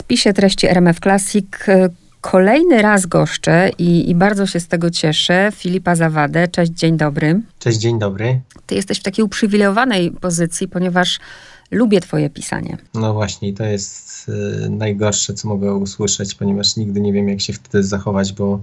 spisie 0.00 0.32
treści 0.32 0.66
RMF 0.66 1.00
Classic 1.00 1.46
kolejny 2.20 2.82
raz 2.82 3.06
goszczę 3.06 3.70
i, 3.78 4.10
i, 4.10 4.14
bardzo 4.14 4.46
się 4.46 4.60
z 4.60 4.68
tego 4.68 4.90
cieszę. 4.90 5.52
Filipa 5.54 5.94
Zawadę. 5.94 6.48
Cześć, 6.48 6.72
dzień 6.72 6.96
dobry. 6.96 7.40
Cześć, 7.58 7.78
dzień 7.78 7.98
dobry. 7.98 8.40
Ty 8.66 8.74
jesteś 8.74 9.00
w 9.00 9.02
takiej 9.02 9.24
uprzywilejowanej 9.24 10.10
pozycji, 10.10 10.68
ponieważ 10.68 11.20
lubię 11.70 12.00
twoje 12.00 12.30
pisanie. 12.30 12.78
No 12.94 13.14
właśnie, 13.14 13.52
to 13.52 13.64
jest 13.64 14.28
y, 14.28 14.70
najgorsze, 14.70 15.34
co 15.34 15.48
mogę 15.48 15.74
usłyszeć, 15.74 16.34
ponieważ 16.34 16.76
nigdy 16.76 17.00
nie 17.00 17.12
wiem, 17.12 17.28
jak 17.28 17.40
się 17.40 17.52
wtedy 17.52 17.84
zachować, 17.84 18.32
bo 18.32 18.62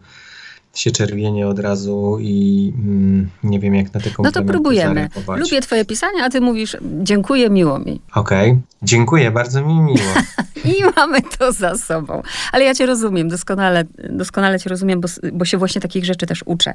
się 0.73 0.91
czerwienie 0.91 1.47
od 1.47 1.59
razu 1.59 2.17
i 2.21 2.73
mm, 2.77 3.29
nie 3.43 3.59
wiem, 3.59 3.75
jak 3.75 3.93
na 3.93 3.99
te 3.99 4.09
No 4.23 4.31
to 4.31 4.43
próbujemy. 4.43 5.09
Lubię 5.35 5.61
twoje 5.61 5.85
pisanie, 5.85 6.23
a 6.23 6.29
ty 6.29 6.41
mówisz, 6.41 6.77
dziękuję, 6.81 7.49
miło 7.49 7.79
mi. 7.79 8.01
Okej, 8.15 8.51
okay. 8.51 8.61
dziękuję, 8.81 9.31
bardzo 9.31 9.61
mi 9.61 9.79
miło. 9.79 10.13
I 10.77 10.83
mamy 10.95 11.21
to 11.21 11.51
za 11.51 11.77
sobą. 11.77 12.21
Ale 12.51 12.63
ja 12.63 12.75
cię 12.75 12.85
rozumiem, 12.85 13.29
doskonale, 13.29 13.83
doskonale 14.09 14.59
cię 14.59 14.69
rozumiem, 14.69 15.01
bo, 15.01 15.07
bo 15.33 15.45
się 15.45 15.57
właśnie 15.57 15.81
takich 15.81 16.05
rzeczy 16.05 16.25
też 16.25 16.43
uczę. 16.45 16.73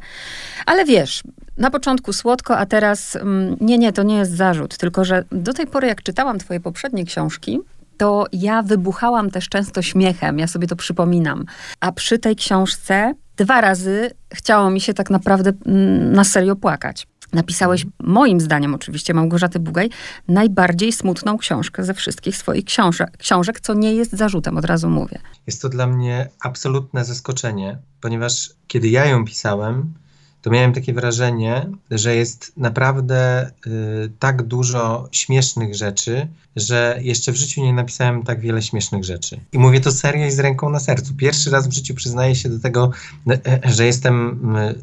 Ale 0.67 0.85
wiesz, 0.85 1.23
na 1.59 1.71
początku 1.71 2.13
słodko, 2.13 2.59
a 2.59 2.67
teraz 2.67 3.17
mm, 3.17 3.57
nie, 3.61 3.79
nie, 3.79 3.93
to 3.93 4.03
nie 4.03 4.17
jest 4.17 4.33
zarzut, 4.33 4.77
tylko 4.77 5.05
że 5.05 5.25
do 5.33 5.53
tej 5.53 5.67
pory, 5.67 5.89
jak 5.89 6.03
czytałam 6.03 6.39
twoje 6.39 6.61
poprzednie 6.61 7.05
książki, 7.05 7.61
to 7.97 8.27
ja 8.33 8.63
wybuchałam 8.63 9.31
też 9.31 9.49
często 9.49 9.83
śmiechem, 9.83 10.39
ja 10.39 10.47
sobie 10.47 10.67
to 10.67 10.77
przypominam. 10.77 11.45
A 11.81 11.93
przy 11.93 12.19
tej 12.19 12.37
książce 12.37 13.15
dwa 13.37 13.61
razy 13.61 14.11
chciało 14.35 14.71
mi 14.71 14.81
się 14.81 14.95
tak 14.95 15.11
naprawdę 15.11 15.53
mm, 15.67 16.13
na 16.13 16.25
serio 16.25 16.57
płakać. 16.57 17.07
Napisałeś, 17.33 17.87
moim 18.01 18.41
zdaniem 18.41 18.75
oczywiście, 18.75 19.15
Małgorzaty 19.15 19.59
Bugaj, 19.59 19.91
najbardziej 20.29 20.93
smutną 20.93 21.39
książkę 21.39 21.85
ze 21.85 21.95
wszystkich 21.95 22.37
swoich 22.37 22.65
książek, 22.65 23.17
książek, 23.17 23.61
co 23.61 23.75
nie 23.75 23.95
jest 23.95 24.13
zarzutem, 24.13 24.59
od 24.59 24.65
razu 24.65 24.91
mówię. 24.91 25.19
Jest 25.47 25.63
to 25.63 25.69
dla 25.69 25.87
mnie 25.87 26.29
absolutne 26.41 27.05
zaskoczenie, 27.05 27.79
ponieważ 28.01 28.51
kiedy 28.67 28.89
ja 28.89 29.07
ją 29.07 29.25
pisałem, 29.25 29.95
to 30.43 30.51
miałem 30.51 30.73
takie 30.73 30.93
wrażenie, 30.93 31.67
że 31.91 32.17
jest 32.17 32.53
naprawdę 32.57 33.51
y, 33.67 34.11
tak 34.19 34.43
dużo 34.43 35.09
śmiesznych 35.13 35.75
rzeczy, 35.75 36.29
że 36.57 36.99
jeszcze 37.03 37.33
w 37.33 37.37
życiu 37.37 37.63
nie 37.63 37.73
napisałem 37.73 38.23
tak 38.23 38.41
wiele 38.41 38.63
śmiesznych 38.63 39.05
rzeczy. 39.05 39.41
I 39.53 39.59
mówię 39.59 39.81
to 39.81 39.93
serio 39.93 40.27
i 40.27 40.31
z 40.31 40.39
ręką 40.39 40.71
na 40.71 40.81
sercu. 40.81 41.15
Pierwszy 41.15 41.51
raz 41.51 41.69
w 41.69 41.73
życiu 41.73 41.95
przyznaję 41.95 42.35
się 42.35 42.49
do 42.49 42.59
tego, 42.59 42.91
y, 43.31 43.41
że 43.65 43.87
jestem. 43.87 44.57
Y, 44.57 44.75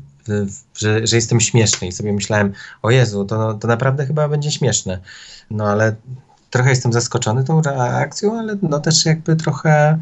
że, 0.78 1.08
że 1.08 1.16
jestem 1.16 1.40
śmieszny 1.40 1.88
i 1.88 1.92
sobie 1.92 2.14
myślałem, 2.14 2.54
o 2.82 2.92
Jezu, 2.92 3.26
to, 3.26 3.54
to 3.54 3.68
naprawdę 3.68 4.06
chyba 4.06 4.28
będzie 4.28 4.52
śmieszne. 4.52 5.00
No 5.52 5.66
ale 5.66 5.96
trochę 6.50 6.70
jestem 6.70 6.94
zaskoczony 6.94 7.44
tą 7.44 7.62
reakcją, 7.62 8.40
ale 8.40 8.58
no 8.62 8.80
też 8.80 9.06
jakby 9.06 9.36
trochę 9.36 10.00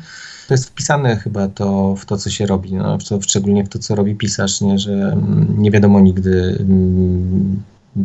to 0.48 0.54
jest 0.54 0.66
wpisane 0.66 1.16
chyba 1.16 1.48
to, 1.48 1.96
w 1.96 2.06
to, 2.06 2.18
co 2.18 2.30
się 2.30 2.46
robi, 2.46 2.74
no, 2.74 2.98
szczególnie 3.22 3.64
w 3.64 3.70
to, 3.70 3.80
co 3.80 3.96
robi 3.96 4.16
pisarz, 4.16 4.62
nie? 4.62 4.80
że 4.80 4.92
mm, 4.92 5.56
nie 5.58 5.72
wiadomo 5.72 6.00
nigdy 6.00 6.58
mm, 6.60 7.64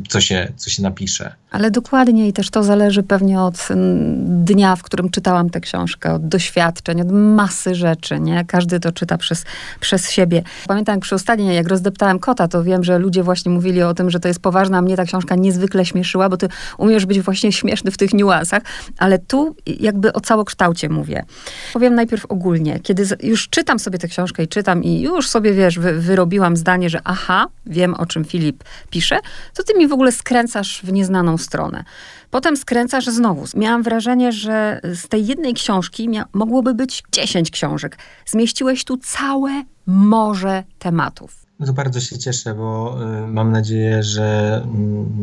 co 0.09 0.21
się, 0.21 0.53
co 0.57 0.71
się 0.71 0.83
napisze. 0.83 1.35
Ale 1.51 1.71
dokładnie 1.71 2.29
i 2.29 2.33
też 2.33 2.51
to 2.51 2.63
zależy 2.63 3.03
pewnie 3.03 3.41
od 3.41 3.69
mm, 3.71 4.45
dnia, 4.45 4.77
w 4.77 4.83
którym 4.83 5.11
czytałam 5.11 5.51
tę 5.51 5.61
książkę, 5.61 6.15
od 6.15 6.29
doświadczeń, 6.29 7.01
od 7.01 7.13
masy 7.13 7.75
rzeczy, 7.75 8.21
nie? 8.21 8.45
Każdy 8.45 8.81
to 8.81 8.93
czyta 8.93 9.19
przez, 9.19 9.45
przez 9.81 10.11
siebie. 10.11 10.43
Pamiętam 10.67 11.01
przy 11.01 11.15
ostatniej, 11.15 11.57
jak 11.57 11.69
rozdeptałem 11.69 12.19
kota, 12.19 12.49
to 12.49 12.65
wiem, 12.65 12.85
że 12.85 12.99
ludzie 12.99 13.23
właśnie 13.23 13.53
mówili 13.53 13.83
o 13.83 13.95
tym, 13.95 14.11
że 14.11 14.21
to 14.21 14.29
jest 14.29 14.41
poważna, 14.41 14.79
a 14.79 14.83
mnie 14.83 14.97
ta 14.97 15.05
książka 15.05 15.35
niezwykle 15.35 15.85
śmieszyła, 15.85 16.29
bo 16.29 16.37
ty 16.37 16.49
umiesz 16.79 17.07
być 17.07 17.21
właśnie 17.21 17.53
śmieszny 17.53 17.91
w 17.91 17.97
tych 17.97 18.15
niuansach, 18.15 18.63
ale 18.99 19.19
tu 19.19 19.57
jakby 19.67 20.13
o 20.13 20.21
całokształcie 20.21 20.89
mówię. 20.89 21.25
Powiem 21.73 21.95
najpierw 21.95 22.27
ogólnie. 22.27 22.81
Kiedy 22.81 23.07
już 23.23 23.49
czytam 23.49 23.79
sobie 23.79 23.99
tę 23.99 24.09
książkę 24.09 24.43
i 24.43 24.49
czytam 24.49 24.85
i 24.85 25.01
już 25.01 25.29
sobie, 25.29 25.53
wiesz, 25.53 25.79
wy, 25.79 25.93
wyrobiłam 25.93 26.57
zdanie, 26.57 26.91
że 26.91 27.01
aha, 27.05 27.47
wiem 27.67 27.95
o 27.95 28.07
czym 28.07 28.25
Filip 28.25 28.65
pisze, 28.91 29.19
to 29.55 29.63
ty 29.63 29.79
mi 29.79 29.82
w 29.89 29.93
ogóle 29.93 30.13
skręcasz 30.13 30.83
w 30.85 30.93
nieznaną 30.93 31.39
stronę. 31.39 31.85
Potem 32.31 32.57
skręcasz 32.57 33.07
znowu. 33.07 33.45
Miałam 33.57 33.83
wrażenie, 33.83 34.33
że 34.33 34.81
z 34.95 35.09
tej 35.09 35.27
jednej 35.27 35.55
książki 35.55 36.09
mogłoby 36.33 36.75
być 36.75 37.03
10 37.13 37.51
książek. 37.51 37.99
Zmieściłeś 38.27 38.85
tu 38.85 38.97
całe 38.97 39.51
morze 39.87 40.65
tematów. 40.79 41.43
No 41.63 41.67
to 41.67 41.73
bardzo 41.73 42.01
się 42.01 42.19
cieszę, 42.19 42.55
bo 42.55 42.99
y, 43.25 43.27
mam 43.27 43.53
nadzieję, 43.53 44.03
że 44.03 44.59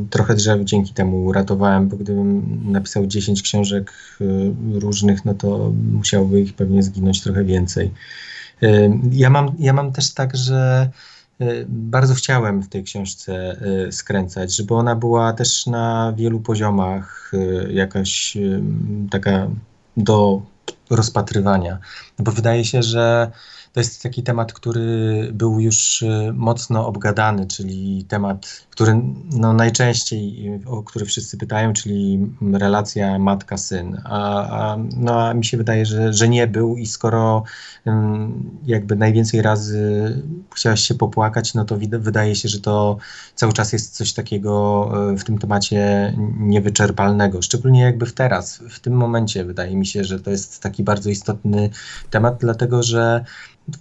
y, 0.05 0.09
trochę 0.09 0.35
drzew 0.35 0.61
dzięki 0.63 0.93
temu 0.93 1.25
uratowałem, 1.25 1.87
bo 1.87 1.97
gdybym 1.97 2.59
napisał 2.71 3.07
10 3.07 3.41
książek 3.41 3.93
y, 4.21 4.53
różnych, 4.79 5.25
no 5.25 5.33
to 5.33 5.71
musiałoby 5.91 6.41
ich 6.41 6.53
pewnie 6.53 6.83
zginąć 6.83 7.21
trochę 7.21 7.43
więcej. 7.43 7.91
Y, 8.63 8.91
ja 9.11 9.29
mam, 9.29 9.51
ja 9.59 9.73
mam 9.73 9.91
też 9.91 10.13
tak, 10.13 10.37
że 10.37 10.89
bardzo 11.67 12.13
chciałem 12.13 12.61
w 12.61 12.69
tej 12.69 12.83
książce 12.83 13.57
y, 13.87 13.91
skręcać, 13.91 14.55
żeby 14.55 14.73
ona 14.73 14.95
była 14.95 15.33
też 15.33 15.67
na 15.67 16.13
wielu 16.17 16.39
poziomach 16.39 17.31
y, 17.33 17.73
jakaś 17.73 18.37
taka 19.11 19.47
do 19.97 20.41
rozpatrywania. 20.89 21.77
Bo 22.19 22.31
wydaje 22.31 22.65
się, 22.65 22.83
że 22.83 23.31
to 23.73 23.79
jest 23.79 24.03
taki 24.03 24.23
temat, 24.23 24.53
który 24.53 25.29
był 25.33 25.59
już 25.59 26.03
mocno 26.33 26.87
obgadany, 26.87 27.47
czyli 27.47 28.05
temat 28.07 28.69
który 28.79 29.01
no, 29.31 29.53
najczęściej, 29.53 30.51
o 30.65 30.83
który 30.83 31.05
wszyscy 31.05 31.37
pytają, 31.37 31.73
czyli 31.73 32.19
relacja 32.53 33.19
matka-syn. 33.19 34.01
A, 34.03 34.47
a, 34.47 34.77
no, 34.97 35.27
a 35.27 35.33
mi 35.33 35.45
się 35.45 35.57
wydaje, 35.57 35.85
że, 35.85 36.13
że 36.13 36.29
nie 36.29 36.47
był 36.47 36.77
i 36.77 36.85
skoro 36.85 37.43
jakby 38.65 38.95
najwięcej 38.95 39.41
razy 39.41 40.13
chciałaś 40.55 40.81
się 40.81 40.95
popłakać, 40.95 41.53
no 41.53 41.65
to 41.65 41.77
wydaje 41.91 42.35
się, 42.35 42.49
że 42.49 42.59
to 42.59 42.97
cały 43.35 43.53
czas 43.53 43.73
jest 43.73 43.95
coś 43.95 44.13
takiego 44.13 44.91
e, 45.11 45.17
w 45.17 45.23
tym 45.23 45.37
temacie 45.37 46.13
niewyczerpalnego. 46.37 47.41
Szczególnie 47.41 47.81
jakby 47.81 48.05
w 48.05 48.13
teraz, 48.13 48.63
w 48.69 48.79
tym 48.79 48.93
momencie 48.93 49.45
wydaje 49.45 49.75
mi 49.75 49.85
się, 49.85 50.03
że 50.03 50.19
to 50.19 50.31
jest 50.31 50.58
taki 50.59 50.83
bardzo 50.83 51.09
istotny 51.09 51.69
temat, 52.09 52.37
dlatego 52.39 52.83
że 52.83 53.23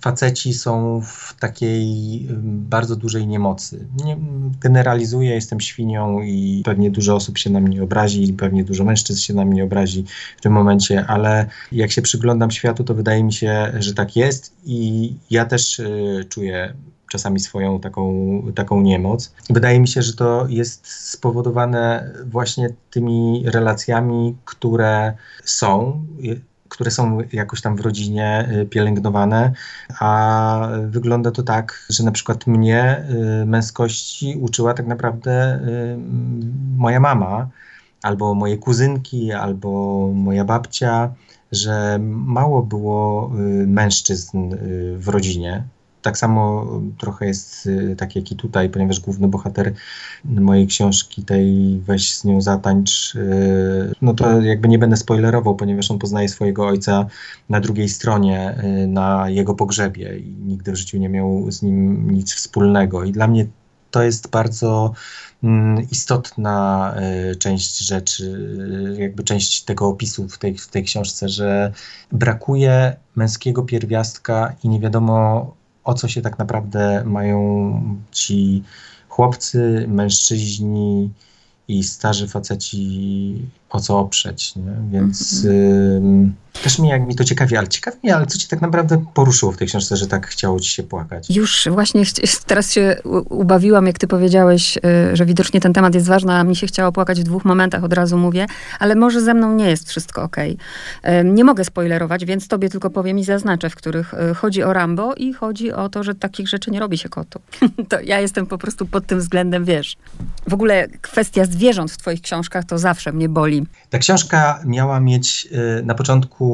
faceci 0.01 0.55
są 0.55 1.01
w 1.05 1.35
takiej 1.41 2.27
bardzo 2.45 2.97
dużej 2.97 3.27
niemocy. 3.27 3.87
Nie, 4.05 4.17
generalizuję, 4.61 5.31
jestem 5.31 5.61
świnią 5.61 6.23
i 6.23 6.63
pewnie 6.65 6.91
dużo 6.91 7.15
osób 7.15 7.39
się 7.39 7.51
na 7.51 7.61
mnie 7.61 7.83
obrazi 7.83 8.33
pewnie 8.33 8.65
dużo 8.65 8.85
mężczyzn 8.85 9.21
się 9.21 9.35
na 9.35 9.45
mnie 9.45 9.65
obrazi 9.65 10.05
w 10.37 10.41
tym 10.41 10.53
momencie, 10.53 11.07
ale 11.07 11.47
jak 11.73 11.93
się 11.93 12.03
przyglądam 12.03 12.51
światu, 12.51 12.85
to 12.85 12.95
wydaje 12.95 13.25
mi 13.25 13.33
się, 13.33 13.73
że 13.79 13.95
tak 13.95 14.17
jest 14.17 14.55
i 14.65 15.15
ja 15.31 15.45
też 15.45 15.79
y, 15.79 16.25
czuję 16.29 16.75
czasami 17.11 17.41
swoją 17.41 17.81
taką, 17.81 18.43
taką 18.55 18.81
niemoc. 18.81 19.35
Wydaje 19.51 19.81
mi 19.81 19.89
się, 19.89 20.03
że 20.03 20.13
to 20.13 20.47
jest 20.49 20.87
spowodowane 20.87 22.13
właśnie 22.27 22.69
tymi 22.91 23.43
relacjami, 23.47 24.37
które 24.45 25.13
są 25.45 26.05
które 26.69 26.91
są 26.91 27.19
jakoś 27.33 27.61
tam 27.61 27.77
w 27.77 27.81
rodzinie 27.81 28.49
y, 28.53 28.67
pielęgnowane, 28.67 29.53
a 29.99 30.69
wygląda 30.87 31.31
to 31.31 31.43
tak, 31.43 31.87
że 31.91 32.05
na 32.05 32.13
przykład 32.13 32.47
mnie 32.47 33.05
y, 33.43 33.47
męskości 33.47 34.37
uczyła 34.41 34.75
tak 34.75 34.87
naprawdę 34.87 35.55
y, 35.55 35.97
moja 36.77 37.01
mama, 37.01 37.49
albo 38.03 38.35
moje 38.35 38.57
kuzynki, 38.57 39.33
albo 39.33 39.71
moja 40.15 40.45
babcia, 40.45 41.15
że 41.53 41.99
mało 42.01 42.63
było 42.63 43.31
mężczyzn 43.67 44.57
w 44.97 45.09
rodzinie, 45.09 45.65
tak 46.09 46.19
samo 46.19 46.67
trochę 46.99 47.27
jest 47.27 47.67
y, 47.67 47.97
tak 47.99 48.17
jak 48.17 48.33
i 48.33 48.37
tutaj, 48.37 48.71
ponieważ 48.71 49.01
główny 49.01 49.29
bohater 49.29 49.75
mojej 50.25 50.67
książki, 50.67 51.23
tej 51.23 51.81
Weź 51.87 52.17
z 52.17 52.25
nią 52.25 52.41
zatańcz, 52.41 53.15
y, 53.15 53.93
no 54.03 54.15
to 54.15 54.41
jakby 54.41 54.69
nie 54.69 54.79
będę 54.79 54.97
spoilerował, 54.97 55.55
ponieważ 55.55 55.91
on 55.91 55.99
poznaje 55.99 56.29
swojego 56.29 56.67
ojca 56.67 57.07
na 57.49 57.61
drugiej 57.61 57.89
stronie, 57.89 58.65
y, 58.65 58.87
na 58.87 59.31
jego 59.31 59.55
pogrzebie 59.55 60.19
i 60.19 60.37
nigdy 60.47 60.73
w 60.73 60.77
życiu 60.77 60.99
nie 60.99 61.09
miał 61.09 61.51
z 61.51 61.63
nim 61.63 62.11
nic 62.11 62.35
wspólnego. 62.35 63.05
I 63.05 63.13
dla 63.13 63.27
mnie 63.27 63.47
to 63.91 64.03
jest 64.03 64.31
bardzo 64.31 64.93
mm, 65.43 65.91
istotna 65.91 66.95
część 67.39 67.79
rzeczy, 67.79 68.49
jakby 68.99 69.25
część 69.25 69.63
tego 69.63 69.87
opisu 69.87 70.29
w 70.29 70.39
tej, 70.39 70.59
w 70.59 70.69
tej 70.69 70.85
książce, 70.85 71.29
że 71.29 71.73
brakuje 72.13 72.97
męskiego 73.17 73.63
pierwiastka 73.63 74.55
i 74.65 74.69
nie 74.69 74.81
wiadomo 74.81 75.58
o 75.89 75.95
co 75.95 76.09
się 76.09 76.23
tak 76.23 76.39
naprawdę 76.39 77.03
mają 77.07 77.81
ci 78.13 78.63
chłopcy, 79.09 79.85
mężczyźni 79.89 81.11
i 81.69 81.85
starzy 81.85 82.29
faceci 82.29 83.43
o 83.71 83.81
co 83.81 83.99
oprzeć, 83.99 84.57
nie? 84.57 84.77
Więc... 84.91 85.45
Mhm. 85.45 86.35
Też 86.63 86.79
mnie 86.79 86.91
jak 86.91 87.07
mi 87.07 87.15
to 87.15 87.25
ciekawi, 87.25 87.57
ale 87.57 87.69
ciekawi 87.69 87.97
mnie, 88.03 88.17
ale 88.17 88.27
co 88.27 88.39
cię 88.39 88.49
tak 88.49 88.61
naprawdę 88.61 89.05
poruszyło 89.15 89.53
w 89.53 89.57
tej 89.57 89.69
książce, 89.69 89.97
że 89.97 90.07
tak 90.07 90.27
chciało 90.27 90.61
ci 90.61 90.71
się 90.71 90.83
płakać? 90.83 91.31
Już 91.31 91.69
właśnie 91.71 92.03
teraz 92.47 92.73
się 92.73 92.97
ubawiłam, 93.29 93.87
jak 93.87 93.99
ty 93.99 94.07
powiedziałeś, 94.07 94.77
y, 94.77 94.81
że 95.17 95.27
widocznie 95.27 95.61
ten 95.61 95.73
temat 95.73 95.95
jest 95.95 96.07
ważny, 96.07 96.33
a 96.33 96.45
mi 96.45 96.57
się 96.57 96.67
chciało 96.67 96.93
płakać 96.93 97.21
w 97.21 97.23
dwóch 97.23 97.45
momentach, 97.45 97.85
od 97.85 97.93
razu 97.93 98.19
mówię, 98.19 98.47
ale 98.79 98.95
może 98.95 99.21
ze 99.21 99.35
mną 99.35 99.55
nie 99.55 99.71
jest 99.71 99.89
wszystko 99.89 100.23
ok. 100.23 100.37
Nie 101.25 101.45
mogę 101.45 101.65
spoilerować, 101.65 102.25
więc 102.25 102.49
tobie 102.49 102.69
tylko 102.69 102.91
powiem 102.91 103.19
i 103.19 103.25
zaznaczę, 103.25 103.71
w 103.71 103.75
których 103.75 104.15
y, 104.15 104.35
chodzi 104.35 104.63
o 104.63 104.73
Rambo 104.73 105.15
i 105.15 105.33
chodzi 105.33 105.73
o 105.73 105.89
to, 105.89 106.03
że 106.03 106.15
takich 106.15 106.49
rzeczy 106.49 106.71
nie 106.71 106.81
robi 106.81 106.99
się 106.99 107.09
kotu. 107.09 107.41
to 107.91 108.01
ja 108.01 108.21
jestem 108.21 108.47
po 108.47 108.59
prostu 108.59 108.87
pod 108.87 109.07
tym 109.07 109.19
względem, 109.19 109.65
wiesz. 109.65 109.97
W 110.49 110.55
ogóle 110.55 110.89
kwestia 111.01 111.45
zwierząt 111.45 111.93
w 111.93 111.97
twoich 111.97 112.21
książkach 112.21 112.65
to 112.65 112.79
zawsze 112.79 113.13
mnie 113.13 113.29
boli. 113.29 113.67
Ta 113.91 113.99
książka 113.99 114.61
miała 114.65 115.01
mieć 115.01 115.49
y, 115.81 115.83
na 115.85 115.95
początku 115.95 116.48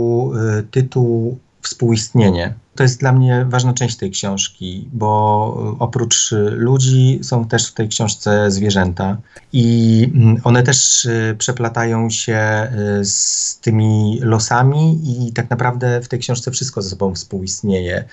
tytuł 0.71 1.39
Współistnienie. 1.65 2.55
To 2.75 2.83
jest 2.83 3.01
dla 3.01 3.13
mnie 3.13 3.47
ważna 3.49 3.75
część 3.75 3.97
tej 3.97 4.11
książki, 4.11 4.89
bo 4.93 5.77
oprócz 5.79 6.35
ludzi 6.51 7.21
są 7.23 7.45
też 7.45 7.69
w 7.69 7.75
tej 7.75 7.89
książce 7.89 8.51
zwierzęta 8.51 9.17
i 9.53 10.11
mm, 10.15 10.41
one 10.45 10.63
też 10.63 11.05
y, 11.05 11.37
przeplatają 11.39 12.11
się 12.11 12.39
z 13.03 13.59
tymi 13.61 14.21
losami 14.23 15.01
i 15.05 15.33
tak 15.33 15.51
naprawdę 15.51 16.01
w 16.01 16.09
tej 16.09 16.19
książce 16.19 16.51
wszystko 16.51 16.83
ze 16.83 16.91
sobą 16.91 17.15
współistnieje. 17.15 18.05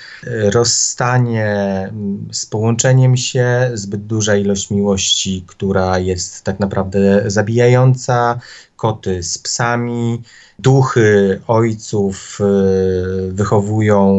Rozstanie 0.53 1.45
mm, 1.91 2.27
z 2.31 2.45
połączeniem 2.45 3.17
się, 3.17 3.71
zbyt 3.73 4.05
duża 4.05 4.35
ilość 4.35 4.71
miłości, 4.71 5.43
która 5.47 5.99
jest 5.99 6.43
tak 6.43 6.59
naprawdę 6.59 7.23
zabijająca, 7.25 8.39
koty 8.81 9.23
z 9.23 9.37
psami, 9.37 10.21
duchy 10.59 11.41
ojców 11.47 12.39
y, 12.41 13.31
wychowują 13.31 14.17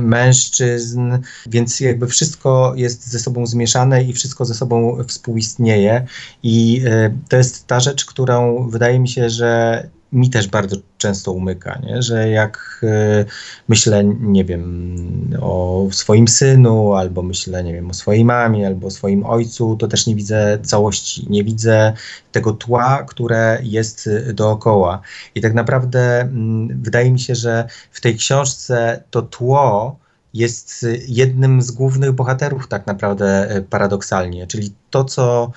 mężczyzn, 0.00 1.18
więc 1.46 1.80
jakby 1.80 2.06
wszystko 2.06 2.72
jest 2.76 3.06
ze 3.06 3.18
sobą 3.18 3.46
zmieszane 3.46 4.04
i 4.04 4.12
wszystko 4.12 4.44
ze 4.44 4.54
sobą 4.54 5.04
współistnieje. 5.06 6.06
I 6.42 6.82
y, 6.86 7.14
to 7.28 7.36
jest 7.36 7.66
ta 7.66 7.80
rzecz, 7.80 8.04
którą 8.04 8.68
wydaje 8.68 8.98
mi 8.98 9.08
się, 9.08 9.30
że 9.30 9.88
mi 10.14 10.30
też 10.30 10.48
bardzo 10.48 10.76
często 10.98 11.32
umyka, 11.32 11.78
nie? 11.82 12.02
że 12.02 12.28
jak 12.28 12.80
y, 12.82 13.24
myślę, 13.68 14.04
nie 14.04 14.44
wiem, 14.44 15.36
o 15.40 15.86
swoim 15.90 16.28
synu, 16.28 16.94
albo 16.94 17.22
myślę, 17.22 17.64
nie 17.64 17.72
wiem, 17.72 17.90
o 17.90 17.94
swojej 17.94 18.24
mamie, 18.24 18.66
albo 18.66 18.86
o 18.86 18.90
swoim 18.90 19.26
ojcu, 19.26 19.76
to 19.76 19.88
też 19.88 20.06
nie 20.06 20.14
widzę 20.14 20.58
całości, 20.62 21.26
nie 21.30 21.44
widzę 21.44 21.92
tego 22.32 22.52
tła, 22.52 23.02
które 23.02 23.58
jest 23.62 24.10
dookoła. 24.34 25.00
I 25.34 25.40
tak 25.40 25.54
naprawdę 25.54 26.20
mm, 26.20 26.82
wydaje 26.82 27.10
mi 27.10 27.20
się, 27.20 27.34
że 27.34 27.68
w 27.90 28.00
tej 28.00 28.16
książce 28.16 29.02
to 29.10 29.22
tło 29.22 29.96
jest 30.34 30.86
jednym 31.08 31.62
z 31.62 31.70
głównych 31.70 32.12
bohaterów, 32.12 32.68
tak 32.68 32.86
naprawdę 32.86 33.48
paradoksalnie, 33.70 34.46
czyli 34.46 34.72
to, 34.90 35.04
co 35.04 35.52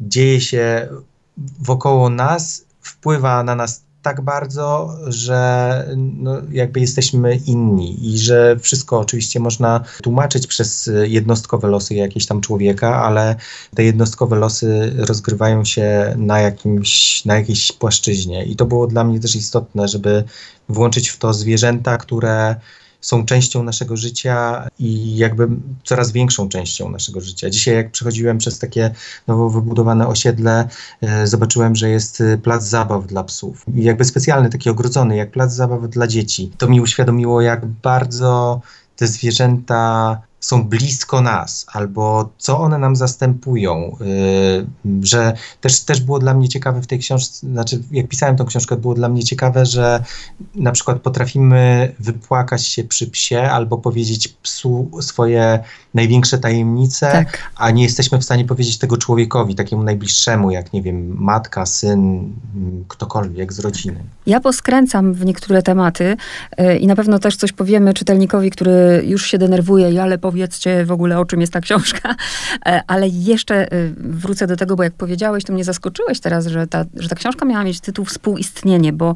dzieje 0.00 0.40
się 0.40 0.88
wokoło 1.36 2.10
nas, 2.10 2.64
wpływa 2.80 3.42
na 3.42 3.54
nas 3.54 3.83
tak 4.04 4.20
bardzo, 4.20 4.96
że 5.06 5.88
no, 5.96 6.36
jakby 6.50 6.80
jesteśmy 6.80 7.36
inni 7.36 8.14
i 8.14 8.18
że 8.18 8.56
wszystko 8.58 8.98
oczywiście 8.98 9.40
można 9.40 9.84
tłumaczyć 10.02 10.46
przez 10.46 10.90
jednostkowe 11.02 11.68
losy 11.68 11.94
jakiegoś 11.94 12.26
tam 12.26 12.40
człowieka, 12.40 13.02
ale 13.02 13.36
te 13.74 13.84
jednostkowe 13.84 14.36
losy 14.36 14.92
rozgrywają 14.96 15.64
się 15.64 16.14
na, 16.16 16.40
jakimś, 16.40 17.24
na 17.24 17.34
jakiejś 17.34 17.72
płaszczyźnie. 17.72 18.44
I 18.44 18.56
to 18.56 18.66
było 18.66 18.86
dla 18.86 19.04
mnie 19.04 19.20
też 19.20 19.36
istotne, 19.36 19.88
żeby 19.88 20.24
włączyć 20.68 21.08
w 21.08 21.18
to 21.18 21.32
zwierzęta, 21.32 21.96
które 21.96 22.56
są 23.04 23.24
częścią 23.24 23.62
naszego 23.62 23.96
życia 23.96 24.68
i 24.78 25.16
jakby 25.16 25.48
coraz 25.84 26.12
większą 26.12 26.48
częścią 26.48 26.90
naszego 26.90 27.20
życia. 27.20 27.50
Dzisiaj, 27.50 27.74
jak 27.74 27.90
przechodziłem 27.90 28.38
przez 28.38 28.58
takie 28.58 28.90
nowo 29.26 29.50
wybudowane 29.50 30.08
osiedle, 30.08 30.68
e, 31.00 31.26
zobaczyłem, 31.26 31.76
że 31.76 31.90
jest 31.90 32.20
e, 32.20 32.38
plac 32.38 32.64
zabaw 32.64 33.06
dla 33.06 33.24
psów. 33.24 33.64
I 33.74 33.82
jakby 33.84 34.04
specjalny, 34.04 34.50
taki 34.50 34.70
ogrodzony, 34.70 35.16
jak 35.16 35.30
plac 35.30 35.52
zabaw 35.52 35.88
dla 35.88 36.06
dzieci. 36.06 36.50
To 36.58 36.68
mi 36.68 36.80
uświadomiło, 36.80 37.40
jak 37.40 37.66
bardzo 37.66 38.60
te 38.96 39.06
zwierzęta 39.06 40.20
są 40.44 40.64
blisko 40.64 41.20
nas, 41.20 41.66
albo 41.72 42.30
co 42.38 42.58
one 42.58 42.78
nam 42.78 42.96
zastępują, 42.96 43.96
yy, 44.84 45.06
że 45.06 45.32
też, 45.60 45.80
też 45.80 46.00
było 46.00 46.18
dla 46.18 46.34
mnie 46.34 46.48
ciekawe 46.48 46.82
w 46.82 46.86
tej 46.86 46.98
książce, 46.98 47.46
znaczy 47.46 47.82
jak 47.90 48.08
pisałem 48.08 48.36
tą 48.36 48.44
książkę, 48.44 48.76
było 48.76 48.94
dla 48.94 49.08
mnie 49.08 49.24
ciekawe, 49.24 49.66
że 49.66 50.04
na 50.54 50.72
przykład 50.72 51.00
potrafimy 51.00 51.92
wypłakać 51.98 52.66
się 52.66 52.84
przy 52.84 53.06
psie, 53.06 53.42
albo 53.42 53.78
powiedzieć 53.78 54.28
psu 54.28 54.90
swoje 55.00 55.58
największe 55.94 56.38
tajemnice, 56.38 57.12
tak. 57.12 57.50
a 57.56 57.70
nie 57.70 57.82
jesteśmy 57.82 58.18
w 58.18 58.24
stanie 58.24 58.44
powiedzieć 58.44 58.78
tego 58.78 58.96
człowiekowi, 58.96 59.54
takiemu 59.54 59.82
najbliższemu, 59.82 60.50
jak 60.50 60.72
nie 60.72 60.82
wiem, 60.82 61.16
matka, 61.18 61.66
syn, 61.66 62.32
ktokolwiek 62.88 63.52
z 63.52 63.58
rodziny. 63.58 64.00
Ja 64.26 64.40
poskręcam 64.40 65.14
w 65.14 65.24
niektóre 65.24 65.62
tematy 65.62 66.16
yy, 66.58 66.76
i 66.76 66.86
na 66.86 66.96
pewno 66.96 67.18
też 67.18 67.36
coś 67.36 67.52
powiemy 67.52 67.94
czytelnikowi, 67.94 68.50
który 68.50 69.02
już 69.06 69.26
się 69.26 69.38
denerwuje, 69.38 70.02
ale 70.02 70.18
powiem 70.18 70.33
powiedzcie 70.34 70.84
w 70.84 70.92
ogóle, 70.92 71.18
o 71.18 71.24
czym 71.24 71.40
jest 71.40 71.52
ta 71.52 71.60
książka. 71.60 72.14
E, 72.66 72.82
ale 72.86 73.08
jeszcze 73.08 73.72
e, 73.72 73.90
wrócę 73.96 74.46
do 74.46 74.56
tego, 74.56 74.76
bo 74.76 74.82
jak 74.82 74.92
powiedziałeś, 74.94 75.44
to 75.44 75.52
mnie 75.52 75.64
zaskoczyłeś 75.64 76.20
teraz, 76.20 76.46
że 76.46 76.66
ta, 76.66 76.84
że 76.96 77.08
ta 77.08 77.16
książka 77.16 77.44
miała 77.44 77.64
mieć 77.64 77.80
tytuł 77.80 78.04
Współistnienie, 78.04 78.92
bo 78.92 79.14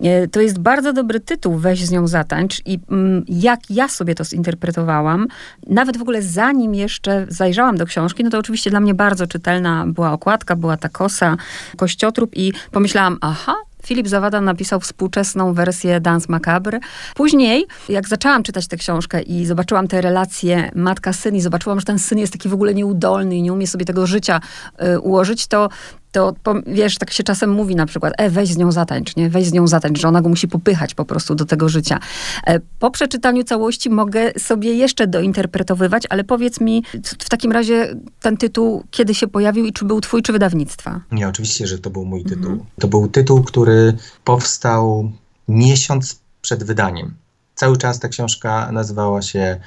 e, 0.00 0.28
to 0.28 0.40
jest 0.40 0.58
bardzo 0.58 0.92
dobry 0.92 1.20
tytuł, 1.20 1.58
weź 1.58 1.84
z 1.84 1.90
nią 1.90 2.06
zatańcz. 2.06 2.62
I 2.66 2.78
mm, 2.90 3.24
jak 3.28 3.60
ja 3.70 3.88
sobie 3.88 4.14
to 4.14 4.24
zinterpretowałam, 4.24 5.26
nawet 5.66 5.96
w 5.96 6.02
ogóle 6.02 6.22
zanim 6.22 6.74
jeszcze 6.74 7.26
zajrzałam 7.28 7.76
do 7.76 7.86
książki, 7.86 8.24
no 8.24 8.30
to 8.30 8.38
oczywiście 8.38 8.70
dla 8.70 8.80
mnie 8.80 8.94
bardzo 8.94 9.26
czytelna 9.26 9.84
była 9.86 10.12
okładka, 10.12 10.56
była 10.56 10.76
ta 10.76 10.88
kosa, 10.88 11.36
kościotrup 11.76 12.36
i 12.36 12.52
pomyślałam, 12.70 13.18
aha, 13.20 13.54
Filip 13.82 14.08
Zawada 14.08 14.40
napisał 14.40 14.80
współczesną 14.80 15.54
wersję 15.54 16.00
Dance 16.00 16.26
Macabre. 16.28 16.80
Później, 17.14 17.66
jak 17.88 18.08
zaczęłam 18.08 18.42
czytać 18.42 18.66
tę 18.68 18.76
książkę 18.76 19.22
i 19.22 19.46
zobaczyłam 19.46 19.88
te 19.88 20.00
relacje 20.00 20.70
matka-syn 20.74 21.36
i 21.36 21.40
zobaczyłam, 21.40 21.80
że 21.80 21.86
ten 21.86 21.98
syn 21.98 22.18
jest 22.18 22.32
taki 22.32 22.48
w 22.48 22.54
ogóle 22.54 22.74
nieudolny 22.74 23.36
i 23.36 23.42
nie 23.42 23.52
umie 23.52 23.66
sobie 23.66 23.84
tego 23.84 24.06
życia 24.06 24.40
y, 24.82 25.00
ułożyć, 25.00 25.46
to 25.46 25.68
to 26.12 26.34
wiesz, 26.66 26.98
tak 26.98 27.10
się 27.10 27.22
czasem 27.22 27.50
mówi 27.50 27.76
na 27.76 27.86
przykład, 27.86 28.12
e, 28.18 28.30
weź 28.30 28.48
z 28.48 28.56
nią 28.56 28.72
zatańcz, 28.72 29.16
nie? 29.16 29.30
Weź 29.30 29.46
z 29.46 29.52
nią 29.52 29.66
zatańcz, 29.66 30.00
że 30.00 30.08
ona 30.08 30.22
go 30.22 30.28
musi 30.28 30.48
popychać 30.48 30.94
po 30.94 31.04
prostu 31.04 31.34
do 31.34 31.44
tego 31.44 31.68
życia. 31.68 31.98
E, 32.46 32.60
po 32.78 32.90
przeczytaniu 32.90 33.44
całości 33.44 33.90
mogę 33.90 34.32
sobie 34.38 34.74
jeszcze 34.74 35.06
dointerpretowywać, 35.06 36.02
ale 36.10 36.24
powiedz 36.24 36.60
mi 36.60 36.84
w 37.04 37.28
takim 37.28 37.52
razie 37.52 37.94
ten 38.20 38.36
tytuł, 38.36 38.84
kiedy 38.90 39.14
się 39.14 39.28
pojawił 39.28 39.64
i 39.64 39.72
czy 39.72 39.84
był 39.84 40.00
twój, 40.00 40.22
czy 40.22 40.32
wydawnictwa? 40.32 41.00
Nie, 41.12 41.28
oczywiście, 41.28 41.66
że 41.66 41.78
to 41.78 41.90
był 41.90 42.04
mój 42.04 42.24
tytuł. 42.24 42.50
Mhm. 42.50 42.60
To 42.80 42.88
był 42.88 43.08
tytuł, 43.08 43.42
który 43.42 43.96
powstał 44.24 45.12
miesiąc 45.48 46.20
przed 46.40 46.64
wydaniem. 46.64 47.14
Cały 47.54 47.76
czas 47.76 47.98
ta 47.98 48.08
książka 48.08 48.72
nazywała 48.72 49.22
się 49.22 49.60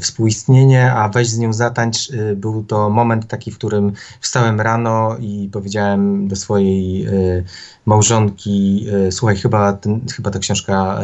współistnienie, 0.00 0.92
a 0.92 1.08
weź 1.08 1.28
z 1.28 1.38
nią 1.38 1.52
zatańcz. 1.52 2.10
Y, 2.10 2.36
był 2.36 2.64
to 2.64 2.90
moment 2.90 3.26
taki, 3.26 3.50
w 3.50 3.58
którym 3.58 3.92
wstałem 4.20 4.60
rano 4.60 5.16
i 5.20 5.48
powiedziałem 5.52 6.28
do 6.28 6.36
swojej 6.36 7.06
y, 7.06 7.44
małżonki, 7.86 8.86
słuchaj, 9.10 9.36
chyba, 9.36 9.72
ten, 9.72 10.00
chyba 10.16 10.30
ta 10.30 10.38
książka 10.38 11.00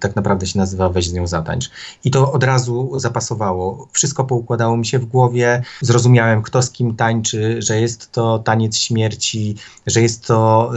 tak 0.00 0.16
naprawdę 0.16 0.46
się 0.46 0.58
nazywa 0.58 0.88
Weź 0.88 1.08
z 1.08 1.12
nią 1.12 1.26
zatańcz. 1.26 1.70
I 2.04 2.10
to 2.10 2.32
od 2.32 2.44
razu 2.44 2.92
zapasowało. 2.96 3.88
Wszystko 3.92 4.24
poukładało 4.24 4.76
mi 4.76 4.86
się 4.86 4.98
w 4.98 5.06
głowie. 5.06 5.62
Zrozumiałem, 5.80 6.42
kto 6.42 6.62
z 6.62 6.70
kim 6.70 6.96
tańczy, 6.96 7.62
że 7.62 7.80
jest 7.80 8.12
to 8.12 8.38
taniec 8.38 8.76
śmierci, 8.76 9.56
że 9.86 10.02
jest 10.02 10.26
to 10.26 10.72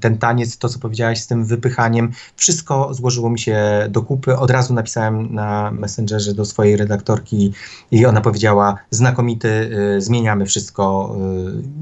ten 0.00 0.18
taniec, 0.18 0.58
to 0.58 0.68
co 0.68 0.78
powiedziałaś 0.78 1.20
z 1.20 1.26
tym 1.26 1.44
wypychaniem. 1.44 2.12
Wszystko 2.36 2.94
złożyło 2.94 3.30
mi 3.30 3.38
się 3.38 3.86
do 3.90 4.02
kupy. 4.02 4.36
Od 4.36 4.50
razu 4.50 4.74
napisałem 4.74 5.34
na 5.34 5.70
Messengerze 5.70 6.34
do 6.34 6.44
swojej 6.44 6.57
swojej 6.58 6.76
redaktorki 6.76 7.52
i 7.90 8.06
ona 8.06 8.20
powiedziała, 8.20 8.78
znakomity, 8.90 9.48
y, 9.96 10.00
zmieniamy 10.00 10.46
wszystko, 10.46 11.16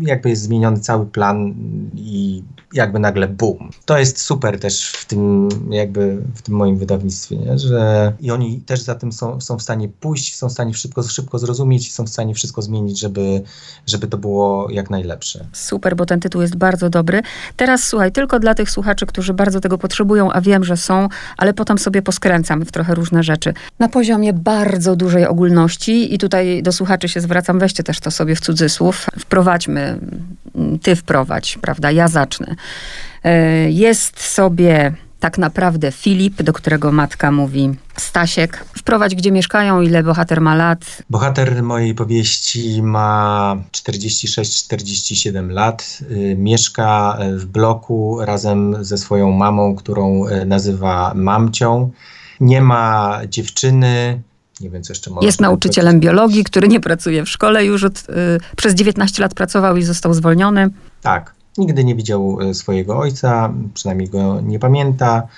y, 0.02 0.06
jakby 0.06 0.30
jest 0.30 0.42
zmieniony 0.42 0.80
cały 0.80 1.06
plan 1.06 1.54
i 1.95 2.42
jakby 2.76 2.99
nagle 2.99 3.28
boom. 3.28 3.71
To 3.85 3.99
jest 3.99 4.21
super 4.21 4.61
też 4.61 4.92
w 4.92 5.04
tym 5.04 5.49
jakby 5.71 6.23
w 6.35 6.42
tym 6.42 6.54
moim 6.54 6.76
wydawnictwie, 6.76 7.37
nie? 7.37 7.59
że 7.59 8.12
i 8.21 8.30
oni 8.30 8.61
też 8.61 8.80
za 8.80 8.95
tym 8.95 9.12
są, 9.12 9.40
są 9.40 9.59
w 9.59 9.62
stanie 9.62 9.88
pójść, 9.88 10.37
są 10.37 10.49
w 10.49 10.52
stanie 10.52 10.75
szybko, 10.75 11.02
szybko 11.02 11.38
zrozumieć, 11.38 11.95
są 11.95 12.04
w 12.04 12.09
stanie 12.09 12.35
wszystko 12.35 12.62
zmienić, 12.62 13.00
żeby, 13.00 13.42
żeby 13.87 14.06
to 14.06 14.18
było 14.18 14.71
jak 14.71 14.90
najlepsze. 14.90 15.47
Super, 15.52 15.97
bo 15.97 16.06
ten 16.06 16.21
tytuł 16.21 16.42
jest 16.42 16.56
bardzo 16.56 16.90
dobry. 16.90 17.23
Teraz 17.56 17.85
słuchaj, 17.85 18.12
tylko 18.12 18.38
dla 18.38 18.54
tych 18.54 18.71
słuchaczy, 18.71 19.06
którzy 19.06 19.35
bardzo 19.35 19.61
tego 19.61 19.78
potrzebują, 19.78 20.33
a 20.33 20.40
wiem, 20.40 20.64
że 20.64 20.76
są, 20.76 21.09
ale 21.37 21.54
potem 21.54 21.78
sobie 21.78 22.02
poskręcam 22.02 22.64
w 22.64 22.73
trochę 22.73 22.95
różne 22.95 23.23
rzeczy. 23.23 23.54
Na 23.78 23.88
poziomie 23.88 24.33
bardzo 24.33 24.97
dużej 24.97 25.26
ogólności 25.26 26.14
i 26.14 26.18
tutaj 26.18 26.62
do 26.62 26.73
słuchaczy 26.73 27.09
się 27.09 27.21
zwracam, 27.21 27.59
weźcie 27.59 27.83
też 27.83 28.00
to 28.00 28.11
sobie 28.11 28.37
w 28.37 28.40
cudzysłów, 28.40 29.06
wprowadźmy, 29.18 29.99
ty 30.83 30.97
wprowadź, 30.97 31.59
prawda, 31.59 31.90
ja 31.90 32.09
zacznę. 32.09 32.54
E, 33.25 33.70
jest 33.70 34.20
sobie 34.20 34.92
tak 35.20 35.38
naprawdę 35.38 35.92
Filip, 35.92 36.42
do 36.42 36.52
którego 36.52 36.92
matka 36.92 37.32
mówi 37.32 37.75
Stasiek. 37.96 38.64
Wprowadź, 38.78 39.14
gdzie 39.14 39.32
mieszkają, 39.32 39.80
ile 39.80 40.02
bohater 40.02 40.40
ma 40.40 40.54
lat. 40.54 41.02
Bohater 41.11 41.62
mojej 41.62 41.94
powieści 41.94 42.82
ma 42.82 43.56
46-47 43.73 45.50
lat. 45.50 45.99
Y, 46.11 46.37
mieszka 46.38 47.18
w 47.32 47.44
bloku 47.44 48.18
razem 48.20 48.85
ze 48.85 48.99
swoją 48.99 49.32
mamą, 49.32 49.75
którą 49.75 50.28
y, 50.28 50.46
nazywa 50.46 51.12
mamcią. 51.14 51.90
Nie 52.40 52.61
ma 52.61 53.20
dziewczyny, 53.28 54.23
nie 54.61 54.70
wiem, 54.70 54.82
co 54.82 54.92
jeszcze 54.92 55.11
można 55.11 55.26
Jest 55.26 55.40
nauczycielem 55.40 56.00
biologii, 56.00 56.44
który 56.44 56.68
nie 56.68 56.80
pracuje 56.80 57.25
w 57.25 57.28
szkole 57.28 57.64
już 57.64 57.85
od, 57.85 57.99
y, 57.99 58.02
przez 58.56 58.75
19 58.75 59.23
lat 59.23 59.35
pracował 59.35 59.76
i 59.76 59.82
został 59.82 60.14
zwolniony. 60.14 60.68
Tak. 61.02 61.36
Nigdy 61.59 61.85
nie 61.85 61.95
widział 61.95 62.41
y, 62.41 62.55
swojego 62.55 62.99
ojca, 62.99 63.53
przynajmniej 63.75 64.09
go 64.09 64.41
nie 64.41 64.59
pamięta. 64.59 65.29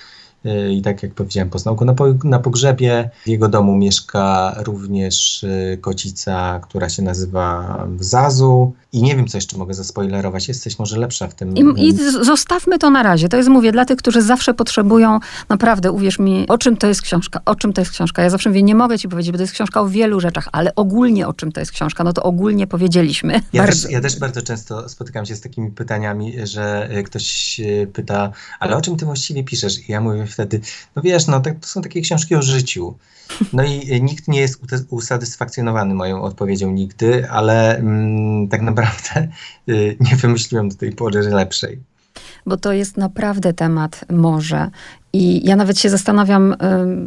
Y, 0.46 0.72
I 0.72 0.82
tak 0.82 1.02
jak 1.02 1.14
powiedziałem, 1.14 1.50
poznał 1.50 1.76
go 1.76 1.84
na, 1.84 1.94
po, 1.94 2.06
na 2.24 2.38
pogrzebie. 2.38 3.10
W 3.24 3.28
jego 3.28 3.48
domu 3.48 3.76
mieszka 3.76 4.54
również 4.58 5.42
y, 5.42 5.78
kocica, 5.80 6.60
która 6.62 6.88
się 6.88 7.02
nazywa 7.02 7.78
Zazu. 8.00 8.72
I 8.92 9.02
nie 9.02 9.16
wiem, 9.16 9.26
co 9.26 9.38
jeszcze 9.38 9.58
mogę 9.58 9.74
zaspoilerować. 9.74 10.48
Jesteś 10.48 10.78
może 10.78 10.98
lepsza 10.98 11.28
w 11.28 11.34
tym. 11.34 11.56
I, 11.56 11.88
I, 11.88 11.94
zostawmy 12.24 12.78
to 12.78 12.90
na 12.90 13.02
razie. 13.02 13.28
To 13.28 13.36
jest, 13.36 13.48
mówię, 13.48 13.72
dla 13.72 13.84
tych, 13.84 13.98
którzy 13.98 14.22
zawsze 14.22 14.54
potrzebują, 14.54 15.18
naprawdę, 15.48 15.92
uwierz 15.92 16.18
mi, 16.18 16.48
o 16.48 16.58
czym 16.58 16.76
to 16.76 16.86
jest 16.86 17.02
książka, 17.02 17.40
o 17.44 17.54
czym 17.54 17.72
to 17.72 17.80
jest 17.80 17.90
książka. 17.90 18.22
Ja 18.22 18.30
zawsze 18.30 18.50
mówię, 18.50 18.62
nie 18.62 18.74
mogę 18.74 18.98
ci 18.98 19.08
powiedzieć, 19.08 19.32
bo 19.32 19.38
to 19.38 19.42
jest 19.42 19.52
książka 19.52 19.80
o 19.80 19.88
wielu 19.88 20.20
rzeczach, 20.20 20.48
ale 20.52 20.74
ogólnie 20.74 21.28
o 21.28 21.32
czym 21.32 21.52
to 21.52 21.60
jest 21.60 21.72
książka, 21.72 22.04
no 22.04 22.12
to 22.12 22.22
ogólnie 22.22 22.66
powiedzieliśmy. 22.66 23.40
Ja, 23.52 23.66
też, 23.66 23.90
ja 23.90 24.00
też 24.00 24.18
bardzo 24.18 24.42
często 24.42 24.88
spotykam 24.88 25.26
się 25.26 25.36
z 25.36 25.40
takimi 25.40 25.70
pytaniami, 25.70 26.34
że 26.46 26.88
e, 26.90 27.02
ktoś 27.02 27.60
pyta, 27.92 28.32
ale 28.60 28.76
o 28.76 28.80
czym 28.80 28.96
ty 28.96 29.04
właściwie 29.04 29.44
piszesz? 29.44 29.88
I 29.88 29.92
ja 29.92 30.00
mówię 30.00 30.26
wtedy, 30.28 30.60
no 30.96 31.02
wiesz, 31.02 31.26
no 31.26 31.40
to, 31.40 31.50
to 31.50 31.66
są 31.66 31.82
takie 31.82 32.00
książki 32.00 32.34
o 32.34 32.42
życiu. 32.42 32.94
No 33.52 33.62
i 33.64 34.02
nikt 34.02 34.28
nie 34.28 34.40
jest 34.40 34.60
usatysfakcjonowany 34.90 35.94
moją 35.94 36.22
odpowiedzią 36.22 36.70
nigdy, 36.70 37.30
ale 37.30 37.76
mm, 37.76 38.48
tak 38.48 38.62
naprawdę 38.62 39.28
y, 39.68 39.96
nie 40.00 40.16
wymyśliłem 40.16 40.68
do 40.68 40.76
tej 40.76 40.92
pory 40.92 41.20
lepszej. 41.20 41.80
Bo 42.46 42.56
to 42.56 42.72
jest 42.72 42.96
naprawdę 42.96 43.52
temat 43.52 44.04
morze. 44.10 44.70
I 45.12 45.48
ja 45.48 45.56
nawet 45.56 45.78
się 45.78 45.90
zastanawiam, 45.90 46.56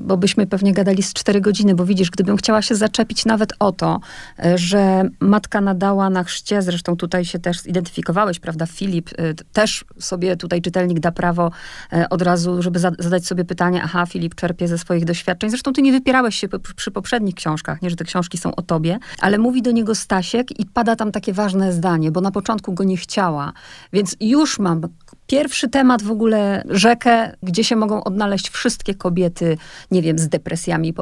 bo 0.02 0.18
byśmy 0.18 0.48
pewnie 0.48 0.74
gadali 0.74 1.04
z 1.04 1.14
cztery 1.14 1.42
godziny, 1.42 1.76
bo 1.76 1.86
widzisz, 1.86 2.10
gdybym 2.10 2.38
chciała 2.38 2.62
się 2.62 2.76
zaczepić 2.76 3.26
nawet 3.26 3.54
o 3.60 3.72
to, 3.72 4.00
e, 4.40 4.58
że 4.58 5.10
matka 5.20 5.62
nadała 5.62 6.10
na 6.10 6.24
chrzcie, 6.24 6.62
zresztą 6.62 6.96
tutaj 6.96 7.26
się 7.26 7.40
też 7.40 7.60
zidentyfikowałeś, 7.60 8.40
prawda, 8.40 8.66
Filip, 8.66 9.10
e, 9.18 9.34
też 9.54 9.86
sobie 10.00 10.38
tutaj 10.38 10.62
czytelnik 10.62 11.00
da 11.00 11.12
prawo 11.12 11.52
e, 11.94 12.10
od 12.10 12.22
razu, 12.22 12.62
żeby 12.62 12.80
zadać 12.80 13.26
sobie 13.26 13.46
pytanie, 13.46 13.82
aha, 13.84 14.06
Filip 14.06 14.36
czerpie 14.36 14.68
ze 14.68 14.78
swoich 14.78 15.06
doświadczeń. 15.06 15.50
Zresztą 15.50 15.74
ty 15.74 15.82
nie 15.82 15.92
wypierałeś 15.92 16.36
się 16.36 16.48
przy 16.76 16.92
poprzednich 16.92 17.36
książkach, 17.36 17.82
nie, 17.82 17.90
że 17.90 17.96
te 17.96 18.04
książki 18.04 18.38
są 18.38 18.56
o 18.56 18.62
tobie, 18.62 19.00
ale 19.20 19.38
mówi 19.38 19.62
do 19.62 19.72
niego 19.72 19.96
Stasiek 19.96 20.60
i 20.60 20.66
pada 20.66 20.96
tam 20.96 21.12
takie 21.12 21.34
ważne 21.34 21.74
zdanie, 21.74 22.12
bo 22.12 22.22
na 22.22 22.32
początku 22.32 22.74
go 22.74 22.84
nie 22.84 22.98
chciała. 22.98 23.54
Więc 23.94 24.16
już 24.20 24.60
mam 24.60 24.82
pierwszy 25.32 25.70
temat 25.70 26.04
w 26.04 26.12
ogóle, 26.12 26.64
rzekę, 26.70 27.32
gdzie 27.44 27.64
się 27.64 27.76
mogą 27.76 28.04
odnaleźć 28.04 28.50
wszystkie 28.50 28.96
kobiety, 28.96 29.58
nie 29.92 30.02
wiem, 30.02 30.20
z 30.20 30.28
depresjami 30.28 30.94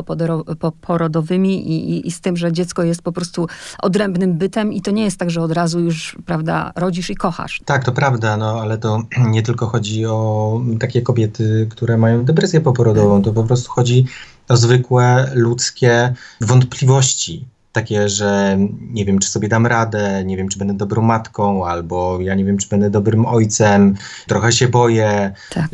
poporodowymi 0.60 1.72
i, 1.72 1.92
i, 1.92 2.08
i, 2.08 2.12
z 2.12 2.22
tym, 2.22 2.38
że 2.38 2.52
dziecko 2.52 2.84
jest 2.84 3.02
po 3.02 3.12
prostu 3.12 3.48
odrębnym 3.82 4.38
bytem 4.38 4.74
i 4.74 4.82
to 4.82 4.92
nie 4.92 5.04
jest 5.04 5.18
tak, 5.18 5.30
że 5.30 5.42
od 5.42 5.52
razu 5.52 5.80
już, 5.80 6.18
prawda, 6.26 6.72
rodzisz 6.76 7.10
i 7.10 7.16
kochasz. 7.16 7.62
Tak, 7.66 7.84
to 7.84 7.92
prawda, 7.92 8.38
no 8.38 8.62
ale 8.62 8.78
to 8.78 9.04
nie 9.36 9.44
tylko 9.44 9.68
chodzi 9.68 10.06
o 10.06 10.62
takie 10.80 11.02
kobiety, 11.02 11.68
które 11.72 11.98
mają 11.98 12.26
depresję 12.26 12.62
poporodową, 12.62 13.22
to 13.22 13.34
po 13.34 13.44
prostu 13.44 13.72
chodzi 13.72 14.06
o 14.50 14.58
zwykłe 14.58 15.32
ludzkie 15.34 16.14
wątpliwości 16.42 17.46
takie, 17.72 18.10
że 18.10 18.58
nie 18.80 19.06
wiem, 19.06 19.20
czy 19.20 19.30
sobie 19.30 19.48
dam 19.48 19.66
radę, 19.66 20.24
nie 20.26 20.38
wiem, 20.38 20.50
czy 20.50 20.60
będę 20.60 20.74
dobrą 20.74 21.02
matką, 21.02 21.66
albo 21.66 22.20
ja 22.22 22.36
nie 22.36 22.46
wiem, 22.46 22.58
czy 22.58 22.70
będę 22.70 22.90
dobrym 22.90 23.26
ojcem, 23.26 23.96
trochę 24.28 24.52
się 24.52 24.68
boję. 24.68 25.34
Tak. 25.54 25.70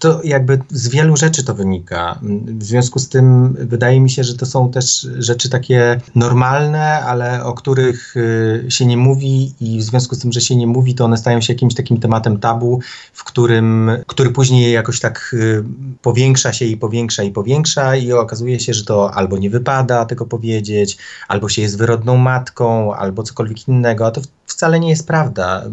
To 0.00 0.20
jakby 0.24 0.58
z 0.70 0.88
wielu 0.88 1.16
rzeczy 1.16 1.44
to 1.44 1.54
wynika. 1.54 2.18
W 2.46 2.64
związku 2.64 2.98
z 2.98 3.08
tym 3.08 3.54
wydaje 3.54 4.00
mi 4.00 4.10
się, 4.10 4.24
że 4.24 4.34
to 4.34 4.46
są 4.46 4.70
też 4.70 5.08
rzeczy 5.18 5.50
takie 5.50 6.00
normalne, 6.14 6.84
ale 6.84 7.44
o 7.44 7.52
których 7.54 8.16
y, 8.16 8.66
się 8.68 8.86
nie 8.86 8.96
mówi 8.96 9.54
i 9.60 9.78
w 9.78 9.82
związku 9.82 10.14
z 10.14 10.18
tym, 10.18 10.32
że 10.32 10.40
się 10.40 10.56
nie 10.56 10.66
mówi, 10.66 10.94
to 10.94 11.04
one 11.04 11.16
stają 11.16 11.40
się 11.40 11.52
jakimś 11.52 11.74
takim 11.74 12.00
tematem 12.00 12.38
tabu, 12.38 12.80
w 13.12 13.24
którym, 13.24 13.90
który 14.06 14.30
później 14.30 14.72
jakoś 14.72 15.00
tak 15.00 15.30
y, 15.32 15.64
powiększa 16.02 16.52
się 16.52 16.64
i 16.64 16.76
powiększa 16.76 17.22
i 17.22 17.30
powiększa 17.30 17.96
i 17.96 18.12
okazuje 18.12 18.60
się, 18.60 18.74
że 18.74 18.84
to 18.84 19.14
albo 19.14 19.38
nie 19.38 19.50
wypada 19.50 20.04
tego 20.04 20.26
powiedzieć, 20.26 20.98
albo 21.28 21.48
się 21.48 21.62
jest 21.62 21.78
wyrodną 21.78 22.16
matką, 22.16 22.94
albo 22.94 23.22
cokolwiek 23.22 23.68
innego, 23.68 24.06
a 24.06 24.10
to 24.10 24.20
wcale 24.46 24.80
nie 24.80 24.88
jest 24.88 25.06
prawda. 25.06 25.64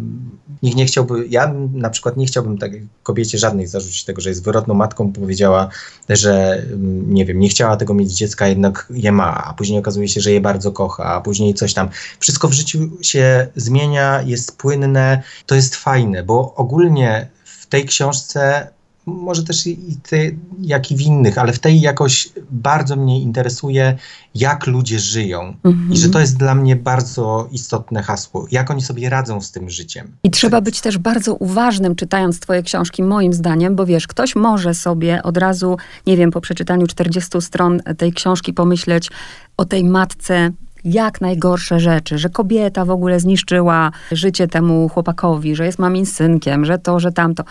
Nikt 0.62 0.76
nie 0.76 0.86
chciałby, 0.86 1.26
ja 1.28 1.54
na 1.72 1.90
przykład 1.90 2.16
nie 2.16 2.26
chciałbym 2.26 2.58
tak 2.58 2.72
kobiecie 3.02 3.38
żadnej 3.38 3.66
zarzucić 3.66 4.04
tego, 4.04 4.20
że 4.20 4.28
jest 4.28 4.44
wyrodną 4.44 4.74
matką, 4.74 5.12
powiedziała, 5.12 5.68
że 6.08 6.62
mm, 6.72 7.14
nie 7.14 7.24
wiem, 7.24 7.38
nie 7.38 7.48
chciała 7.48 7.76
tego 7.76 7.94
mieć 7.94 8.12
dziecka, 8.12 8.48
jednak 8.48 8.86
je 8.90 9.12
ma, 9.12 9.44
a 9.44 9.54
później 9.54 9.78
okazuje 9.78 10.08
się, 10.08 10.20
że 10.20 10.32
je 10.32 10.40
bardzo 10.40 10.72
kocha, 10.72 11.04
a 11.04 11.20
później 11.20 11.54
coś 11.54 11.74
tam. 11.74 11.88
Wszystko 12.20 12.48
w 12.48 12.52
życiu 12.52 12.78
się 13.02 13.46
zmienia, 13.56 14.22
jest 14.22 14.58
płynne, 14.58 15.22
to 15.46 15.54
jest 15.54 15.76
fajne, 15.76 16.22
bo 16.22 16.54
ogólnie 16.54 17.28
w 17.44 17.66
tej 17.66 17.84
książce 17.84 18.68
może 19.06 19.44
też 19.44 19.66
i 19.66 19.98
te, 20.08 20.16
jak 20.60 20.90
i 20.90 20.96
w 20.96 21.00
innych, 21.00 21.38
ale 21.38 21.52
w 21.52 21.58
tej 21.58 21.80
jakoś 21.80 22.28
bardzo 22.50 22.96
mnie 22.96 23.20
interesuje, 23.20 23.98
jak 24.34 24.66
ludzie 24.66 24.98
żyją. 24.98 25.54
Mhm. 25.64 25.92
I 25.92 25.96
że 25.96 26.08
to 26.08 26.20
jest 26.20 26.36
dla 26.36 26.54
mnie 26.54 26.76
bardzo 26.76 27.48
istotne 27.52 28.02
hasło. 28.02 28.46
Jak 28.50 28.70
oni 28.70 28.82
sobie 28.82 29.10
radzą 29.10 29.40
z 29.40 29.52
tym 29.52 29.70
życiem. 29.70 30.16
I 30.22 30.30
trzeba 30.30 30.60
być 30.60 30.80
też 30.80 30.98
bardzo 30.98 31.34
uważnym, 31.34 31.96
czytając 31.96 32.40
twoje 32.40 32.62
książki, 32.62 33.02
moim 33.02 33.32
zdaniem, 33.32 33.76
bo 33.76 33.86
wiesz, 33.86 34.06
ktoś 34.06 34.36
może 34.36 34.74
sobie 34.74 35.22
od 35.22 35.36
razu, 35.36 35.76
nie 36.06 36.16
wiem, 36.16 36.30
po 36.30 36.40
przeczytaniu 36.40 36.86
40 36.86 37.40
stron 37.40 37.82
tej 37.98 38.12
książki 38.12 38.52
pomyśleć 38.52 39.10
o 39.56 39.64
tej 39.64 39.84
matce 39.84 40.52
jak 40.84 41.20
najgorsze 41.20 41.80
rzeczy, 41.80 42.18
że 42.18 42.28
kobieta 42.28 42.84
w 42.84 42.90
ogóle 42.90 43.20
zniszczyła 43.20 43.90
życie 44.12 44.48
temu 44.48 44.88
chłopakowi, 44.88 45.56
że 45.56 45.66
jest 45.66 45.78
mamin 45.78 46.06
synkiem, 46.06 46.64
że 46.64 46.78
to, 46.78 47.00
że 47.00 47.12
tamto. 47.12 47.44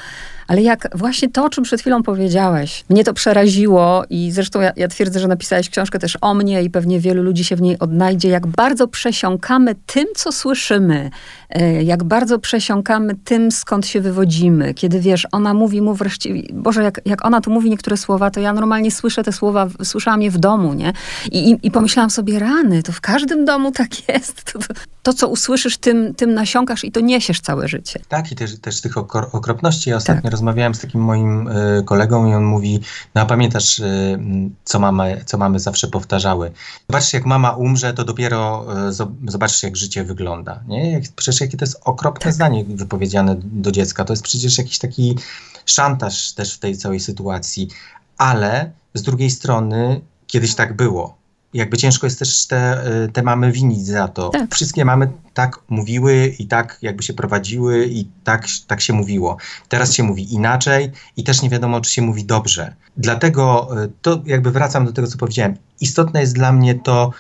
Ale 0.47 0.61
jak 0.61 0.89
właśnie 0.95 1.29
to, 1.29 1.45
o 1.45 1.49
czym 1.49 1.63
przed 1.63 1.81
chwilą 1.81 2.03
powiedziałeś, 2.03 2.85
mnie 2.89 3.03
to 3.03 3.13
przeraziło 3.13 4.03
i 4.09 4.31
zresztą 4.31 4.61
ja, 4.61 4.71
ja 4.75 4.87
twierdzę, 4.87 5.19
że 5.19 5.27
napisałeś 5.27 5.69
książkę 5.69 5.99
też 5.99 6.17
o 6.21 6.33
mnie 6.33 6.63
i 6.63 6.69
pewnie 6.69 6.99
wielu 6.99 7.23
ludzi 7.23 7.43
się 7.43 7.55
w 7.55 7.61
niej 7.61 7.79
odnajdzie, 7.79 8.29
jak 8.29 8.47
bardzo 8.47 8.87
przesiąkamy 8.87 9.75
tym, 9.85 10.05
co 10.15 10.31
słyszymy, 10.31 11.11
e, 11.49 11.83
jak 11.83 12.03
bardzo 12.03 12.39
przesiąkamy 12.39 13.15
tym, 13.23 13.51
skąd 13.51 13.87
się 13.87 14.01
wywodzimy. 14.01 14.73
Kiedy 14.73 14.99
wiesz, 14.99 15.27
ona 15.31 15.53
mówi 15.53 15.81
mu 15.81 15.93
wreszcie, 15.93 16.29
Boże, 16.53 16.83
jak, 16.83 17.01
jak 17.05 17.25
ona 17.25 17.41
tu 17.41 17.51
mówi 17.51 17.69
niektóre 17.69 17.97
słowa, 17.97 18.31
to 18.31 18.39
ja 18.39 18.53
normalnie 18.53 18.91
słyszę 18.91 19.23
te 19.23 19.31
słowa, 19.31 19.67
słyszałam 19.83 20.21
je 20.21 20.31
w 20.31 20.37
domu, 20.37 20.73
nie? 20.73 20.93
I, 21.31 21.51
i, 21.51 21.59
i 21.63 21.71
pomyślałam 21.71 22.09
sobie, 22.09 22.39
rany, 22.39 22.83
to 22.83 22.91
w 22.91 23.01
każdym 23.01 23.45
domu 23.45 23.71
tak 23.71 24.09
jest. 24.09 24.43
To, 24.43 24.59
to, 24.59 24.73
to, 25.03 25.13
co 25.13 25.27
usłyszysz, 25.27 25.77
tym, 25.77 26.15
tym 26.15 26.33
nasiąkasz 26.33 26.83
i 26.83 26.91
to 26.91 26.99
niesiesz 26.99 27.41
całe 27.41 27.67
życie. 27.67 27.99
Tak, 28.07 28.31
i 28.31 28.35
też, 28.35 28.59
też 28.59 28.81
tych 28.81 28.97
okropności. 28.97 29.89
Ja 29.89 29.95
ostatnio 29.95 30.29
tak. 30.29 30.31
Rozmawiałem 30.33 30.75
z 30.75 30.79
takim 30.79 31.01
moim 31.01 31.47
y, 31.47 31.83
kolegą 31.85 32.25
i 32.25 32.33
on 32.33 32.43
mówi, 32.43 32.79
no 33.15 33.21
a 33.21 33.25
pamiętasz, 33.25 33.79
y, 33.79 34.19
co, 34.63 34.79
mamy, 34.79 35.23
co 35.25 35.37
mamy 35.37 35.59
zawsze 35.59 35.87
powtarzały. 35.87 36.51
Zobaczysz, 36.89 37.13
jak 37.13 37.25
mama 37.25 37.51
umrze, 37.51 37.93
to 37.93 38.03
dopiero 38.03 38.65
y, 38.89 38.93
zobaczysz, 39.31 39.63
jak 39.63 39.77
życie 39.77 40.03
wygląda. 40.03 40.63
Nie? 40.67 41.01
Przecież 41.15 41.41
jakie 41.41 41.57
to 41.57 41.65
jest 41.65 41.81
okropne 41.83 42.23
tak. 42.23 42.33
zdanie 42.33 42.65
wypowiedziane 42.65 43.35
do 43.43 43.71
dziecka. 43.71 44.05
To 44.05 44.13
jest 44.13 44.23
przecież 44.23 44.57
jakiś 44.57 44.79
taki 44.79 45.17
szantaż 45.65 46.33
też 46.33 46.55
w 46.55 46.59
tej 46.59 46.77
całej 46.77 46.99
sytuacji. 46.99 47.69
Ale 48.17 48.71
z 48.93 49.01
drugiej 49.01 49.29
strony 49.29 50.01
kiedyś 50.27 50.55
tak 50.55 50.75
było 50.75 51.22
jakby 51.53 51.77
ciężko 51.77 52.07
jest 52.07 52.19
też 52.19 52.47
te, 52.47 52.87
y, 53.03 53.11
te 53.11 53.23
mamy 53.23 53.51
winić 53.51 53.85
za 53.85 54.07
to. 54.07 54.29
Tak. 54.29 54.55
Wszystkie 54.55 54.85
mamy 54.85 55.07
tak 55.33 55.59
mówiły 55.69 56.35
i 56.39 56.47
tak 56.47 56.77
jakby 56.81 57.03
się 57.03 57.13
prowadziły 57.13 57.87
i 57.87 58.07
tak, 58.23 58.47
tak 58.67 58.81
się 58.81 58.93
mówiło. 58.93 59.37
Teraz 59.69 59.93
się 59.93 60.03
mówi 60.03 60.33
inaczej 60.33 60.91
i 61.17 61.23
też 61.23 61.41
nie 61.41 61.49
wiadomo, 61.49 61.81
czy 61.81 61.93
się 61.93 62.01
mówi 62.01 62.25
dobrze. 62.25 62.75
Dlatego 62.97 63.69
y, 63.83 63.89
to 64.01 64.21
jakby 64.25 64.51
wracam 64.51 64.85
do 64.85 64.93
tego, 64.93 65.07
co 65.07 65.17
powiedziałem. 65.17 65.55
Istotne 65.81 66.21
jest 66.21 66.33
dla 66.33 66.51
mnie 66.51 66.75
to 66.75 67.11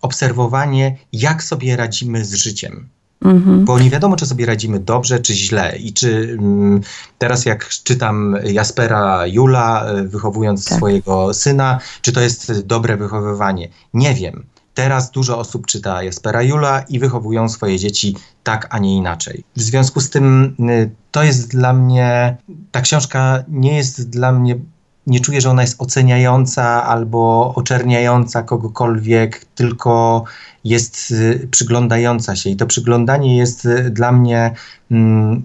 obserwowanie, 0.00 0.96
jak 1.12 1.42
sobie 1.42 1.76
radzimy 1.76 2.24
z 2.24 2.34
życiem. 2.34 2.88
Mhm. 3.24 3.64
Bo 3.64 3.78
nie 3.78 3.90
wiadomo, 3.90 4.16
czy 4.16 4.26
sobie 4.26 4.46
radzimy 4.46 4.80
dobrze, 4.80 5.20
czy 5.20 5.34
źle. 5.34 5.76
I 5.76 5.92
czy 5.92 6.36
mm, 6.38 6.80
teraz, 7.18 7.46
jak 7.46 7.68
czytam 7.68 8.36
Jaspera 8.44 9.26
Jula, 9.26 9.84
e, 9.86 10.04
wychowując 10.04 10.64
tak. 10.64 10.78
swojego 10.78 11.34
syna, 11.34 11.80
czy 12.02 12.12
to 12.12 12.20
jest 12.20 12.66
dobre 12.66 12.96
wychowywanie? 12.96 13.68
Nie 13.94 14.14
wiem. 14.14 14.46
Teraz 14.74 15.10
dużo 15.10 15.38
osób 15.38 15.66
czyta 15.66 16.02
Jaspera 16.02 16.42
Jula 16.42 16.80
i 16.88 16.98
wychowują 16.98 17.48
swoje 17.48 17.78
dzieci 17.78 18.16
tak, 18.42 18.66
a 18.70 18.78
nie 18.78 18.96
inaczej. 18.96 19.44
W 19.56 19.62
związku 19.62 20.00
z 20.00 20.10
tym 20.10 20.56
y, 20.70 20.90
to 21.10 21.22
jest 21.22 21.50
dla 21.50 21.72
mnie, 21.72 22.36
ta 22.70 22.80
książka 22.80 23.44
nie 23.48 23.76
jest 23.76 24.10
dla 24.10 24.32
mnie 24.32 24.56
nie 25.06 25.20
czuję, 25.20 25.40
że 25.40 25.50
ona 25.50 25.62
jest 25.62 25.82
oceniająca 25.82 26.84
albo 26.84 27.52
oczerniająca 27.54 28.42
kogokolwiek, 28.42 29.44
tylko 29.44 30.24
jest 30.64 31.10
y, 31.10 31.48
przyglądająca 31.50 32.36
się. 32.36 32.50
I 32.50 32.56
to 32.56 32.66
przyglądanie 32.66 33.36
jest 33.36 33.64
y, 33.64 33.90
dla 33.90 34.12
mnie 34.12 34.54
mm, 34.90 35.44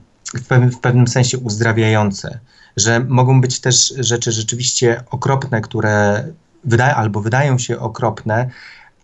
w, 0.71 0.77
pewnym, 0.79 1.07
sensie 1.07 1.37
uzdrawiające. 1.37 2.39
Że 2.77 2.99
mogą 2.99 3.41
być 3.41 3.59
też 3.59 3.93
rzeczy 3.97 4.31
rzeczywiście 4.31 5.03
okropne, 5.11 5.61
które 5.61 6.23
wyda 6.63 6.95
albo 6.95 7.21
wydają 7.21 7.57
się 7.57 7.79
okropne, 7.79 8.49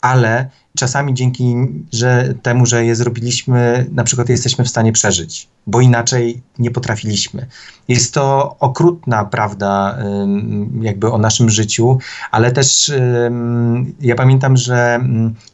ale 0.02 0.50
czasami 0.78 1.14
dzięki 1.14 1.56
że 1.94 2.34
temu, 2.42 2.66
że 2.66 2.86
je 2.86 2.96
zrobiliśmy, 2.96 3.86
na 3.92 4.04
przykład 4.04 4.30
jesteśmy 4.30 4.66
w 4.66 4.70
stanie 4.70 4.92
przeżyć, 4.92 5.48
bo 5.68 5.82
inaczej 5.82 6.42
nie 6.60 6.72
potrafiliśmy. 6.72 7.48
Jest 7.88 8.14
to 8.14 8.56
okrutna 8.60 9.26
prawda 9.26 9.98
jakby 10.82 11.12
o 11.12 11.18
naszym 11.18 11.50
życiu, 11.50 11.98
ale 12.32 12.52
też 12.52 12.92
ja 14.02 14.16
pamiętam, 14.16 14.58
że 14.58 15.00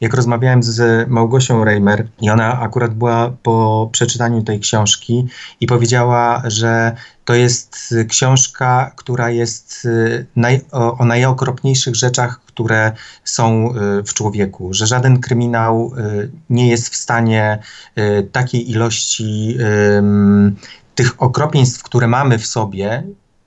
jak 0.02 0.14
rozmawiałem 0.14 0.64
z 0.64 1.10
Małgosią 1.10 1.64
Reimer 1.64 2.08
i 2.22 2.30
ona 2.30 2.60
akurat 2.60 2.94
była 2.94 3.32
po 3.44 3.90
przeczytaniu 3.92 4.44
tej 4.44 4.60
książki 4.60 5.28
i 5.60 5.68
powiedziała, 5.68 6.44
że 6.46 6.96
to 7.26 7.34
jest 7.36 7.96
książka, 8.10 8.92
która 8.96 9.30
jest 9.30 9.88
naj, 10.36 10.62
o, 10.72 10.98
o 10.98 11.06
najokropniejszych 11.06 11.96
rzeczach, 11.96 12.42
które 12.46 12.92
są 13.24 13.74
y, 14.00 14.04
w 14.04 14.14
człowieku, 14.14 14.74
że 14.74 14.88
żaden 14.88 15.20
kryminał 15.20 15.92
y, 15.98 16.32
nie 16.50 16.70
jest 16.70 16.90
w 16.90 16.96
stanie 16.96 17.60
y, 17.98 18.24
takiej 18.32 18.72
ilości 18.72 19.58
tych 21.02 21.22
okropieństw, 21.22 21.84
które 21.84 22.08
mamy 22.08 22.40
w 22.40 22.48
sobie, 22.48 23.04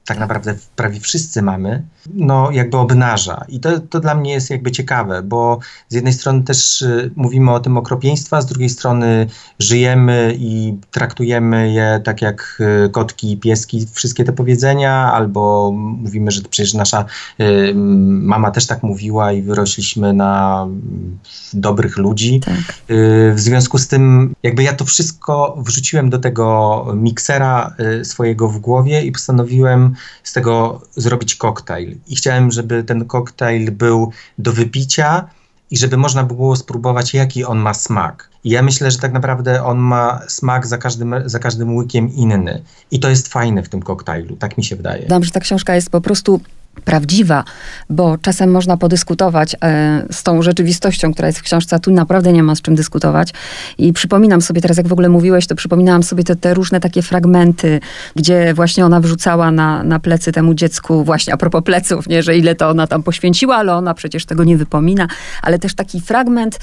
tak 0.06 0.18
naprawdę 0.18 0.54
prawie 0.76 1.00
wszyscy 1.00 1.42
mamy, 1.42 1.82
no 2.14 2.50
jakby 2.50 2.76
obnaża. 2.76 3.44
I 3.48 3.60
to, 3.60 3.80
to 3.80 4.00
dla 4.00 4.14
mnie 4.14 4.32
jest 4.32 4.50
jakby 4.50 4.70
ciekawe, 4.70 5.22
bo 5.22 5.58
z 5.88 5.94
jednej 5.94 6.12
strony 6.12 6.42
też 6.42 6.82
y, 6.82 7.10
mówimy 7.16 7.52
o 7.52 7.60
tym 7.60 7.76
okropieństwa, 7.76 8.40
z 8.40 8.46
drugiej 8.46 8.68
strony 8.68 9.26
żyjemy 9.58 10.34
i 10.38 10.78
traktujemy 10.90 11.72
je 11.72 12.00
tak 12.04 12.22
jak 12.22 12.62
y, 12.86 12.90
kotki 12.90 13.32
i 13.32 13.36
pieski, 13.36 13.86
wszystkie 13.92 14.24
te 14.24 14.32
powiedzenia, 14.32 15.12
albo 15.12 15.72
mówimy, 15.74 16.30
że 16.30 16.42
przecież 16.50 16.74
nasza 16.74 17.04
y, 17.40 17.72
mama 17.74 18.50
też 18.50 18.66
tak 18.66 18.82
mówiła 18.82 19.32
i 19.32 19.42
wyrośliśmy 19.42 20.12
na 20.12 20.66
dobrych 21.52 21.96
ludzi. 21.96 22.40
Tak. 22.40 22.54
Y, 22.90 23.32
w 23.34 23.40
związku 23.40 23.78
z 23.78 23.88
tym 23.88 24.34
jakby 24.42 24.62
ja 24.62 24.72
to 24.72 24.84
wszystko 24.84 25.56
wrzuciłem 25.58 26.10
do 26.10 26.18
tego 26.18 26.86
miksera 26.96 27.74
swojego 28.02 28.48
w 28.48 28.58
głowie 28.58 29.02
i 29.02 29.12
postanowiłem 29.12 29.93
z 30.22 30.32
tego 30.32 30.80
zrobić 30.96 31.34
koktajl. 31.34 31.96
I 32.06 32.16
chciałem, 32.16 32.50
żeby 32.50 32.84
ten 32.84 33.04
koktajl 33.04 33.70
był 33.70 34.12
do 34.38 34.52
wypicia 34.52 35.28
i 35.70 35.76
żeby 35.76 35.96
można 35.96 36.24
było 36.24 36.56
spróbować, 36.56 37.14
jaki 37.14 37.44
on 37.44 37.58
ma 37.58 37.74
smak. 37.74 38.30
I 38.44 38.50
ja 38.50 38.62
myślę, 38.62 38.90
że 38.90 38.98
tak 38.98 39.12
naprawdę 39.12 39.64
on 39.64 39.78
ma 39.78 40.20
smak 40.28 40.66
za 40.66 40.78
każdym, 40.78 41.14
za 41.24 41.38
każdym 41.38 41.76
łykiem 41.76 42.14
inny. 42.14 42.62
I 42.90 43.00
to 43.00 43.08
jest 43.08 43.28
fajne 43.28 43.62
w 43.62 43.68
tym 43.68 43.82
koktajlu, 43.82 44.36
tak 44.36 44.58
mi 44.58 44.64
się 44.64 44.76
wydaje. 44.76 45.06
Dam, 45.06 45.24
że 45.24 45.30
ta 45.30 45.40
książka 45.40 45.74
jest 45.74 45.90
po 45.90 46.00
prostu 46.00 46.40
prawdziwa, 46.84 47.44
bo 47.90 48.18
czasem 48.18 48.50
można 48.50 48.76
podyskutować 48.76 49.56
e, 49.62 50.06
z 50.10 50.22
tą 50.22 50.42
rzeczywistością, 50.42 51.12
która 51.12 51.28
jest 51.28 51.38
w 51.38 51.42
książce, 51.42 51.76
a 51.76 51.78
tu 51.78 51.90
naprawdę 51.90 52.32
nie 52.32 52.42
ma 52.42 52.54
z 52.54 52.62
czym 52.62 52.74
dyskutować. 52.74 53.32
I 53.78 53.92
przypominam 53.92 54.40
sobie 54.40 54.60
teraz, 54.60 54.76
jak 54.76 54.88
w 54.88 54.92
ogóle 54.92 55.08
mówiłeś, 55.08 55.46
to 55.46 55.54
przypominałam 55.54 56.02
sobie 56.02 56.24
te, 56.24 56.36
te 56.36 56.54
różne 56.54 56.80
takie 56.80 57.02
fragmenty, 57.02 57.80
gdzie 58.16 58.54
właśnie 58.54 58.86
ona 58.86 59.00
wrzucała 59.00 59.50
na, 59.50 59.82
na 59.82 60.00
plecy 60.00 60.32
temu 60.32 60.54
dziecku, 60.54 61.04
właśnie 61.04 61.34
a 61.34 61.36
propos 61.36 61.62
pleców, 61.64 62.08
nie, 62.08 62.22
że 62.22 62.36
ile 62.36 62.54
to 62.54 62.68
ona 62.68 62.86
tam 62.86 63.02
poświęciła, 63.02 63.56
ale 63.56 63.74
ona 63.74 63.94
przecież 63.94 64.24
tego 64.26 64.44
nie 64.44 64.56
wypomina, 64.56 65.08
ale 65.42 65.58
też 65.58 65.74
taki 65.74 66.00
fragment, 66.00 66.58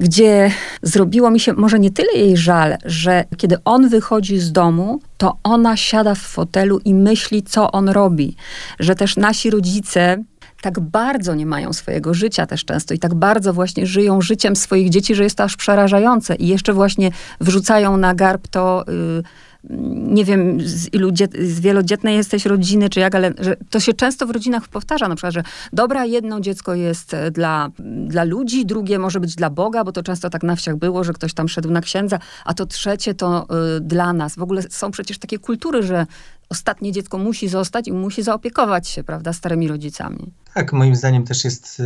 gdzie 0.00 0.50
zrobiło 0.82 1.30
mi 1.30 1.40
się 1.40 1.52
może 1.52 1.78
nie 1.78 1.90
tyle 1.90 2.12
jej 2.14 2.36
żal, 2.36 2.76
że 2.84 3.24
kiedy 3.36 3.56
on 3.64 3.88
wychodzi 3.88 4.38
z 4.38 4.52
domu, 4.52 5.00
to 5.16 5.36
ona 5.42 5.76
siada 5.76 6.14
w 6.14 6.18
fotelu 6.18 6.80
i 6.84 6.94
myśli, 6.94 7.42
co 7.42 7.72
on 7.72 7.88
robi. 7.88 8.36
Że 8.78 8.94
też 8.94 9.16
nasi 9.16 9.50
rodzice 9.50 10.24
tak 10.62 10.80
bardzo 10.80 11.34
nie 11.34 11.46
mają 11.46 11.72
swojego 11.72 12.14
życia 12.14 12.46
też 12.46 12.64
często 12.64 12.94
i 12.94 12.98
tak 12.98 13.14
bardzo 13.14 13.52
właśnie 13.52 13.86
żyją 13.86 14.20
życiem 14.20 14.56
swoich 14.56 14.90
dzieci, 14.90 15.14
że 15.14 15.24
jest 15.24 15.36
to 15.36 15.44
aż 15.44 15.56
przerażające. 15.56 16.34
I 16.34 16.48
jeszcze 16.48 16.72
właśnie 16.72 17.10
wrzucają 17.40 17.96
na 17.96 18.14
garb 18.14 18.48
to. 18.48 18.84
Yy, 18.88 19.22
nie 19.64 20.24
wiem 20.24 20.60
z 20.60 20.94
ilu 20.94 21.12
dziet, 21.12 21.36
z 21.36 21.60
wielodzietnej 21.60 22.16
jesteś 22.16 22.46
rodziny, 22.46 22.88
czy 22.88 23.00
jak, 23.00 23.14
ale 23.14 23.34
to 23.70 23.80
się 23.80 23.92
często 23.92 24.26
w 24.26 24.30
rodzinach 24.30 24.68
powtarza, 24.68 25.08
na 25.08 25.14
przykład, 25.14 25.34
że 25.34 25.42
dobra, 25.72 26.04
jedno 26.04 26.40
dziecko 26.40 26.74
jest 26.74 27.14
e, 27.14 27.30
dla, 27.30 27.70
dla 28.06 28.24
ludzi, 28.24 28.66
drugie 28.66 28.98
może 28.98 29.20
być 29.20 29.34
dla 29.34 29.50
Boga, 29.50 29.84
bo 29.84 29.92
to 29.92 30.02
często 30.02 30.30
tak 30.30 30.42
na 30.42 30.56
wsiach 30.56 30.76
było, 30.76 31.04
że 31.04 31.12
ktoś 31.12 31.34
tam 31.34 31.48
szedł 31.48 31.70
na 31.70 31.80
księdza, 31.80 32.18
a 32.44 32.54
to 32.54 32.66
trzecie 32.66 33.14
to 33.14 33.46
y, 33.76 33.80
dla 33.80 34.12
nas. 34.12 34.36
W 34.36 34.42
ogóle 34.42 34.62
są 34.70 34.90
przecież 34.90 35.18
takie 35.18 35.38
kultury, 35.38 35.82
że 35.82 36.06
ostatnie 36.48 36.92
dziecko 36.92 37.18
musi 37.18 37.48
zostać 37.48 37.88
i 37.88 37.92
musi 37.92 38.22
zaopiekować 38.22 38.88
się, 38.88 39.04
prawda, 39.04 39.32
starymi 39.32 39.68
rodzicami. 39.68 40.32
Tak, 40.54 40.72
moim 40.72 40.96
zdaniem 40.96 41.24
też 41.24 41.44
jest 41.44 41.80
y, 41.80 41.84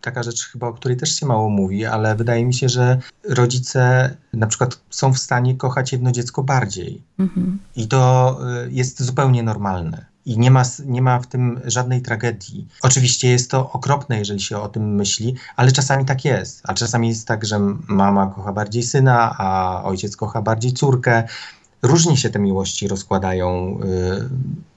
taka 0.00 0.22
rzecz 0.22 0.48
chyba, 0.48 0.66
o 0.66 0.72
której 0.72 0.96
też 0.96 1.20
się 1.20 1.26
mało 1.26 1.48
mówi, 1.48 1.84
ale 1.86 2.16
wydaje 2.16 2.44
mi 2.44 2.54
się, 2.54 2.68
że 2.68 2.98
rodzice 3.28 4.16
na 4.32 4.46
przykład 4.46 4.80
są 4.90 5.12
w 5.12 5.18
stanie 5.18 5.54
kochać 5.54 5.92
jedno 5.92 6.12
dziecko 6.12 6.42
bardziej. 6.42 7.02
Mhm. 7.18 7.58
I 7.76 7.88
to 7.88 8.38
y, 8.66 8.72
jest 8.72 9.02
zupełnie 9.02 9.42
normalne. 9.42 10.06
I 10.26 10.38
nie 10.38 10.50
ma, 10.50 10.62
nie 10.86 11.02
ma 11.02 11.20
w 11.20 11.26
tym 11.26 11.60
żadnej 11.64 12.02
tragedii. 12.02 12.68
Oczywiście 12.82 13.28
jest 13.28 13.50
to 13.50 13.70
okropne, 13.72 14.18
jeżeli 14.18 14.40
się 14.40 14.58
o 14.58 14.68
tym 14.68 14.94
myśli, 14.94 15.34
ale 15.56 15.72
czasami 15.72 16.04
tak 16.04 16.24
jest. 16.24 16.62
A 16.64 16.74
czasami 16.74 17.08
jest 17.08 17.26
tak, 17.26 17.44
że 17.44 17.58
mama 17.88 18.26
kocha 18.26 18.52
bardziej 18.52 18.82
syna, 18.82 19.34
a 19.38 19.82
ojciec 19.84 20.16
kocha 20.16 20.42
bardziej 20.42 20.72
córkę. 20.72 21.28
Różnie 21.82 22.16
się 22.16 22.30
te 22.30 22.38
miłości 22.38 22.88
rozkładają 22.88 23.78
y, 23.84 24.28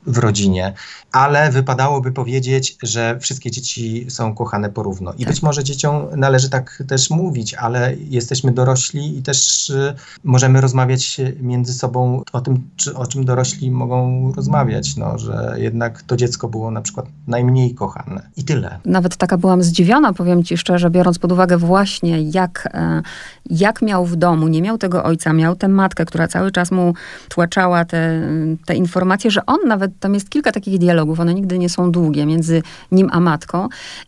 w 0.06 0.18
rodzinie, 0.18 0.74
ale 1.12 1.52
wypadałoby 1.52 2.12
powiedzieć, 2.12 2.78
że 2.84 3.20
wszystkie 3.20 3.52
dzieci 3.52 4.06
są 4.10 4.36
kochane 4.36 4.70
porówno. 4.70 5.14
I 5.14 5.18
tak. 5.18 5.28
być 5.28 5.42
może 5.42 5.64
dzieciom 5.64 6.08
należy 6.16 6.50
tak 6.50 6.84
też 6.88 7.10
mówić, 7.10 7.54
ale 7.54 7.96
jesteśmy 7.96 8.52
dorośli 8.52 9.18
i 9.18 9.24
też 9.24 9.70
y, 9.70 9.96
możemy 10.24 10.62
rozmawiać 10.62 11.22
między 11.40 11.74
sobą 11.74 12.24
o 12.34 12.42
tym, 12.42 12.70
czy, 12.76 12.96
o 12.96 13.06
czym 13.06 13.26
dorośli 13.26 13.72
mogą 13.72 14.32
rozmawiać, 14.36 14.96
no, 14.98 15.18
że 15.18 15.56
jednak 15.58 16.02
to 16.02 16.18
dziecko 16.18 16.48
było 16.48 16.72
na 16.72 16.82
przykład 16.82 17.06
najmniej 17.28 17.76
kochane. 17.76 18.30
I 18.38 18.44
tyle. 18.44 18.80
Nawet 18.86 19.16
taka 19.16 19.38
byłam 19.38 19.64
zdziwiona, 19.64 20.14
powiem 20.14 20.44
ci 20.44 20.58
szczerze, 20.58 20.90
biorąc 20.90 21.20
pod 21.20 21.32
uwagę 21.32 21.58
właśnie 21.58 22.22
jak, 22.22 22.70
e, 22.74 23.02
jak 23.50 23.82
miał 23.82 24.06
w 24.06 24.16
domu, 24.16 24.48
nie 24.48 24.62
miał 24.62 24.78
tego 24.78 25.04
ojca, 25.04 25.34
miał 25.34 25.56
tę 25.56 25.68
matkę, 25.68 26.06
która 26.06 26.28
cały 26.28 26.52
czas 26.52 26.72
mu 26.72 26.91
tłaczała 27.30 27.86
te, 27.86 28.22
te 28.66 28.76
informacje, 28.76 29.32
że 29.32 29.46
on 29.46 29.58
nawet 29.68 29.92
tam 30.00 30.14
jest 30.14 30.30
kilka 30.30 30.52
takich 30.52 30.80
dialogów, 30.80 31.20
one 31.20 31.34
nigdy 31.34 31.60
nie 31.60 31.70
są 31.70 31.92
długie, 31.92 32.26
między 32.26 32.64
nim 32.92 33.10
a 33.12 33.20
matką 33.20 33.68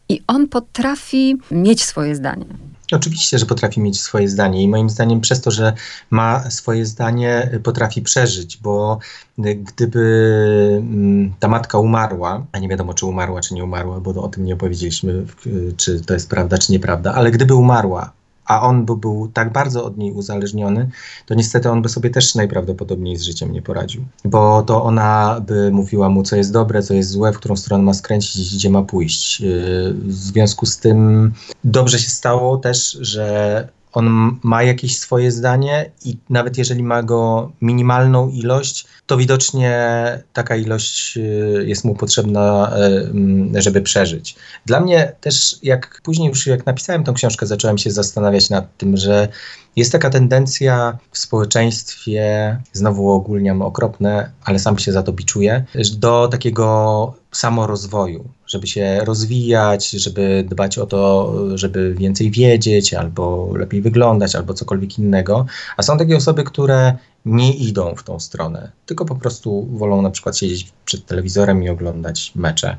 i 0.09 0.21
on 0.27 0.47
potrafi 0.47 1.37
mieć 1.51 1.83
swoje 1.83 2.15
zdanie. 2.15 2.45
Oczywiście, 2.91 3.39
że 3.39 3.45
potrafi 3.45 3.81
mieć 3.81 4.01
swoje 4.01 4.29
zdanie 4.29 4.63
i 4.63 4.67
moim 4.67 4.89
zdaniem 4.89 5.21
przez 5.21 5.41
to, 5.41 5.51
że 5.51 5.73
ma 6.09 6.51
swoje 6.51 6.85
zdanie, 6.85 7.59
potrafi 7.63 8.01
przeżyć, 8.01 8.57
bo 8.57 8.99
gdyby 9.37 10.03
mm, 10.77 11.33
ta 11.39 11.47
matka 11.47 11.77
umarła, 11.77 12.45
a 12.51 12.59
nie 12.59 12.67
wiadomo, 12.67 12.93
czy 12.93 13.05
umarła, 13.05 13.41
czy 13.41 13.53
nie 13.53 13.63
umarła, 13.63 13.99
bo 13.99 14.23
o 14.23 14.27
tym 14.27 14.45
nie 14.45 14.53
opowiedzieliśmy, 14.53 15.25
czy 15.77 16.01
to 16.01 16.13
jest 16.13 16.29
prawda, 16.29 16.57
czy 16.57 16.71
nieprawda, 16.71 17.13
ale 17.13 17.31
gdyby 17.31 17.55
umarła, 17.55 18.11
a 18.45 18.62
on 18.62 18.86
by 18.86 18.95
był 18.95 19.27
tak 19.34 19.53
bardzo 19.53 19.86
od 19.86 19.97
niej 19.97 20.12
uzależniony, 20.12 20.89
to 21.25 21.36
niestety 21.36 21.69
on 21.69 21.82
by 21.82 21.89
sobie 21.89 22.10
też 22.10 22.36
najprawdopodobniej 22.36 23.17
z 23.17 23.21
życiem 23.21 23.51
nie 23.51 23.62
poradził. 23.62 24.06
Bo 24.25 24.63
to 24.63 24.84
ona 24.84 25.41
by 25.47 25.71
mówiła 25.71 26.10
mu, 26.10 26.23
co 26.23 26.36
jest 26.36 26.51
dobre, 26.51 26.84
co 26.84 26.93
jest 26.93 27.10
złe, 27.10 27.34
w 27.34 27.38
którą 27.38 27.56
stronę 27.56 27.84
ma 27.84 27.93
skręcić, 27.93 28.56
gdzie 28.56 28.69
ma 28.69 28.82
pójść. 28.82 29.41
Yy, 29.41 29.93
w 29.93 30.13
związku 30.13 30.65
z 30.65 30.77
tym 30.77 31.32
dobrze 31.63 31.99
się 31.99 32.10
stało 32.10 32.58
też, 32.58 32.97
że 33.01 33.67
on 33.93 34.39
ma 34.43 34.63
jakieś 34.63 34.97
swoje 34.97 35.32
zdanie 35.32 35.91
i 36.06 36.17
nawet 36.29 36.58
jeżeli 36.58 36.84
ma 36.84 37.03
go 37.03 37.51
minimalną 37.62 38.29
ilość, 38.29 38.86
to 39.06 39.17
widocznie 39.17 39.73
taka 40.34 40.56
ilość 40.56 41.17
y, 41.17 41.63
jest 41.67 41.86
mu 41.86 41.95
potrzebna, 41.95 42.73
y, 43.56 43.62
żeby 43.62 43.82
przeżyć. 43.82 44.36
Dla 44.65 44.79
mnie 44.79 45.15
też, 45.21 45.56
jak 45.63 46.01
później 46.03 46.29
już 46.29 46.47
jak 46.47 46.65
napisałem 46.65 47.03
tą 47.03 47.13
książkę, 47.13 47.45
zacząłem 47.45 47.77
się 47.77 47.91
zastanawiać 47.91 48.49
nad 48.49 48.77
tym, 48.77 48.97
że 48.97 49.27
jest 49.75 49.91
taka 49.91 50.10
tendencja 50.10 50.97
w 51.12 51.17
społeczeństwie, 51.17 52.58
znowu 52.73 53.12
ogólniam 53.12 53.62
okropne, 53.62 54.32
ale 54.43 54.60
sam 54.60 54.79
się 54.79 54.91
za 54.91 55.03
to 55.03 55.13
biczuję, 55.13 55.65
do 55.97 56.27
takiego 56.27 57.13
samorozwoju, 57.32 58.29
żeby 58.53 58.67
się 58.67 59.01
rozwijać, 59.05 59.89
żeby 59.89 60.45
dbać 60.49 60.77
o 60.77 60.85
to, 60.85 61.33
żeby 61.57 61.93
więcej 61.93 62.31
wiedzieć, 62.31 62.93
albo 62.93 63.49
lepiej 63.55 63.81
wyglądać, 63.81 64.35
albo 64.35 64.53
cokolwiek 64.53 64.99
innego. 64.99 65.45
A 65.77 65.83
są 65.83 65.97
takie 65.97 66.17
osoby, 66.17 66.43
które 66.43 66.97
nie 67.25 67.53
idą 67.53 67.95
w 67.95 68.03
tą 68.03 68.19
stronę, 68.19 68.71
tylko 68.85 69.05
po 69.05 69.15
prostu 69.15 69.67
wolą 69.71 70.01
na 70.01 70.09
przykład 70.09 70.37
siedzieć 70.37 70.71
przed 70.85 71.05
telewizorem 71.05 71.63
i 71.63 71.69
oglądać 71.69 72.31
mecze. 72.35 72.77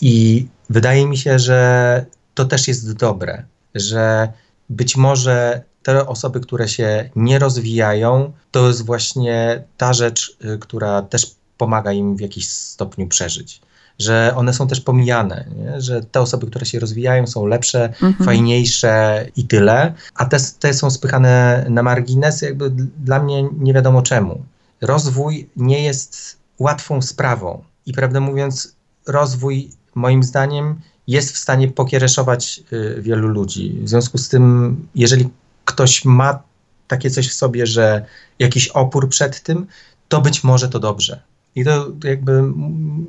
I 0.00 0.46
wydaje 0.70 1.06
mi 1.06 1.16
się, 1.16 1.38
że 1.38 2.06
to 2.34 2.44
też 2.44 2.68
jest 2.68 2.92
dobre, 2.92 3.44
że 3.74 4.32
być 4.70 4.96
może 4.96 5.62
te 5.82 6.06
osoby, 6.06 6.40
które 6.40 6.68
się 6.68 7.10
nie 7.16 7.38
rozwijają, 7.38 8.32
to 8.50 8.68
jest 8.68 8.86
właśnie 8.86 9.62
ta 9.76 9.92
rzecz, 9.92 10.36
y, 10.44 10.58
która 10.58 11.02
też 11.02 11.34
pomaga 11.58 11.92
im 11.92 12.16
w 12.16 12.20
jakiś 12.20 12.48
stopniu 12.48 13.06
przeżyć. 13.08 13.60
Że 14.02 14.32
one 14.36 14.54
są 14.54 14.66
też 14.66 14.80
pomijane, 14.80 15.44
nie? 15.56 15.80
że 15.80 16.02
te 16.02 16.20
osoby, 16.20 16.46
które 16.46 16.66
się 16.66 16.78
rozwijają, 16.78 17.26
są 17.26 17.46
lepsze, 17.46 17.84
mhm. 17.84 18.14
fajniejsze 18.24 19.26
i 19.36 19.44
tyle, 19.44 19.94
a 20.14 20.24
te, 20.24 20.36
te 20.58 20.74
są 20.74 20.90
spychane 20.90 21.66
na 21.68 21.82
margines, 21.82 22.42
jakby 22.42 22.70
dla 22.98 23.22
mnie 23.22 23.48
nie 23.58 23.72
wiadomo 23.72 24.02
czemu. 24.02 24.44
Rozwój 24.80 25.48
nie 25.56 25.82
jest 25.84 26.36
łatwą 26.58 27.02
sprawą 27.02 27.64
i 27.86 27.92
prawdę 27.92 28.20
mówiąc, 28.20 28.76
rozwój 29.06 29.70
moim 29.94 30.22
zdaniem 30.22 30.80
jest 31.06 31.32
w 31.32 31.38
stanie 31.38 31.68
pokiereszować 31.68 32.60
y, 32.72 33.02
wielu 33.02 33.28
ludzi. 33.28 33.78
W 33.82 33.88
związku 33.88 34.18
z 34.18 34.28
tym, 34.28 34.76
jeżeli 34.94 35.28
ktoś 35.64 36.04
ma 36.04 36.42
takie 36.88 37.10
coś 37.10 37.28
w 37.28 37.34
sobie, 37.34 37.66
że 37.66 38.04
jakiś 38.38 38.68
opór 38.68 39.08
przed 39.08 39.42
tym, 39.42 39.66
to 40.08 40.20
być 40.20 40.44
może 40.44 40.68
to 40.68 40.78
dobrze. 40.78 41.22
I 41.54 41.64
to 41.64 41.92
jakby 42.04 42.42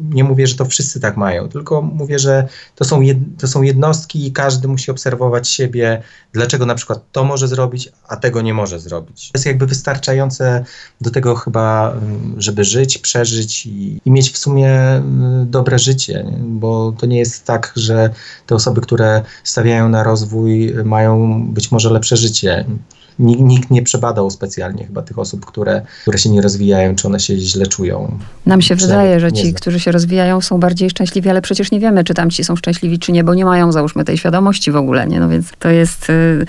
nie 0.10 0.24
mówię, 0.24 0.48
że 0.48 0.56
to 0.56 0.66
wszyscy 0.66 1.00
tak 1.00 1.18
mają, 1.18 1.50
tylko 1.50 1.82
mówię, 1.82 2.20
że 2.20 2.48
to 2.76 2.86
są, 2.86 3.02
jed, 3.02 3.18
to 3.38 3.48
są 3.48 3.62
jednostki 3.62 4.28
i 4.28 4.32
każdy 4.32 4.68
musi 4.68 4.92
obserwować 4.92 5.50
siebie, 5.50 6.04
dlaczego 6.34 6.66
na 6.66 6.76
przykład 6.76 7.00
to 7.12 7.24
może 7.24 7.48
zrobić, 7.48 7.92
a 8.08 8.16
tego 8.16 8.42
nie 8.42 8.54
może 8.54 8.80
zrobić. 8.80 9.32
To 9.32 9.38
jest 9.38 9.46
jakby 9.46 9.66
wystarczające 9.66 10.66
do 11.02 11.10
tego 11.10 11.36
chyba, 11.36 11.96
żeby 12.38 12.64
żyć, 12.64 12.98
przeżyć 12.98 13.66
i, 13.66 14.02
i 14.06 14.12
mieć 14.12 14.32
w 14.32 14.38
sumie 14.38 14.70
mm, 14.70 15.50
dobre 15.52 15.80
życie, 15.80 16.26
nie? 16.32 16.38
bo 16.38 16.94
to 16.98 17.06
nie 17.06 17.20
jest 17.20 17.46
tak, 17.46 17.74
że 17.76 18.10
te 18.48 18.56
osoby, 18.56 18.82
które 18.82 19.22
stawiają 19.44 19.90
na 19.90 20.04
rozwój, 20.04 20.74
mają 20.86 21.44
być 21.48 21.72
może 21.72 21.90
lepsze 21.90 22.18
życie 22.18 22.66
nikt, 23.20 23.42
nikt 23.42 23.72
nie 23.72 23.82
przebadał 23.82 24.30
specjalnie 24.30 24.86
chyba 24.86 25.02
tych 25.02 25.20
osób, 25.20 25.46
które, 25.46 25.82
które 26.02 26.18
się 26.18 26.30
nie 26.30 26.42
rozwijają, 26.42 26.96
czy 26.96 27.08
one 27.08 27.20
się 27.20 27.38
źle 27.38 27.68
czują. 27.68 28.20
Nam 28.46 28.62
się 28.62 28.76
wydaje, 28.76 29.20
że 29.20 29.32
ci, 29.32 29.54
którzy 29.54 29.80
się 29.80 29.92
rozwijają, 29.92 30.42
są 30.42 30.60
bardziej 30.60 30.90
szczęśliwi, 30.90 31.30
ale 31.30 31.42
przecież 31.42 31.72
nie 31.72 31.80
wiemy, 31.80 32.04
czy 32.04 32.14
tam 32.14 32.30
ci 32.30 32.44
są 32.44 32.56
szczęśliwi, 32.56 33.00
czy 33.00 33.12
nie, 33.12 33.24
bo 33.24 33.34
nie 33.34 33.46
mają, 33.46 33.72
załóżmy, 33.72 34.06
tej 34.06 34.18
świadomości 34.18 34.72
w 34.72 34.76
ogóle, 34.76 35.08
nie? 35.08 35.20
No 35.20 35.30
więc 35.30 35.52
to 35.60 35.70
jest... 35.70 36.10
Yy 36.10 36.46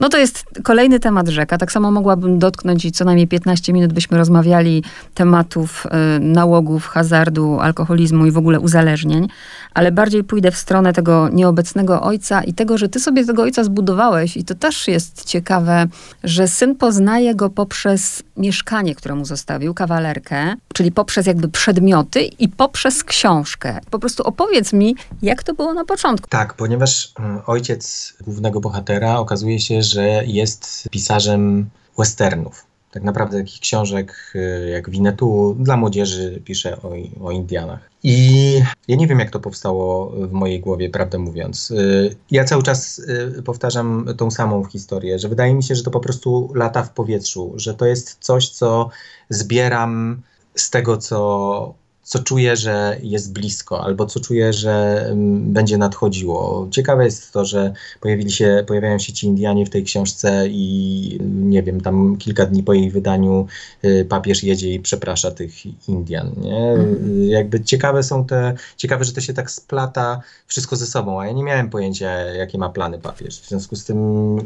no 0.00 0.08
to 0.08 0.18
jest 0.18 0.44
kolejny 0.62 1.00
temat 1.00 1.28
rzeka. 1.28 1.58
Tak 1.58 1.72
samo 1.72 1.90
mogłabym 1.90 2.38
dotknąć 2.38 2.84
i 2.84 2.92
co 2.92 3.04
najmniej 3.04 3.28
15 3.28 3.72
minut 3.72 3.92
byśmy 3.92 4.18
rozmawiali 4.18 4.82
tematów 5.14 5.86
y, 5.86 6.20
nałogów, 6.20 6.86
hazardu, 6.86 7.60
alkoholizmu 7.60 8.26
i 8.26 8.30
w 8.30 8.38
ogóle 8.38 8.60
uzależnień, 8.60 9.28
ale 9.74 9.92
bardziej 9.92 10.24
pójdę 10.24 10.50
w 10.50 10.56
stronę 10.56 10.92
tego 10.92 11.28
nieobecnego 11.28 12.02
ojca 12.02 12.42
i 12.42 12.54
tego, 12.54 12.78
że 12.78 12.88
ty 12.88 13.00
sobie 13.00 13.24
tego 13.24 13.42
ojca 13.42 13.64
zbudowałeś 13.64 14.36
i 14.36 14.44
to 14.44 14.54
też 14.54 14.88
jest 14.88 15.24
ciekawe, 15.24 15.86
że 16.24 16.48
syn 16.48 16.76
poznaje 16.76 17.34
go 17.34 17.50
poprzez 17.50 18.22
mieszkanie, 18.36 18.94
które 18.94 19.14
mu 19.14 19.24
zostawił, 19.24 19.74
kawalerkę, 19.74 20.54
czyli 20.74 20.92
poprzez 20.92 21.26
jakby 21.26 21.48
przedmioty 21.48 22.22
i 22.22 22.48
poprzez 22.48 23.04
książkę. 23.04 23.78
Po 23.90 23.98
prostu 23.98 24.22
opowiedz 24.22 24.72
mi, 24.72 24.96
jak 25.22 25.42
to 25.42 25.54
było 25.54 25.74
na 25.74 25.84
początku. 25.84 26.28
Tak, 26.28 26.54
ponieważ 26.54 27.12
mm, 27.18 27.40
ojciec 27.46 28.14
głównego 28.20 28.60
bohatera 28.60 29.18
okazuje 29.18 29.60
się, 29.60 29.82
że 29.82 30.24
jest 30.26 30.88
pisarzem 30.90 31.70
westernów. 31.98 32.66
Tak 32.96 33.02
naprawdę 33.02 33.38
takich 33.38 33.60
książek 33.60 34.32
y, 34.34 34.68
jak 34.70 34.90
Winnetu 34.90 35.56
dla 35.58 35.76
młodzieży 35.76 36.40
pisze 36.44 36.82
o, 36.82 36.92
o 37.24 37.30
Indianach. 37.30 37.90
I 38.02 38.62
ja 38.88 38.96
nie 38.96 39.06
wiem, 39.06 39.18
jak 39.18 39.30
to 39.30 39.40
powstało 39.40 40.10
w 40.10 40.32
mojej 40.32 40.60
głowie, 40.60 40.90
prawdę 40.90 41.18
mówiąc. 41.18 41.70
Y, 41.70 42.16
ja 42.30 42.44
cały 42.44 42.62
czas 42.62 42.98
y, 43.38 43.42
powtarzam 43.42 44.06
tą 44.16 44.30
samą 44.30 44.64
historię, 44.64 45.18
że 45.18 45.28
wydaje 45.28 45.54
mi 45.54 45.62
się, 45.62 45.74
że 45.74 45.82
to 45.82 45.90
po 45.90 46.00
prostu 46.00 46.52
lata 46.54 46.82
w 46.82 46.92
powietrzu, 46.92 47.52
że 47.56 47.74
to 47.74 47.86
jest 47.86 48.16
coś, 48.20 48.48
co 48.48 48.90
zbieram 49.28 50.22
z 50.54 50.70
tego, 50.70 50.96
co 50.96 51.74
co 52.06 52.18
czuję, 52.18 52.56
że 52.56 52.96
jest 53.02 53.32
blisko, 53.32 53.84
albo 53.84 54.06
co 54.06 54.20
czuję, 54.20 54.52
że 54.52 55.06
um, 55.08 55.52
będzie 55.52 55.78
nadchodziło. 55.78 56.68
Ciekawe 56.70 57.04
jest 57.04 57.32
to, 57.32 57.44
że 57.44 57.72
pojawili 58.00 58.30
się, 58.30 58.64
pojawiają 58.66 58.98
się 58.98 59.12
ci 59.12 59.26
Indianie 59.26 59.66
w 59.66 59.70
tej 59.70 59.84
książce 59.84 60.48
i 60.48 61.18
nie 61.20 61.62
wiem, 61.62 61.80
tam 61.80 62.16
kilka 62.16 62.46
dni 62.46 62.62
po 62.62 62.72
jej 62.72 62.90
wydaniu 62.90 63.46
y, 63.84 64.06
papież 64.08 64.42
jedzie 64.42 64.74
i 64.74 64.80
przeprasza 64.80 65.30
tych 65.30 65.52
Indian. 65.88 66.32
Nie? 66.36 66.70
Mhm. 66.70 67.22
Jakby 67.22 67.60
ciekawe 67.60 68.02
są 68.02 68.24
te, 68.24 68.54
ciekawe, 68.76 69.04
że 69.04 69.12
to 69.12 69.20
się 69.20 69.34
tak 69.34 69.50
splata 69.50 70.20
wszystko 70.46 70.76
ze 70.76 70.86
sobą, 70.86 71.20
a 71.20 71.26
ja 71.26 71.32
nie 71.32 71.44
miałem 71.44 71.70
pojęcia, 71.70 72.10
jakie 72.18 72.58
ma 72.58 72.68
plany 72.68 72.98
papież. 72.98 73.40
W 73.40 73.48
związku 73.48 73.76
z 73.76 73.84
tym, 73.84 73.98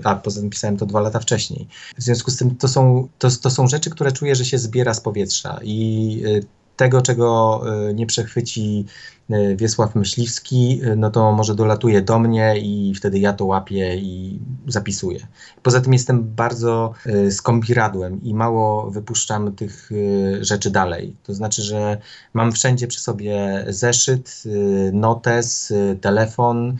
a 0.04 0.14
poza 0.14 0.40
tym 0.40 0.50
pisałem 0.50 0.76
to 0.76 0.86
dwa 0.86 1.00
lata 1.00 1.20
wcześniej. 1.20 1.68
W 1.98 2.02
związku 2.02 2.30
z 2.30 2.36
tym 2.36 2.56
to 2.56 2.68
są, 2.68 3.08
to, 3.18 3.28
to 3.42 3.50
są 3.50 3.68
rzeczy, 3.68 3.90
które 3.90 4.12
czuję, 4.12 4.34
że 4.34 4.44
się 4.44 4.58
zbiera 4.58 4.94
z 4.94 5.00
powietrza 5.00 5.60
i 5.62 6.22
y, 6.26 6.59
tego, 6.80 7.02
czego 7.02 7.62
y, 7.90 7.94
nie 7.94 8.06
przechwyci 8.06 8.86
y, 9.30 9.56
Wiesław 9.56 9.94
Myśliwski, 9.94 10.80
y, 10.84 10.96
no 10.96 11.10
to 11.10 11.32
może 11.32 11.54
dolatuje 11.54 12.02
do 12.02 12.18
mnie 12.18 12.58
i 12.58 12.94
wtedy 12.94 13.18
ja 13.18 13.32
to 13.32 13.44
łapię 13.44 13.96
i 13.96 14.38
zapisuję. 14.66 15.26
Poza 15.62 15.80
tym 15.80 15.92
jestem 15.92 16.34
bardzo 16.34 16.92
skąpiradłem 17.30 18.22
i 18.22 18.34
mało 18.34 18.90
wypuszczam 18.90 19.52
tych 19.52 19.90
rzeczy 20.40 20.70
dalej. 20.70 21.16
To 21.22 21.34
znaczy, 21.34 21.62
że 21.62 21.98
mam 22.34 22.52
wszędzie 22.52 22.86
przy 22.86 23.00
sobie 23.00 23.64
zeszyt, 23.68 24.42
notes, 24.92 25.72
telefon, 26.00 26.76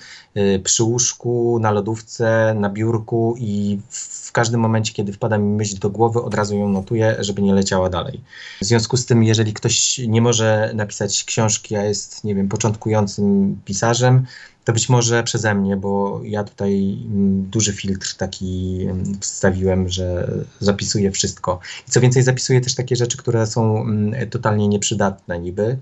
przy 0.65 0.85
łóżku, 0.85 1.59
na 1.61 1.71
lodówce, 1.71 2.55
na 2.59 2.71
biurku 2.71 3.35
i 3.39 3.81
w 3.89 4.20
w 4.31 4.33
każdym 4.33 4.61
momencie, 4.61 4.93
kiedy 4.93 5.13
wpada 5.13 5.39
mi 5.39 5.57
myśl 5.57 5.79
do 5.79 5.91
głowy, 5.91 6.23
od 6.23 6.35
razu 6.35 6.57
ją 6.57 6.69
notuję, 6.69 7.17
żeby 7.19 7.43
nie 7.43 7.55
leciała 7.55 7.89
dalej. 7.91 8.21
W 8.63 8.65
związku 8.65 8.97
z 8.97 9.07
tym, 9.07 9.25
jeżeli 9.25 9.53
ktoś 9.53 9.99
nie 9.99 10.23
może 10.23 10.73
napisać 10.75 11.25
książki, 11.25 11.77
a 11.77 11.85
jest, 11.85 12.25
nie 12.25 12.35
wiem, 12.35 12.49
początkującym 12.49 13.57
pisarzem, 13.65 14.27
to 14.65 14.73
być 14.73 14.89
może 14.89 15.23
przeze 15.23 15.55
mnie, 15.55 15.77
bo 15.77 16.21
ja 16.25 16.45
tutaj 16.45 16.99
mm, 17.07 17.51
duży 17.51 17.73
filtr 17.73 18.17
taki 18.17 18.83
mm, 18.83 19.19
wstawiłem, 19.21 19.89
że 19.89 20.31
zapisuję 20.61 21.11
wszystko. 21.11 21.61
I 21.89 21.91
co 21.91 22.01
więcej, 22.01 22.23
zapisuję 22.23 22.61
też 22.61 22.75
takie 22.75 22.97
rzeczy, 22.97 23.17
które 23.17 23.47
są 23.47 23.81
mm, 23.81 24.31
totalnie 24.31 24.69
nieprzydatne 24.69 25.39
niby, 25.39 25.79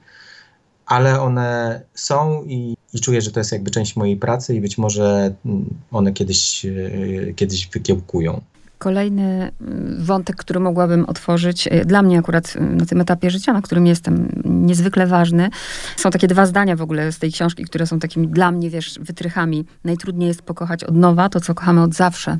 ale 0.87 1.21
one 1.21 1.81
są 1.95 2.45
i, 2.45 2.77
i 2.99 3.01
czuję, 3.01 3.21
że 3.21 3.31
to 3.31 3.41
jest 3.41 3.53
jakby 3.53 3.71
część 3.71 3.97
mojej 3.97 4.17
pracy 4.17 4.55
i 4.55 4.61
być 4.61 4.79
może 4.79 5.35
mm, 5.47 5.65
one 5.91 6.13
kiedyś, 6.13 6.67
e, 6.67 7.33
kiedyś 7.35 7.69
wykiełkują. 7.69 8.41
Kolejny 8.79 9.53
mm, 9.61 10.05
wątek, 10.05 10.37
który 10.37 10.61
mogłabym 10.61 11.05
otworzyć, 11.05 11.69
e, 11.71 11.85
dla 11.85 12.03
mnie 12.03 12.19
akurat 12.19 12.55
e, 12.57 12.61
na 12.61 12.87
tym 12.87 13.01
etapie 13.01 13.31
życia, 13.31 13.53
na 13.53 13.63
którym 13.63 13.87
jestem, 13.87 14.43
niezwykle 14.45 15.07
ważny. 15.07 15.51
Są 15.97 16.11
takie 16.11 16.29
dwa 16.29 16.47
zdania 16.47 16.77
w 16.77 16.83
ogóle 16.83 17.13
z 17.13 17.19
tej 17.19 17.33
książki, 17.33 17.65
które 17.65 17.87
są 17.87 17.99
takimi 17.99 18.29
dla 18.29 18.51
mnie, 18.51 18.71
wiesz, 18.71 18.99
wytrychami. 19.01 19.65
Najtrudniej 19.85 20.29
jest 20.29 20.43
pokochać 20.43 20.85
od 20.85 20.97
nowa 20.97 21.29
to, 21.29 21.41
co 21.41 21.55
kochamy 21.55 21.83
od 21.83 21.95
zawsze. 21.95 22.39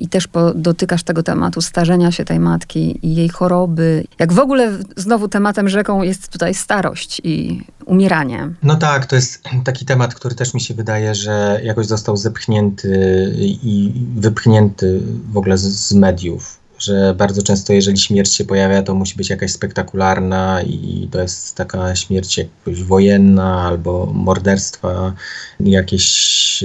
I 0.00 0.08
też 0.08 0.26
po, 0.26 0.54
dotykasz 0.54 1.02
tego 1.02 1.22
tematu 1.22 1.60
starzenia 1.60 2.12
się 2.12 2.24
tej 2.24 2.40
matki 2.40 2.98
i 3.02 3.14
jej 3.14 3.28
choroby. 3.28 4.04
Jak 4.18 4.32
w 4.32 4.38
ogóle 4.38 4.78
znowu 4.96 5.28
tematem 5.28 5.68
rzeką 5.68 6.02
jest 6.02 6.28
tutaj 6.28 6.54
starość 6.54 7.20
i 7.24 7.62
umieranie. 7.90 8.48
No 8.62 8.76
tak, 8.76 9.06
to 9.06 9.16
jest 9.16 9.42
taki 9.64 9.84
temat, 9.84 10.14
który 10.14 10.34
też 10.34 10.54
mi 10.54 10.60
się 10.60 10.74
wydaje, 10.74 11.14
że 11.14 11.60
jakoś 11.64 11.86
został 11.86 12.16
zepchnięty 12.16 13.32
i 13.38 13.92
wypchnięty 14.16 15.00
w 15.32 15.36
ogóle 15.36 15.58
z, 15.58 15.62
z 15.62 15.92
mediów 15.92 16.60
że 16.80 17.14
bardzo 17.14 17.42
często, 17.42 17.72
jeżeli 17.72 17.98
śmierć 17.98 18.34
się 18.34 18.44
pojawia, 18.44 18.82
to 18.82 18.94
musi 18.94 19.16
być 19.16 19.30
jakaś 19.30 19.52
spektakularna 19.52 20.62
i 20.62 21.08
to 21.12 21.20
jest 21.20 21.56
taka 21.56 21.96
śmierć 21.96 22.38
jakoś 22.38 22.82
wojenna 22.82 23.62
albo 23.62 24.06
morderstwa 24.14 25.12
jakieś 25.60 26.64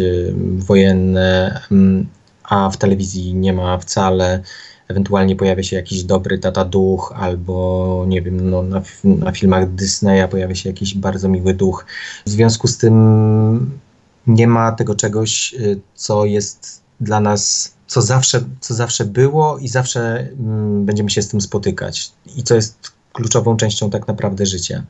wojenne, 0.57 1.61
a 2.43 2.69
w 2.69 2.77
telewizji 2.77 3.33
nie 3.33 3.53
ma 3.53 3.77
wcale. 3.77 4.41
Ewentualnie 4.87 5.35
pojawia 5.35 5.63
się 5.63 5.75
jakiś 5.75 6.03
dobry 6.03 6.39
tata 6.39 6.65
duch, 6.65 7.13
albo 7.15 8.05
nie 8.07 8.21
wiem, 8.21 8.49
no, 8.49 8.63
na, 8.63 8.81
na 9.03 9.31
filmach 9.31 9.71
Disneya 9.71 10.27
pojawia 10.31 10.55
się 10.55 10.69
jakiś 10.69 10.95
bardzo 10.95 11.29
miły 11.29 11.53
duch. 11.53 11.85
W 12.25 12.29
związku 12.29 12.67
z 12.67 12.77
tym 12.77 13.79
nie 14.27 14.47
ma 14.47 14.71
tego 14.71 14.95
czegoś, 14.95 15.53
y, 15.53 15.79
co 15.95 16.25
jest 16.25 16.81
dla 16.99 17.19
nas 17.19 17.75
co 17.87 18.01
zawsze, 18.01 18.43
co 18.59 18.73
zawsze 18.73 19.05
było 19.05 19.57
i 19.57 19.67
zawsze 19.67 20.29
mm, 20.39 20.85
będziemy 20.85 21.09
się 21.09 21.21
z 21.21 21.27
tym 21.27 21.41
spotykać 21.41 22.11
i 22.35 22.43
co 22.43 22.55
jest 22.55 22.91
kluczową 23.13 23.57
częścią 23.57 23.89
tak 23.89 24.07
naprawdę 24.07 24.45
życia. 24.45 24.83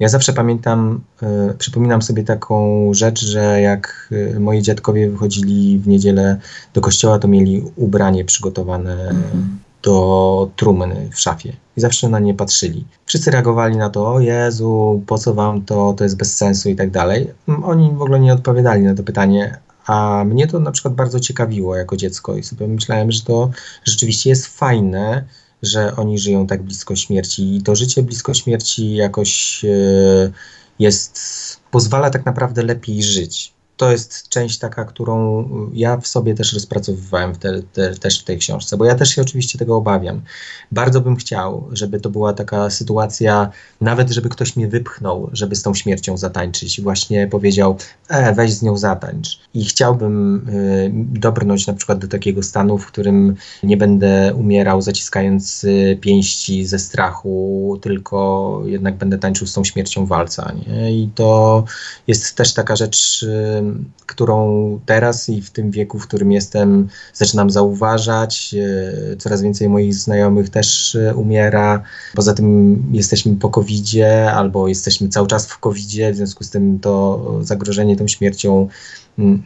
Ja 0.00 0.08
zawsze 0.08 0.32
pamiętam, 0.32 1.00
y, 1.22 1.54
przypominam 1.58 2.02
sobie 2.02 2.24
taką 2.24 2.88
rzecz, 2.94 3.24
że 3.24 3.60
jak 3.60 4.08
y, 4.12 4.40
moi 4.40 4.62
dziadkowie 4.62 5.10
wychodzili 5.10 5.78
w 5.78 5.88
niedzielę 5.88 6.36
do 6.74 6.80
kościoła, 6.80 7.18
to 7.18 7.28
mieli 7.28 7.64
ubranie 7.76 8.24
przygotowane 8.24 8.92
mhm. 8.92 9.58
do 9.82 10.50
trumny 10.56 11.08
w 11.12 11.20
szafie 11.20 11.52
i 11.76 11.80
zawsze 11.80 12.08
na 12.08 12.18
nie 12.18 12.34
patrzyli. 12.34 12.84
Wszyscy 13.06 13.30
reagowali 13.30 13.76
na 13.76 13.90
to, 13.90 14.14
o 14.14 14.20
Jezu, 14.20 15.02
po 15.06 15.18
co 15.18 15.34
wam 15.34 15.62
to, 15.62 15.92
to 15.92 16.04
jest 16.04 16.16
bez 16.16 16.36
sensu 16.36 16.68
i 16.68 16.76
tak 16.76 16.90
dalej. 16.90 17.30
Oni 17.64 17.90
w 17.90 18.02
ogóle 18.02 18.20
nie 18.20 18.32
odpowiadali 18.32 18.82
na 18.82 18.94
to 18.94 19.02
pytanie, 19.02 19.58
a 19.86 20.24
mnie 20.26 20.46
to 20.46 20.60
na 20.60 20.70
przykład 20.70 20.94
bardzo 20.94 21.20
ciekawiło 21.20 21.76
jako 21.76 21.96
dziecko 21.96 22.36
i 22.36 22.42
sobie 22.42 22.68
myślałem, 22.68 23.12
że 23.12 23.22
to 23.22 23.50
rzeczywiście 23.84 24.30
jest 24.30 24.46
fajne, 24.46 25.24
że 25.62 25.96
oni 25.96 26.18
żyją 26.18 26.46
tak 26.46 26.62
blisko 26.62 26.96
śmierci. 26.96 27.56
I 27.56 27.62
to 27.62 27.76
życie 27.76 28.02
blisko 28.02 28.34
śmierci 28.34 28.94
jakoś 28.94 29.64
e, 29.64 29.68
jest, 30.78 31.20
pozwala 31.70 32.10
tak 32.10 32.26
naprawdę 32.26 32.62
lepiej 32.62 33.02
żyć. 33.02 33.56
To 33.76 33.92
jest 33.92 34.28
część 34.28 34.58
taka, 34.58 34.84
którą 34.84 35.48
ja 35.72 35.96
w 35.96 36.06
sobie 36.06 36.34
też 36.34 36.52
rozpracowywałem 36.52 37.34
w 37.34 37.38
te, 37.38 37.62
te, 37.62 37.94
też 37.94 38.20
w 38.20 38.24
tej 38.24 38.38
książce, 38.38 38.76
bo 38.76 38.84
ja 38.84 38.94
też 38.94 39.08
się 39.08 39.22
oczywiście 39.22 39.58
tego 39.58 39.76
obawiam. 39.76 40.22
Bardzo 40.72 41.00
bym 41.00 41.16
chciał, 41.16 41.68
żeby 41.72 42.00
to 42.00 42.10
była 42.10 42.32
taka 42.32 42.70
sytuacja, 42.70 43.50
nawet 43.80 44.10
żeby 44.10 44.28
ktoś 44.28 44.56
mnie 44.56 44.68
wypchnął, 44.68 45.30
żeby 45.32 45.56
z 45.56 45.62
tą 45.62 45.74
śmiercią 45.74 46.16
zatańczyć. 46.16 46.80
Właśnie 46.80 47.26
powiedział, 47.26 47.76
e, 48.08 48.34
weź 48.34 48.52
z 48.52 48.62
nią 48.62 48.76
zatańcz. 48.76 49.40
I 49.54 49.64
chciałbym 49.64 50.36
y, 50.48 50.90
dobrnąć 51.20 51.66
na 51.66 51.74
przykład 51.74 51.98
do 51.98 52.08
takiego 52.08 52.42
stanu, 52.42 52.78
w 52.78 52.86
którym 52.86 53.36
nie 53.62 53.76
będę 53.76 54.34
umierał 54.34 54.82
zaciskając 54.82 55.64
y, 55.64 55.98
pięści 56.00 56.66
ze 56.66 56.78
strachu, 56.78 57.78
tylko 57.82 58.62
jednak 58.64 58.96
będę 58.96 59.18
tańczył 59.18 59.46
z 59.46 59.52
tą 59.52 59.64
śmiercią 59.64 60.06
walca. 60.06 60.52
Nie? 60.52 60.92
I 60.92 61.10
to 61.14 61.64
jest 62.06 62.34
też 62.34 62.54
taka 62.54 62.76
rzecz 62.76 63.22
y, 63.22 63.62
którą 64.06 64.80
teraz 64.86 65.28
i 65.28 65.42
w 65.42 65.50
tym 65.50 65.70
wieku, 65.70 65.98
w 65.98 66.06
którym 66.06 66.32
jestem, 66.32 66.88
zaczynam 67.14 67.50
zauważać. 67.50 68.54
Coraz 69.18 69.42
więcej 69.42 69.68
moich 69.68 69.94
znajomych 69.94 70.50
też 70.50 70.96
umiera. 71.14 71.82
Poza 72.14 72.34
tym 72.34 72.82
jesteśmy 72.92 73.36
po 73.36 73.50
covid 73.50 73.86
albo 74.34 74.68
jesteśmy 74.68 75.08
cały 75.08 75.26
czas 75.26 75.46
w 75.46 75.58
covid 75.58 75.86
w 76.12 76.16
związku 76.16 76.44
z 76.44 76.50
tym 76.50 76.78
to 76.80 77.24
zagrożenie 77.42 77.95
tą 77.96 78.08
śmiercią 78.08 78.68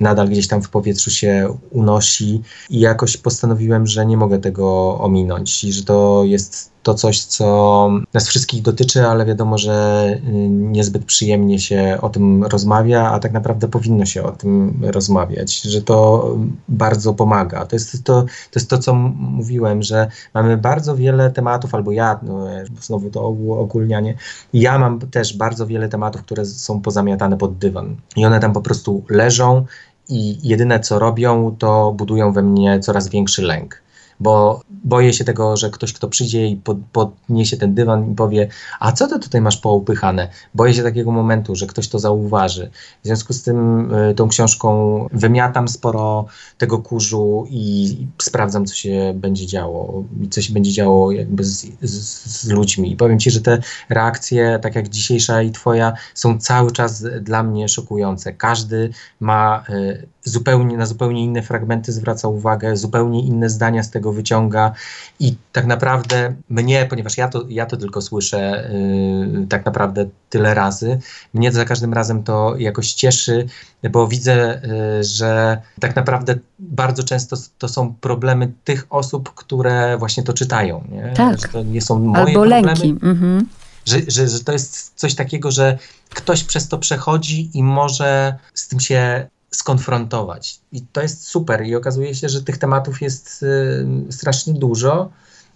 nadal 0.00 0.28
gdzieś 0.28 0.48
tam 0.48 0.62
w 0.62 0.70
powietrzu 0.70 1.11
się 1.11 1.56
unosi 1.70 2.42
i 2.70 2.80
jakoś 2.80 3.16
postanowiłem, 3.16 3.87
że 3.87 4.06
nie 4.06 4.16
mogę 4.16 4.38
tego 4.38 4.98
ominąć 4.98 5.64
i 5.64 5.72
że 5.72 5.85
to 5.85 6.22
jest 6.24 6.70
to 6.83 6.94
coś, 6.94 7.20
co 7.20 7.90
nas 8.14 8.28
wszystkich 8.28 8.62
dotyczy, 8.62 9.06
ale 9.06 9.26
wiadomo, 9.26 9.59
że 9.59 10.06
y, 10.14 10.48
niezbyt 10.48 11.04
przyjemnie 11.04 11.59
się 11.59 11.98
o 12.00 12.09
tym 12.09 12.44
rozmawia, 12.44 13.11
a 13.11 13.18
tak 13.18 13.33
naprawdę 13.33 13.68
powinno 13.68 14.06
się 14.06 14.22
o 14.22 14.30
tym 14.33 14.80
rozmawiać, 14.83 15.61
że 15.61 15.83
to 15.83 16.28
bardzo 16.68 17.14
pomaga. 17.14 17.66
To 17.66 17.76
jest 17.76 18.04
to, 18.04 18.22
to, 18.22 18.28
jest 18.54 18.70
to 18.70 18.78
co 18.78 18.94
mówiłem, 18.94 19.83
że 19.83 20.11
mamy 20.35 20.56
bardzo 20.56 20.96
wiele 20.96 21.30
tematów, 21.30 21.74
albo 21.74 21.92
ja, 21.92 22.20
no, 22.22 22.46
znowu 22.80 23.11
to 23.11 23.26
ogólnianie, 23.59 24.14
ja 24.52 24.78
mam 24.78 24.98
też 24.98 25.37
bardzo 25.37 25.66
wiele 25.66 25.88
tematów, 25.88 26.22
które 26.22 26.46
są 26.46 26.80
pozamiatane 26.80 27.38
pod 27.38 27.59
dywan 27.59 27.96
i 28.16 28.26
one 28.26 28.40
tam 28.40 28.52
po 28.52 28.61
prostu 28.61 29.04
leżą 29.09 29.60
i 30.09 30.49
jedyne 30.49 30.81
co 30.81 30.99
robią, 30.99 31.57
to 31.59 31.92
budują 31.92 32.33
we 32.33 32.42
mnie 32.42 32.81
coraz 32.81 33.09
większy 33.09 33.42
lęk 33.42 33.83
bo 34.20 34.61
boję 34.85 35.12
się 35.12 35.24
tego, 35.24 35.56
że 35.56 35.70
ktoś, 35.70 35.92
kto 35.92 36.09
przyjdzie 36.09 36.46
i 36.46 36.56
pod, 36.56 36.78
podniesie 36.92 37.56
ten 37.56 37.74
dywan 37.74 38.12
i 38.12 38.14
powie, 38.14 38.48
a 38.80 38.92
co 38.92 39.06
ty 39.06 39.18
tutaj 39.18 39.40
masz 39.40 39.56
poupychane? 39.56 40.28
Boję 40.54 40.74
się 40.74 40.83
takiego 40.83 41.11
momentu, 41.11 41.56
że 41.56 41.66
ktoś 41.66 41.88
to 41.88 41.98
zauważy. 41.98 42.70
W 43.02 43.06
związku 43.06 43.33
z 43.33 43.42
tym 43.42 43.88
y, 43.94 44.14
tą 44.14 44.28
książką 44.28 44.70
wymiatam 45.12 45.68
sporo 45.68 46.26
tego 46.59 46.78
kurzu 46.78 47.46
i 47.50 47.96
sprawdzam, 48.22 48.66
co 48.66 48.74
się 48.74 49.12
będzie 49.14 49.46
działo 49.46 50.04
co 50.30 50.42
się 50.42 50.52
będzie 50.52 50.72
działo 50.72 51.12
jakby 51.12 51.44
z, 51.44 51.66
z, 51.83 52.26
z 52.26 52.48
ludźmi. 52.48 52.92
I 52.92 52.96
powiem 52.96 53.18
ci, 53.18 53.30
że 53.30 53.40
te 53.40 53.59
reakcje, 53.88 54.59
tak 54.62 54.74
jak 54.74 54.88
dzisiejsza 54.88 55.42
i 55.42 55.50
twoja, 55.50 55.92
są 56.14 56.38
cały 56.38 56.72
czas 56.72 57.04
dla 57.20 57.42
mnie 57.42 57.68
szokujące. 57.68 58.33
Każdy 58.33 58.90
ma 59.20 59.64
y, 59.70 60.06
zupełnie, 60.24 60.76
na 60.76 60.87
zupełnie 60.87 61.24
inne 61.24 61.42
fragmenty 61.42 61.92
zwraca 61.92 62.28
uwagę, 62.28 62.76
zupełnie 62.76 63.22
inne 63.22 63.50
zdania 63.50 63.83
z 63.83 63.90
tego 63.90 64.12
wyciąga 64.12 64.72
i 65.20 65.37
tak 65.52 65.66
naprawdę 65.66 66.35
mnie, 66.48 66.87
ponieważ 66.90 67.16
ja 67.18 67.28
to, 67.28 67.44
ja 67.48 67.66
to 67.66 67.76
tylko 67.76 68.02
słyszę 68.02 68.70
yy, 68.72 69.46
tak 69.46 69.66
naprawdę 69.66 70.06
tyle 70.30 70.54
razy, 70.54 70.98
mnie 71.35 71.52
za 71.52 71.64
każdym 71.64 71.94
razem 71.94 72.22
to 72.22 72.56
jakoś 72.56 72.92
cieszy, 72.92 73.46
bo 73.90 74.09
widzę, 74.09 74.61
yy, 74.96 75.04
że 75.04 75.62
tak 75.80 75.96
naprawdę 75.96 76.35
bardzo 76.59 77.02
często 77.02 77.37
to 77.59 77.68
są 77.68 77.94
problemy 77.94 78.52
tych 78.64 78.87
osób, 78.90 79.35
które 79.35 79.98
właśnie 79.98 80.22
to 80.22 80.33
czytają. 80.33 80.85
Nie? 80.92 81.12
Tak. 81.16 81.40
Że 81.40 81.48
to 81.48 81.62
nie 81.62 81.83
są 81.83 81.98
moje 81.98 82.24
Albo 82.24 82.33
problemy. 82.40 82.66
lęki. 82.66 82.90
Mhm. 83.02 83.46
Że, 83.85 83.98
że, 84.09 84.28
że 84.28 84.40
to 84.40 84.52
jest 84.52 84.92
coś 84.96 85.14
takiego, 85.14 85.50
że 85.50 85.78
ktoś 86.14 86.44
przez 86.44 86.68
to 86.68 86.78
przechodzi 86.78 87.50
i 87.54 87.62
może 87.62 88.35
z 88.54 88.68
tym 88.68 88.80
się 88.80 89.26
skonfrontować. 89.61 90.61
I 90.73 90.83
to 90.92 91.01
jest 91.01 91.27
super. 91.27 91.62
I 91.66 91.77
okazuje 91.77 92.14
się, 92.14 92.29
że 92.29 92.42
tych 92.42 92.59
tematów 92.59 93.03
jest 93.03 93.42
y, 93.42 94.12
strasznie 94.12 94.55
dużo. 94.55 95.11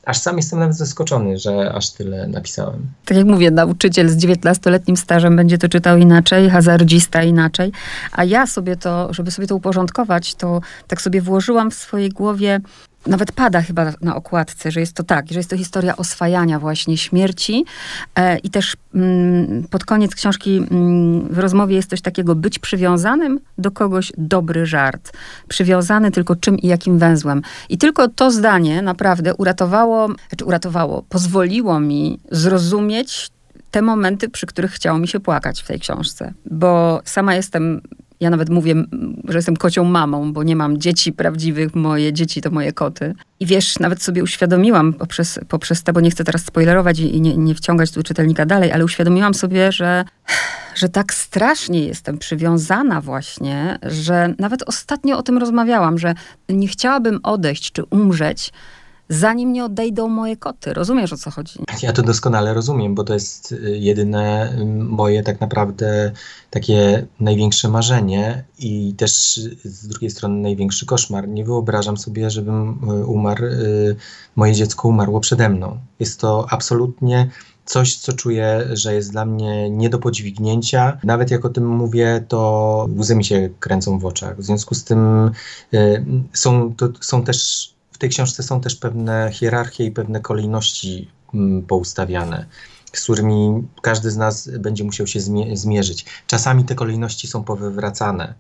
Aż 0.05 0.19
sam 0.19 0.37
jestem 0.37 0.59
nawet 0.59 0.77
zaskoczony, 0.77 1.39
że 1.39 1.73
aż 1.73 1.91
tyle 1.91 2.27
napisałem. 2.27 2.87
Tak 3.05 3.17
jak 3.17 3.27
mówię, 3.27 3.51
nauczyciel 3.51 4.09
z 4.09 4.17
19-letnim 4.17 4.97
stażem 4.97 5.37
będzie 5.37 5.59
to 5.59 5.69
czytał 5.69 5.99
inaczej, 5.99 6.51
hazardzista 6.51 7.23
inaczej. 7.23 7.73
A 8.13 8.25
ja 8.25 8.47
sobie 8.47 8.77
to, 8.77 9.15
żeby 9.15 9.31
sobie 9.31 9.49
to 9.49 9.57
uporządkować, 9.57 10.35
to 10.35 10.61
tak 10.89 11.03
sobie 11.03 11.21
włożyłam 11.21 11.71
w 11.71 11.75
swojej 11.75 12.11
głowie 12.11 12.61
nawet 13.07 13.33
pada 13.33 13.63
chyba 13.63 13.93
na 14.01 14.17
okładce, 14.17 14.71
że 14.71 14.81
jest 14.81 14.93
to 14.93 15.03
tak, 15.03 15.29
że 15.31 15.39
jest 15.39 15.51
to 15.51 15.57
historia 15.57 15.97
oswajania 15.97 16.59
właśnie 16.59 16.97
śmierci 16.97 17.65
e, 18.17 18.39
i 18.39 18.51
też 18.51 18.77
mm, 18.95 19.65
pod 19.71 19.85
koniec 19.85 20.15
książki 20.15 20.57
mm, 20.71 21.29
w 21.29 21.39
rozmowie 21.39 21.77
jest 21.77 21.91
coś 21.91 22.01
takiego, 22.01 22.35
być 22.35 22.59
przywiązanym 22.59 23.41
do 23.59 23.71
kogoś 23.71 24.13
dobry 24.19 24.67
żart. 24.67 25.13
Przywiązany 25.49 26.11
tylko 26.11 26.37
czym 26.37 26.59
i 26.59 26.67
jakim 26.67 26.99
węzłem. 26.99 27.43
I 27.69 27.79
tylko 27.79 28.09
to 28.09 28.31
zdanie 28.31 28.83
naprawdę 28.83 29.35
uratowało, 29.35 30.09
znaczy 30.29 30.45
uratowało, 30.45 31.03
pozwoliło 31.09 31.81
mi 31.81 32.21
zrozumieć 32.31 33.31
te 33.71 33.83
momenty, 33.83 34.29
przy 34.29 34.47
których 34.47 34.73
chciało 34.73 34.99
mi 34.99 35.09
się 35.09 35.21
płakać 35.21 35.63
w 35.63 35.67
tej 35.67 35.81
książce. 35.81 36.33
Bo 36.51 37.01
sama 37.05 37.35
jestem 37.35 37.81
ja 38.21 38.31
nawet 38.31 38.49
mówię, 38.49 38.75
że 39.29 39.39
jestem 39.39 39.57
kocią 39.57 39.85
mamą, 39.85 40.33
bo 40.33 40.43
nie 40.43 40.57
mam 40.57 40.79
dzieci 40.79 41.13
prawdziwych, 41.13 41.75
moje 41.75 42.13
dzieci 42.13 42.41
to 42.41 42.51
moje 42.51 42.73
koty. 42.73 43.15
I 43.41 43.47
wiesz, 43.47 43.79
nawet 43.79 44.03
sobie 44.03 44.23
uświadomiłam 44.23 44.93
poprzez, 44.93 45.41
poprzez 45.49 45.83
to, 45.83 45.93
bo 45.93 46.01
nie 46.01 46.11
chcę 46.11 46.25
teraz 46.25 46.45
spoilerować 46.45 46.99
i 46.99 47.21
nie, 47.21 47.37
nie 47.37 47.55
wciągać 47.55 47.91
tu 47.91 48.03
czytelnika 48.03 48.47
dalej, 48.47 48.73
ale 48.73 48.85
uświadomiłam 48.85 49.35
sobie, 49.35 49.73
że, 49.73 50.05
że 50.75 50.89
tak 50.89 51.15
strasznie 51.15 51.87
jestem 51.87 52.19
przywiązana 52.19 53.01
właśnie, 53.01 53.79
że 53.83 54.35
nawet 54.39 54.63
ostatnio 54.63 55.19
o 55.19 55.23
tym 55.23 55.39
rozmawiałam, 55.39 55.99
że 55.99 56.15
nie 56.49 56.69
chciałabym 56.69 57.21
odejść 57.23 57.73
czy 57.73 57.85
umrzeć, 57.85 58.53
zanim 59.09 59.53
nie 59.53 59.65
odejdą 59.65 60.09
moje 60.09 60.37
koty. 60.37 60.75
Rozumiesz 60.75 61.13
o 61.13 61.17
co 61.17 61.31
chodzi? 61.31 61.59
Ja 61.83 61.93
to 61.93 62.03
doskonale 62.03 62.55
rozumiem, 62.55 62.95
bo 62.95 63.05
to 63.05 63.15
jest 63.15 63.53
y, 63.53 63.79
jedyne 63.79 64.53
y, 64.59 64.65
moje 64.75 65.23
tak 65.23 65.41
naprawdę 65.41 66.13
takie 66.51 67.07
największe 67.21 67.69
marzenie 67.69 68.45
i 68.59 68.95
też 68.97 69.41
z 69.65 69.89
drugiej 69.89 70.11
strony 70.11 70.43
największy 70.43 70.87
koszmar. 70.87 71.29
Nie 71.29 71.45
wyobrażam 71.45 71.97
sobie, 71.97 72.31
żebym 72.31 72.79
y, 72.91 73.07
umarł, 73.07 73.45
moje 74.37 74.53
dziecko 74.53 74.89
umarło 74.89 75.21
przede 75.21 75.49
mną. 75.49 75.79
Jest 76.01 76.21
to 76.21 76.47
absolutnie 76.51 77.31
coś, 77.65 77.97
co 77.97 78.13
czuję, 78.13 78.69
że 78.73 78.95
jest 78.95 79.13
dla 79.13 79.25
mnie 79.25 79.71
nie 79.71 79.91
do 79.91 79.99
podźwignięcia. 79.99 80.99
Nawet 81.05 81.31
jak 81.31 81.45
o 81.45 81.49
tym 81.49 81.67
mówię, 81.67 82.25
to 82.29 82.89
łzy 82.99 83.17
mi 83.17 83.25
się 83.25 83.51
kręcą 83.61 83.99
w 83.99 84.07
oczach. 84.07 84.39
W 84.39 84.43
związku 84.43 84.75
z 84.75 84.85
tym 84.85 85.31
y, 85.75 86.05
są, 86.33 86.75
to, 86.75 86.89
są 87.01 87.23
też 87.23 87.74
w 87.95 87.99
tej 87.99 88.11
książce 88.11 88.43
są 88.43 88.61
też 88.61 88.77
pewne 88.77 89.31
hierarchie 89.33 89.85
i 89.85 89.91
pewne 89.91 90.21
kolejności 90.21 91.09
mm, 91.35 91.63
poustawiane, 91.63 92.47
z 92.93 93.03
którymi 93.03 93.69
każdy 93.83 94.11
z 94.11 94.17
nas 94.17 94.49
będzie 94.59 94.85
musiał 94.85 95.07
się 95.07 95.21
zmierzyć. 95.55 96.05
Czasami 96.27 96.65
te 96.65 96.75
kolejności 96.75 97.27
są 97.27 97.45
powywracane, 97.45 98.35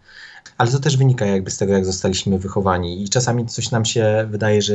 ale 0.58 0.70
to 0.70 0.78
też 0.78 0.96
wynika 0.96 1.26
jakby 1.26 1.50
z 1.50 1.56
tego, 1.56 1.72
jak 1.72 1.86
zostaliśmy 1.86 2.38
wychowani. 2.38 3.02
I 3.02 3.08
czasami 3.08 3.46
coś 3.46 3.70
nam 3.70 3.84
się 3.84 4.28
wydaje, 4.30 4.62
że 4.62 4.74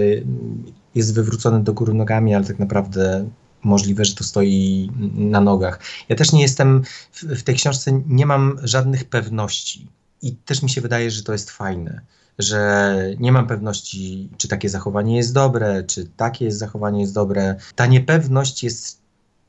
jest 0.95 1.13
wywrócone 1.13 1.63
do 1.63 1.73
góry 1.73 1.93
nogami, 1.93 2.35
ale 2.35 2.45
tak 2.45 2.59
naprawdę 2.59 3.29
możliwe, 3.63 4.05
że 4.05 4.15
to 4.15 4.23
stoi 4.23 4.91
na 5.15 5.41
nogach. 5.41 5.79
Ja 6.09 6.15
też 6.15 6.31
nie 6.31 6.41
jestem, 6.41 6.83
w, 7.11 7.23
w 7.23 7.43
tej 7.43 7.55
książce 7.55 8.01
nie 8.07 8.25
mam 8.25 8.59
żadnych 8.63 9.05
pewności. 9.05 9.87
I 10.21 10.35
też 10.35 10.63
mi 10.63 10.69
się 10.69 10.81
wydaje, 10.81 11.11
że 11.11 11.23
to 11.23 11.31
jest 11.31 11.51
fajne 11.51 12.01
że 12.39 12.95
nie 13.19 13.31
mam 13.31 13.47
pewności, 13.47 14.29
czy 14.37 14.47
takie 14.47 14.69
zachowanie 14.69 15.17
jest 15.17 15.33
dobre, 15.33 15.83
czy 15.83 16.07
takie 16.17 16.45
jest 16.45 16.57
zachowanie 16.57 17.01
jest 17.01 17.13
dobre. 17.13 17.55
Ta 17.75 17.85
niepewność 17.85 18.63
jest 18.63 18.99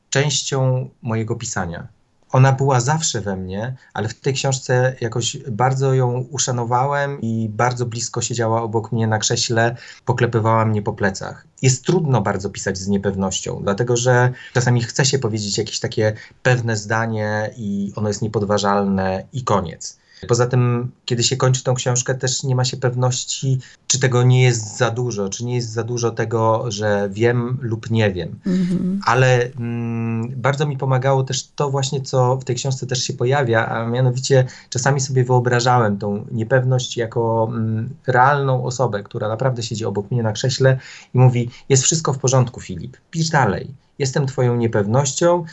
częścią 0.09 0.89
mojego 1.01 1.35
pisania. 1.35 1.87
ona 2.31 2.51
była 2.51 2.79
zawsze 2.79 3.21
we 3.21 3.35
mnie, 3.35 3.75
ale 3.93 4.07
w 4.07 4.13
tej 4.13 4.33
książce 4.33 4.95
jakoś 5.01 5.37
bardzo 5.37 5.93
ją 5.93 6.25
uszanowałem 6.31 7.21
i 7.21 7.49
bardzo 7.49 7.85
blisko 7.85 8.21
siedziała 8.21 8.61
obok 8.61 8.91
mnie 8.91 9.07
na 9.07 9.19
krześle, 9.19 9.75
poklepywała 10.05 10.65
mnie 10.65 10.81
po 10.81 10.93
plecach. 10.93 11.47
Jest 11.61 11.85
trudno 11.85 12.21
bardzo 12.21 12.49
pisać 12.49 12.77
z 12.77 12.87
niepewnością, 12.87 13.59
dlatego 13.63 13.97
że 13.97 14.31
czasami 14.53 14.83
chce 14.83 15.05
się 15.05 15.19
powiedzieć 15.19 15.57
jakieś 15.57 15.79
takie 15.79 16.13
pewne 16.43 16.75
zdanie 16.75 17.51
i 17.57 17.93
ono 17.95 18.07
jest 18.07 18.21
niepodważalne 18.21 19.23
i 19.33 19.43
koniec. 19.43 20.01
Poza 20.27 20.47
tym, 20.47 20.91
kiedy 21.05 21.23
się 21.23 21.37
kończy 21.37 21.63
tą 21.63 21.73
książkę, 21.73 22.15
też 22.15 22.43
nie 22.43 22.55
ma 22.55 22.65
się 22.65 22.77
pewności, 22.77 23.59
czy 23.87 23.99
tego 23.99 24.23
nie 24.23 24.43
jest 24.43 24.77
za 24.77 24.91
dużo, 24.91 25.29
czy 25.29 25.45
nie 25.45 25.55
jest 25.55 25.69
za 25.69 25.83
dużo 25.83 26.11
tego, 26.11 26.71
że 26.71 27.09
wiem 27.11 27.57
lub 27.61 27.89
nie 27.89 28.11
wiem. 28.11 28.39
Mhm. 28.45 29.01
Ale 29.05 29.51
mm, 29.51 30.41
bardzo 30.41 30.67
mi 30.67 30.77
pomagało 30.77 31.23
też 31.23 31.47
to 31.55 31.69
właśnie, 31.69 32.01
co 32.01 32.37
w 32.37 32.43
tej 32.43 32.55
książce 32.55 32.87
też 32.87 33.03
się 33.03 33.13
pojawia, 33.13 33.67
a 33.67 33.87
mianowicie 33.87 34.45
czasami 34.69 35.01
sobie 35.01 35.23
wyobrażałem 35.23 35.97
tą 35.97 36.25
niepewność 36.31 36.97
jako 36.97 37.47
mm, 37.51 37.89
realną 38.07 38.63
osobę, 38.63 39.03
która 39.03 39.27
naprawdę 39.27 39.63
siedzi 39.63 39.85
obok 39.85 40.11
mnie 40.11 40.23
na 40.23 40.31
krześle 40.31 40.79
i 41.13 41.17
mówi: 41.17 41.49
Jest 41.69 41.83
wszystko 41.83 42.13
w 42.13 42.17
porządku, 42.17 42.61
Filip, 42.61 42.97
pisz 43.11 43.29
dalej. 43.29 43.67
Jestem 43.99 44.25
Twoją 44.25 44.55
niepewnością 44.55 45.45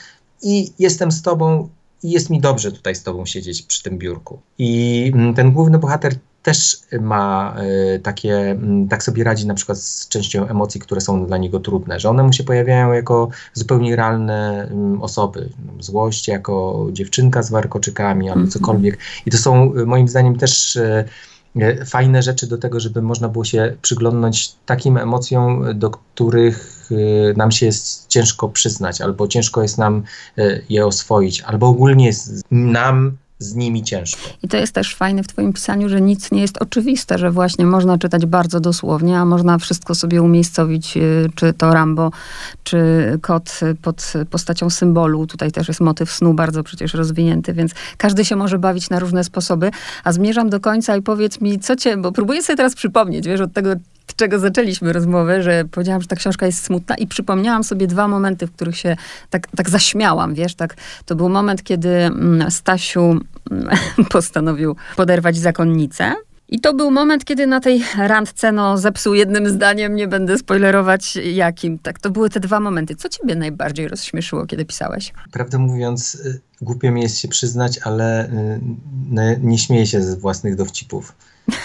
i 0.43 0.73
jestem 0.79 1.13
z 1.13 1.23
Tobą 1.23 1.69
i 2.03 2.11
jest 2.11 2.31
mi 2.31 2.41
dobrze 2.41 2.73
tutaj 2.73 2.95
z 2.95 3.03
tobą 3.03 3.27
siedzieć 3.27 3.63
przy 3.63 3.83
tym 3.83 3.99
biurku. 3.99 4.39
I 4.59 5.13
mm, 5.15 5.35
ten 5.35 5.53
główny 5.53 5.79
bohater 5.79 6.15
też 6.43 6.81
ma 7.01 7.57
y, 7.97 8.01
takie, 8.01 8.53
y, 8.53 8.89
tak 8.89 9.03
sobie 9.03 9.25
radzi 9.25 9.47
na 9.47 9.55
przykład 9.55 9.79
z 9.79 10.09
częścią 10.09 10.49
emocji, 10.49 10.81
które 10.81 11.01
są 11.01 11.27
dla 11.27 11.37
niego 11.37 11.61
trudne, 11.61 12.01
że 12.01 12.11
one 12.11 12.23
mu 12.23 12.33
się 12.33 12.45
pojawiają 12.45 12.93
jako 12.93 13.29
zupełnie 13.53 13.97
realne 13.97 14.69
y, 14.97 15.03
osoby. 15.03 15.49
Złość 15.81 16.29
jako 16.29 16.87
dziewczynka 16.93 17.43
z 17.43 17.51
warkoczykami 17.51 18.29
albo 18.29 18.41
mm 18.41 18.51
-hmm. 18.51 18.53
cokolwiek. 18.53 18.99
I 19.27 19.31
to 19.31 19.39
są 19.39 19.75
y, 19.75 19.87
moim 19.87 20.09
zdaniem 20.09 20.37
też 20.37 20.77
E, 20.77 21.05
fajne 21.87 22.23
rzeczy 22.23 22.47
do 22.47 22.59
tego, 22.59 22.81
żeby 22.81 23.03
można 23.03 23.29
było 23.29 23.45
się 23.45 23.77
przyglądnąć 23.83 24.53
takim 24.67 24.97
emocjom, 24.97 25.79
do 25.79 25.91
których 25.91 26.89
e, 26.91 27.35
nam 27.35 27.53
się 27.53 27.67
jest 27.67 28.09
ciężko 28.09 28.49
przyznać, 28.49 29.01
albo 29.01 29.29
ciężko 29.29 29.63
jest 29.63 29.79
nam 29.79 30.03
e, 30.39 30.61
je 30.69 30.87
oswoić, 30.87 31.43
albo 31.43 31.67
ogólnie 31.67 32.07
jest 32.07 32.45
nam 32.51 33.17
z 33.39 33.55
nimi 33.55 33.83
ciężko. 33.83 34.21
I 34.43 34.49
to 34.49 34.57
jest 34.57 34.73
też 34.73 34.95
fajne 34.95 35.23
w 35.23 35.29
twoim 35.29 35.53
pisaniu, 35.53 35.89
że 35.89 36.01
nic 36.01 36.31
nie 36.31 36.41
jest 36.41 36.59
oczywiste, 36.63 37.19
że 37.19 37.31
właśnie 37.31 37.67
można 37.67 37.99
czytać 37.99 38.27
bardzo 38.27 38.61
dosłownie, 38.61 39.19
a 39.19 39.25
można 39.25 39.59
wszystko 39.59 39.95
sobie 39.95 40.23
umiejscowić, 40.23 40.97
y, 40.97 41.31
czy 41.35 41.53
to 41.53 41.73
Rambo, 41.73 42.11
czy 42.63 42.79
kot 43.23 43.61
pod 43.83 44.13
postacią 44.31 44.71
symbolu. 44.71 45.27
Tutaj 45.27 45.53
też 45.53 45.69
jest 45.69 45.81
motyw 45.81 46.13
snu 46.13 46.35
bardzo 46.35 46.63
przecież 46.63 46.95
rozwinięty, 46.95 47.53
więc 47.53 47.73
każdy 47.97 48.25
się 48.25 48.37
może 48.37 48.59
bawić 48.59 48.91
na 48.91 48.99
różne 48.99 49.25
sposoby. 49.25 49.71
A 50.05 50.13
zmierzam 50.13 50.51
do 50.51 50.61
końca 50.61 50.97
i 50.97 51.03
powiedz 51.03 51.41
mi, 51.41 51.59
co 51.59 51.77
cię, 51.77 51.97
bo 51.97 52.13
próbuję 52.13 52.43
sobie 52.43 52.57
teraz 52.57 52.75
przypomnieć, 52.75 53.27
wiesz, 53.27 53.41
od 53.41 53.53
tego 53.53 53.75
od 54.09 54.17
czego 54.17 54.39
zaczęliśmy 54.39 54.93
rozmowę, 54.93 55.43
że 55.43 55.65
powiedziałam, 55.71 56.03
że 56.03 56.09
ta 56.09 56.17
książka 56.17 56.47
jest 56.47 56.65
smutna 56.65 56.97
i 56.97 57.07
przypomniałam 57.07 57.65
sobie 57.65 57.87
dwa 57.87 58.09
momenty, 58.09 58.47
w 58.47 58.53
których 58.53 58.77
się 58.77 58.97
tak, 59.31 59.47
tak 59.57 59.71
zaśmiałam, 59.71 60.35
wiesz, 60.35 60.55
tak. 60.55 60.77
To 61.07 61.17
był 61.17 61.29
moment, 61.29 61.63
kiedy 61.63 61.89
mm, 61.89 62.51
Stasiu 62.51 63.21
postanowił 64.11 64.77
poderwać 64.97 65.37
zakonnicę. 65.37 66.15
I 66.51 66.61
to 66.61 66.75
był 66.75 66.91
moment, 66.91 67.25
kiedy 67.25 67.47
na 67.47 67.61
tej 67.61 67.83
randce, 67.97 68.53
no, 68.53 68.79
zepsuł 68.79 69.15
jednym 69.15 69.49
zdaniem, 69.49 69.95
nie 69.97 70.09
będę 70.09 70.39
spoilerować 70.39 71.17
jakim. 71.17 71.79
Tak, 71.79 71.99
to 71.99 72.11
były 72.11 72.31
te 72.31 72.41
dwa 72.41 72.61
momenty. 72.61 72.97
Co 72.97 73.09
ciebie 73.09 73.35
najbardziej 73.35 73.89
rozśmieszyło, 73.89 74.47
kiedy 74.47 74.65
pisałeś? 74.65 75.13
Prawdę 75.33 75.59
mówiąc, 75.59 76.15
y, 76.15 76.41
głupio 76.61 76.93
mi 76.93 77.03
jest 77.03 77.19
się 77.19 77.29
przyznać, 77.29 77.79
ale 77.79 78.31
y, 78.31 79.41
nie 79.43 79.59
śmieję 79.59 79.87
się 79.87 80.03
ze 80.03 80.17
własnych 80.17 80.57
dowcipów 80.57 81.13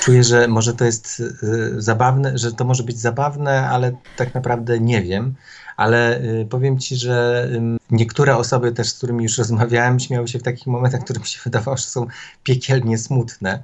czuję, 0.02 0.24
że 0.24 0.48
może 0.48 0.74
to 0.74 0.86
jest 0.86 1.20
y, 1.20 1.82
zabawne, 1.82 2.38
że 2.38 2.52
to 2.52 2.66
może 2.66 2.84
być 2.84 3.00
zabawne, 3.00 3.70
ale 3.70 3.92
tak 4.18 4.34
naprawdę 4.34 4.80
nie 4.80 5.02
wiem. 5.02 5.36
Ale 5.78 6.22
y, 6.22 6.48
powiem 6.50 6.80
ci, 6.80 6.96
że 6.96 7.50
niektóre 7.92 8.38
osoby 8.38 8.72
też, 8.72 8.90
z 8.90 8.98
którymi 8.98 9.24
już 9.24 9.38
rozmawiałem, 9.38 10.00
śmiały 10.00 10.28
się 10.28 10.40
w 10.40 10.44
takich 10.44 10.68
momentach, 10.68 11.04
które 11.04 11.20
mi 11.20 11.26
się 11.26 11.40
wydawało, 11.44 11.78
że 11.78 11.84
są 11.84 12.08
piekielnie 12.44 12.98
smutne. 12.98 13.64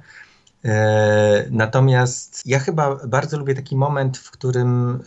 E, 0.64 1.46
natomiast 1.50 2.42
ja 2.46 2.58
chyba 2.58 2.96
bardzo 3.06 3.38
lubię 3.38 3.54
taki 3.54 3.76
moment, 3.76 4.18
w 4.18 4.30
którym 4.30 5.00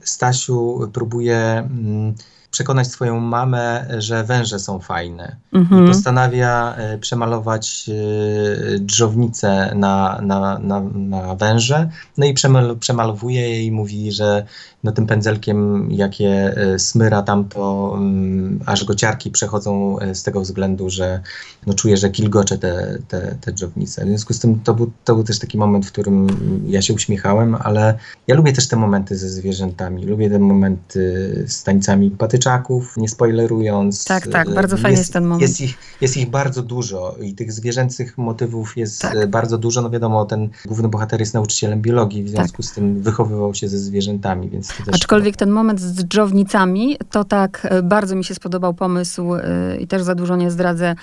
Stasiu 0.00 0.90
próbuje 0.92 1.36
mm, 1.36 2.14
przekonać 2.54 2.86
swoją 2.86 3.20
mamę, 3.20 3.86
że 3.98 4.24
węże 4.24 4.58
są 4.58 4.78
fajne. 4.78 5.36
Mhm. 5.52 5.84
I 5.84 5.88
postanawia 5.88 6.74
e, 6.76 6.98
przemalować 6.98 7.90
e, 7.90 8.78
drzownicę 8.78 9.72
na, 9.74 10.20
na, 10.22 10.58
na, 10.58 10.80
na 10.94 11.34
węże. 11.34 11.88
No 12.18 12.26
i 12.26 12.34
przemal, 12.34 12.76
przemalowuje 12.78 13.40
je 13.50 13.64
i 13.64 13.72
mówi, 13.72 14.12
że 14.12 14.44
no 14.84 14.92
tym 14.92 15.06
pędzelkiem, 15.06 15.90
jakie 15.90 16.56
e, 16.56 16.78
smyra 16.78 17.22
tam, 17.22 17.48
to 17.48 17.90
um, 17.92 18.60
aż 18.66 18.84
gociarki 18.84 19.30
przechodzą 19.30 19.96
z 20.12 20.22
tego 20.22 20.40
względu, 20.40 20.90
że 20.90 21.20
no, 21.66 21.74
czuje, 21.74 21.96
że 21.96 22.10
kilgocze 22.10 22.58
te, 22.58 22.98
te, 23.08 23.36
te 23.40 23.52
drzownice. 23.52 24.04
W 24.04 24.08
związku 24.08 24.32
z 24.32 24.38
tym 24.38 24.60
to 24.60 24.74
był, 24.74 24.90
to 25.04 25.14
był 25.14 25.24
też 25.24 25.38
taki 25.38 25.58
moment, 25.58 25.86
w 25.86 25.92
którym 25.92 26.26
ja 26.66 26.82
się 26.82 26.94
uśmiechałem, 26.94 27.54
ale 27.54 27.94
ja 28.26 28.34
lubię 28.34 28.52
też 28.52 28.68
te 28.68 28.76
momenty 28.76 29.16
ze 29.16 29.28
zwierzętami. 29.28 30.06
Lubię 30.06 30.30
te 30.30 30.38
momenty 30.38 31.44
z 31.46 31.62
tańcami 31.62 32.10
patycznymi 32.10 32.43
patyczaków, 32.44 32.96
nie 32.96 33.08
spoilerując. 33.08 34.04
Tak, 34.04 34.26
tak, 34.26 34.54
bardzo 34.54 34.76
fajny 34.76 34.90
jest, 34.90 35.00
jest 35.00 35.12
ten 35.12 35.24
moment. 35.24 35.42
Jest 35.42 35.60
ich, 35.60 35.74
jest 36.00 36.16
ich 36.16 36.30
bardzo 36.30 36.62
dużo 36.62 37.16
i 37.22 37.34
tych 37.34 37.52
zwierzęcych 37.52 38.18
motywów 38.18 38.76
jest 38.76 39.00
tak. 39.00 39.16
E, 39.16 39.26
bardzo 39.26 39.58
dużo. 39.58 39.82
No 39.82 39.90
wiadomo, 39.90 40.24
ten 40.24 40.48
główny 40.66 40.88
bohater 40.88 41.20
jest 41.20 41.34
nauczycielem 41.34 41.82
biologii, 41.82 42.24
w 42.24 42.28
związku 42.28 42.62
tak. 42.62 42.66
z 42.66 42.72
tym 42.72 43.02
wychowywał 43.02 43.54
się 43.54 43.68
ze 43.68 43.78
zwierzętami, 43.78 44.50
więc 44.50 44.74
Aczkolwiek 44.92 45.36
ten 45.36 45.50
moment 45.50 45.80
z 45.80 46.04
dżownicami, 46.04 46.96
to 47.10 47.24
tak 47.24 47.66
e, 47.70 47.82
bardzo 47.82 48.16
mi 48.16 48.24
się 48.24 48.34
spodobał 48.34 48.74
pomysł 48.74 49.34
e, 49.34 49.76
i 49.80 49.86
też 49.86 50.02
za 50.02 50.14
dużo 50.14 50.36
nie 50.36 50.50
zdradzę, 50.50 50.94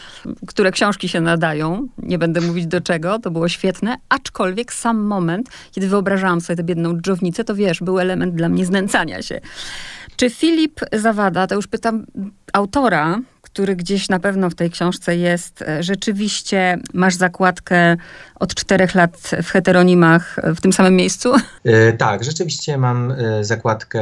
które 0.48 0.72
książki 0.72 1.10
się 1.10 1.22
nadają. 1.22 1.88
Nie 1.98 2.18
będę 2.18 2.42
mówić 2.42 2.68
do 2.68 2.82
czego, 2.82 3.20
to 3.20 3.32
było 3.32 3.48
świetne. 3.48 3.98
Aczkolwiek 4.10 4.74
sam 4.74 4.98
moment, 4.98 5.50
kiedy 5.72 5.88
wyobrażałam 5.88 6.42
sobie 6.42 6.58
tę 6.58 6.64
biedną 6.64 7.02
dżownicę, 7.02 7.44
to 7.44 7.56
wiesz, 7.56 7.80
był 7.80 8.00
element 8.00 8.36
dla 8.36 8.50
mnie 8.50 8.66
znęcania 8.66 9.22
się. 9.22 9.42
Czy 10.22 10.30
Filip 10.30 10.80
Zawada, 10.94 11.48
to 11.48 11.56
już 11.56 11.68
pytam 11.68 12.06
autora, 12.54 13.20
który 13.42 13.76
gdzieś 13.76 14.10
na 14.10 14.20
pewno 14.20 14.50
w 14.50 14.56
tej 14.56 14.70
książce 14.70 15.18
jest, 15.18 15.62
e, 15.62 15.84
rzeczywiście 15.84 16.80
masz 16.94 17.16
zakładkę 17.16 17.98
od 18.36 18.56
czterech 18.56 18.96
lat 18.96 19.32
w 19.44 19.50
heteronimach 19.50 20.40
w 20.56 20.62
tym 20.62 20.74
samym 20.74 20.96
miejscu? 20.96 21.34
E, 21.64 21.94
tak, 21.94 22.24
rzeczywiście 22.24 22.78
mam 22.78 23.12
e, 23.12 23.44
zakładkę 23.44 24.02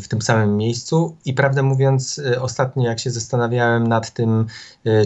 w 0.00 0.08
tym 0.08 0.22
samym 0.22 0.56
miejscu 0.56 1.16
i 1.24 1.34
prawdę 1.34 1.62
mówiąc, 1.62 2.20
ostatnio 2.40 2.88
jak 2.88 3.00
się 3.00 3.10
zastanawiałem 3.10 3.86
nad 3.86 4.10
tym, 4.10 4.46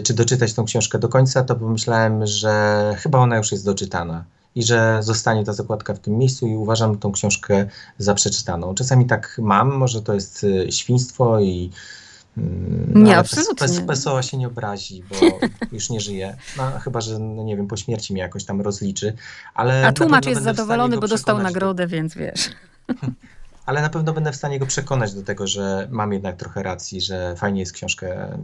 czy 0.03 0.13
doczytać 0.13 0.53
tą 0.53 0.65
książkę 0.65 0.99
do 0.99 1.09
końca, 1.09 1.43
to 1.43 1.55
pomyślałem, 1.55 2.25
że 2.25 2.95
chyba 2.99 3.19
ona 3.19 3.37
już 3.37 3.51
jest 3.51 3.65
doczytana 3.65 4.23
i 4.59 4.63
że 4.63 4.97
zostanie 5.03 5.45
ta 5.45 5.53
zakładka 5.53 5.93
w 5.93 5.99
tym 5.99 6.17
miejscu 6.17 6.47
i 6.47 6.55
uważam 6.55 6.97
tą 6.97 7.11
książkę 7.11 7.65
za 7.97 8.13
przeczytaną. 8.13 8.75
Czasami 8.75 9.05
tak 9.05 9.35
mam, 9.41 9.75
może 9.75 10.01
to 10.01 10.13
jest 10.13 10.43
y, 10.43 10.71
świństwo 10.71 11.39
i 11.39 11.71
no, 12.37 12.99
nie, 13.01 13.17
absolutnie. 13.17 13.67
Pes, 13.67 13.81
Pesoła 13.81 14.23
się 14.23 14.37
nie 14.37 14.47
obrazi, 14.47 15.03
bo 15.09 15.15
już 15.75 15.89
nie 15.89 15.99
żyje. 15.99 16.37
No, 16.57 16.71
chyba, 16.79 17.01
że, 17.01 17.19
no 17.19 17.43
nie 17.43 17.57
wiem, 17.57 17.67
po 17.67 17.77
śmierci 17.77 18.13
mnie 18.13 18.21
jakoś 18.21 18.45
tam 18.45 18.61
rozliczy. 18.61 19.13
Ale 19.53 19.87
A 19.87 19.93
tłumacz 19.93 20.25
jest 20.25 20.43
zadowolony, 20.43 20.97
bo 20.97 21.07
dostał 21.07 21.39
nagrodę, 21.39 21.83
do... 21.83 21.89
więc 21.89 22.15
wiesz. 22.15 22.49
Ale 23.65 23.81
na 23.81 23.89
pewno 23.89 24.13
będę 24.13 24.31
w 24.31 24.35
stanie 24.35 24.59
go 24.59 24.65
przekonać 24.65 25.13
do 25.13 25.23
tego, 25.23 25.47
że 25.47 25.87
mam 25.91 26.13
jednak 26.13 26.35
trochę 26.35 26.63
racji, 26.63 27.01
że 27.01 27.35
fajnie 27.35 27.59
jest 27.59 27.73
książkę 27.73 28.25
mm, 28.25 28.39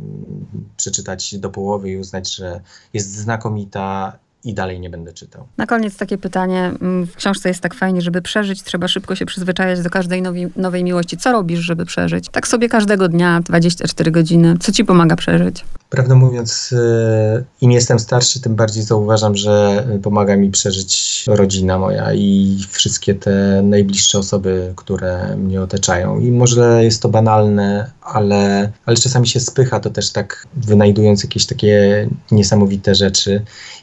przeczytać 0.78 1.38
do 1.38 1.49
połowy 1.49 1.89
i 1.89 1.97
uznać, 1.97 2.36
że 2.36 2.62
jest 2.93 3.15
znakomita 3.15 4.17
i 4.45 4.53
dalej 4.53 4.79
nie 4.79 4.89
będę 4.89 5.13
czytał. 5.13 5.47
Na 5.58 5.65
koniec 5.65 5.97
takie 5.97 6.17
pytanie. 6.17 6.71
Mm, 6.81 7.05
w 7.05 7.15
książce 7.15 7.49
jest 7.49 7.62
tak 7.62 7.73
fajnie, 7.73 8.01
żeby 8.01 8.21
przeżyć, 8.21 8.63
trzeba 8.63 8.88
szybko 8.88 9.15
się 9.15 9.25
przyzwyczajać 9.25 9.81
do 9.81 9.89
każdej 9.89 10.21
nowej, 10.21 10.47
nowej 10.55 10.84
miłości. 10.84 11.17
Co 11.17 11.31
robisz, 11.31 11.60
żeby 11.60 11.86
przeżyć? 11.86 12.29
Tak 12.29 12.47
sobie 12.47 12.69
każdego 12.69 13.08
dnia, 13.08 13.39
24 13.43 14.12
godziny. 14.12 14.58
Co 14.60 14.71
ci 14.71 14.86
pomaga 14.86 15.15
przeżyć? 15.15 15.65
Prawdę 15.95 16.15
mówiąc, 16.15 16.75
e, 16.77 17.43
im 17.62 17.71
jestem 17.71 17.99
starszy, 17.99 18.41
tym 18.41 18.55
bardziej 18.55 18.84
zauważam, 18.84 19.36
że 19.36 19.86
pomaga 20.03 20.36
mi 20.36 20.51
przeżyć 20.51 21.23
rodzina 21.27 21.77
moja 21.79 22.13
i 22.13 22.58
wszystkie 22.69 23.15
te 23.15 23.62
najbliższe 23.63 24.19
osoby, 24.19 24.73
które 24.75 25.36
mnie 25.38 25.62
otaczają. 25.62 26.19
I 26.19 26.32
może 26.32 26.84
jest 26.84 27.01
to 27.01 27.09
banalne, 27.09 27.91
ale, 28.01 28.72
ale 28.86 28.97
czasami 28.97 29.28
się 29.28 29.39
spycha 29.39 29.80
to 29.80 29.89
też 29.89 30.11
tak, 30.11 30.47
wynajdując 30.55 31.24
jakieś 31.24 31.45
takie 31.45 32.07
niesamowite 32.32 32.95
rzeczy. 32.95 33.41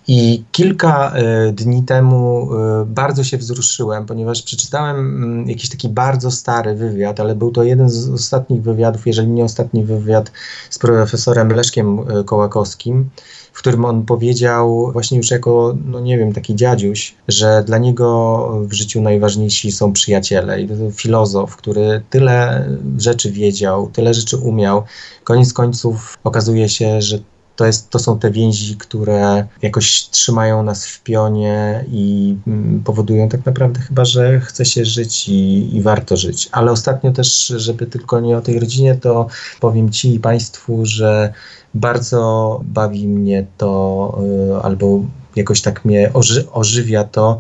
I 0.08 0.44
kilka 0.52 1.12
y, 1.48 1.52
dni 1.52 1.82
temu 1.82 2.48
y, 2.82 2.86
bardzo 2.86 3.24
się 3.24 3.38
wzruszyłem, 3.38 4.06
ponieważ 4.06 4.42
przeczytałem 4.42 5.44
y, 5.44 5.50
jakiś 5.50 5.70
taki 5.70 5.88
bardzo 5.88 6.30
stary 6.30 6.74
wywiad, 6.74 7.20
ale 7.20 7.34
był 7.34 7.50
to 7.50 7.62
jeden 7.62 7.90
z 7.90 8.08
ostatnich 8.08 8.62
wywiadów, 8.62 9.06
jeżeli 9.06 9.28
nie 9.28 9.44
ostatni 9.44 9.84
wywiad 9.84 10.32
z 10.70 10.78
profesorem 10.78 11.48
Leszkiem 11.48 11.98
e, 11.98 12.01
Kołakowskim, 12.26 13.10
w 13.52 13.58
którym 13.58 13.84
on 13.84 14.04
powiedział, 14.06 14.92
właśnie 14.92 15.18
już 15.18 15.30
jako, 15.30 15.76
no 15.86 16.00
nie 16.00 16.18
wiem, 16.18 16.32
taki 16.32 16.54
dziadziuś, 16.54 17.14
że 17.28 17.62
dla 17.66 17.78
niego 17.78 18.48
w 18.62 18.72
życiu 18.72 19.00
najważniejsi 19.00 19.72
są 19.72 19.92
przyjaciele. 19.92 20.60
I 20.60 20.68
to 20.68 20.74
filozof, 20.92 21.56
który 21.56 22.02
tyle 22.10 22.68
rzeczy 22.98 23.32
wiedział, 23.32 23.90
tyle 23.92 24.14
rzeczy 24.14 24.36
umiał. 24.36 24.82
Koniec 25.24 25.52
końców 25.52 26.18
okazuje 26.24 26.68
się, 26.68 27.02
że 27.02 27.18
to, 27.56 27.66
jest, 27.66 27.90
to 27.90 27.98
są 27.98 28.18
te 28.18 28.30
więzi, 28.30 28.76
które 28.76 29.46
jakoś 29.62 30.08
trzymają 30.08 30.62
nas 30.62 30.86
w 30.86 31.02
pionie 31.02 31.84
i 31.92 32.36
mm, 32.46 32.82
powodują 32.84 33.28
tak 33.28 33.46
naprawdę 33.46 33.80
chyba, 33.80 34.04
że 34.04 34.40
chce 34.40 34.64
się 34.64 34.84
żyć 34.84 35.28
i, 35.28 35.76
i, 35.76 35.82
warto 35.82 36.16
żyć. 36.16 36.48
Ale 36.52 36.72
ostatnio 36.72 37.12
też, 37.12 37.46
żeby 37.46 37.86
tylko 37.86 38.20
nie 38.20 38.36
o 38.36 38.40
tej 38.40 38.60
rodzinie, 38.60 38.94
to 38.94 39.26
powiem 39.60 39.90
Ci 39.90 40.14
i 40.14 40.20
Państwu, 40.20 40.86
że 40.86 41.32
bardzo 41.74 42.60
bawi 42.64 43.08
mnie 43.08 43.46
to, 43.56 44.18
y, 44.58 44.62
albo 44.62 45.00
jakoś 45.36 45.62
tak 45.62 45.84
mnie 45.84 46.10
oży, 46.14 46.50
ożywia 46.52 47.04
to, 47.04 47.38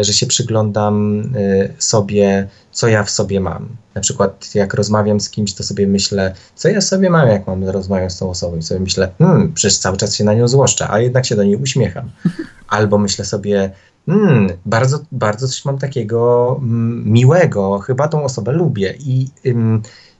że 0.00 0.12
się 0.12 0.26
przyglądam 0.26 1.22
y, 1.36 1.74
sobie, 1.78 2.48
co 2.72 2.88
ja 2.88 3.04
w 3.04 3.10
sobie 3.10 3.40
mam. 3.40 3.68
Na 3.94 4.00
przykład, 4.00 4.54
jak 4.54 4.74
rozmawiam 4.74 5.20
z 5.20 5.30
kimś, 5.30 5.54
to 5.54 5.62
sobie 5.62 5.86
myślę, 5.86 6.34
co 6.54 6.68
ja 6.68 6.80
sobie 6.80 7.10
mam, 7.10 7.28
jak 7.28 7.46
mam 7.46 7.64
rozmawiać 7.64 8.12
z 8.12 8.18
tą 8.18 8.30
osobą. 8.30 8.56
I 8.56 8.62
sobie 8.62 8.80
myślę, 8.80 9.08
hmm, 9.18 9.52
przecież 9.52 9.78
cały 9.78 9.96
czas 9.96 10.16
się 10.16 10.24
na 10.24 10.34
nią 10.34 10.48
złoszczę, 10.48 10.90
a 10.90 11.00
jednak 11.00 11.26
się 11.26 11.36
do 11.36 11.44
niej 11.44 11.56
uśmiecham. 11.56 12.10
Albo 12.68 12.98
myślę 12.98 13.24
sobie, 13.24 13.70
hmm, 14.06 14.48
bardzo, 14.66 14.98
bardzo 15.12 15.48
coś 15.48 15.64
mam 15.64 15.78
takiego 15.78 16.56
mm, 16.62 17.12
miłego, 17.12 17.78
chyba 17.78 18.08
tą 18.08 18.24
osobę 18.24 18.52
lubię. 18.52 18.94
I 18.98 19.28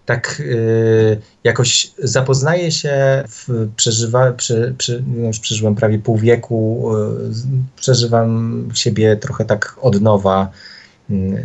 tak 0.06 0.40
y, 0.40 1.20
jakoś 1.44 1.90
zapoznaję 1.98 2.72
się, 2.72 3.24
w, 3.28 3.68
przeżywa, 3.76 4.32
przy, 4.32 4.74
przy, 4.78 5.04
no 5.06 5.26
już 5.26 5.38
przeżyłem 5.38 5.74
prawie 5.74 5.98
pół 5.98 6.16
wieku, 6.16 6.90
y, 6.96 7.30
przeżywam 7.76 8.68
siebie 8.74 9.16
trochę 9.16 9.44
tak 9.44 9.76
od 9.80 10.00
nowa, 10.00 10.50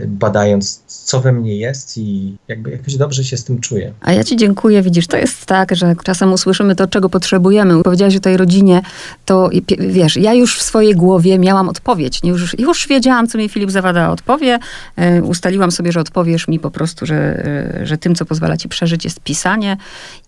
badając, 0.08 0.84
co 0.88 1.22
we 1.22 1.32
mnie 1.32 1.58
jest 1.58 1.98
i 1.98 2.36
jakby 2.48 2.72
jakoś 2.72 2.96
dobrze 2.96 3.24
się 3.24 3.38
z 3.38 3.44
tym 3.44 3.60
czuję. 3.60 3.94
A 4.02 4.14
ja 4.14 4.24
ci 4.24 4.38
dziękuję. 4.38 4.82
Widzisz, 4.82 5.08
to 5.08 5.18
jest 5.18 5.46
tak, 5.46 5.76
że 5.76 5.96
czasem 6.04 6.34
usłyszymy 6.34 6.76
to, 6.76 6.88
czego 6.88 7.10
potrzebujemy. 7.10 7.84
Powiedziałaś 7.84 8.16
o 8.16 8.20
tej 8.20 8.38
rodzinie, 8.38 8.82
to 9.26 9.50
wiesz, 9.80 10.18
ja 10.18 10.34
już 10.34 10.60
w 10.60 10.62
swojej 10.62 10.96
głowie 10.96 11.40
miałam 11.40 11.70
odpowiedź. 11.70 12.20
Już, 12.24 12.60
już 12.60 12.88
wiedziałam, 12.88 13.28
co 13.28 13.38
mi 13.38 13.50
Filip 13.50 13.72
Zawada 13.72 14.12
odpowie. 14.12 14.60
E, 14.96 15.22
ustaliłam 15.22 15.72
sobie, 15.72 15.92
że 15.92 16.00
odpowiesz 16.00 16.48
mi 16.48 16.60
po 16.60 16.72
prostu, 16.72 17.06
że, 17.06 17.16
e, 17.16 17.86
że 17.86 17.98
tym, 17.98 18.16
co 18.16 18.26
pozwala 18.26 18.58
ci 18.58 18.70
przeżyć, 18.70 19.04
jest 19.04 19.20
pisanie. 19.20 19.78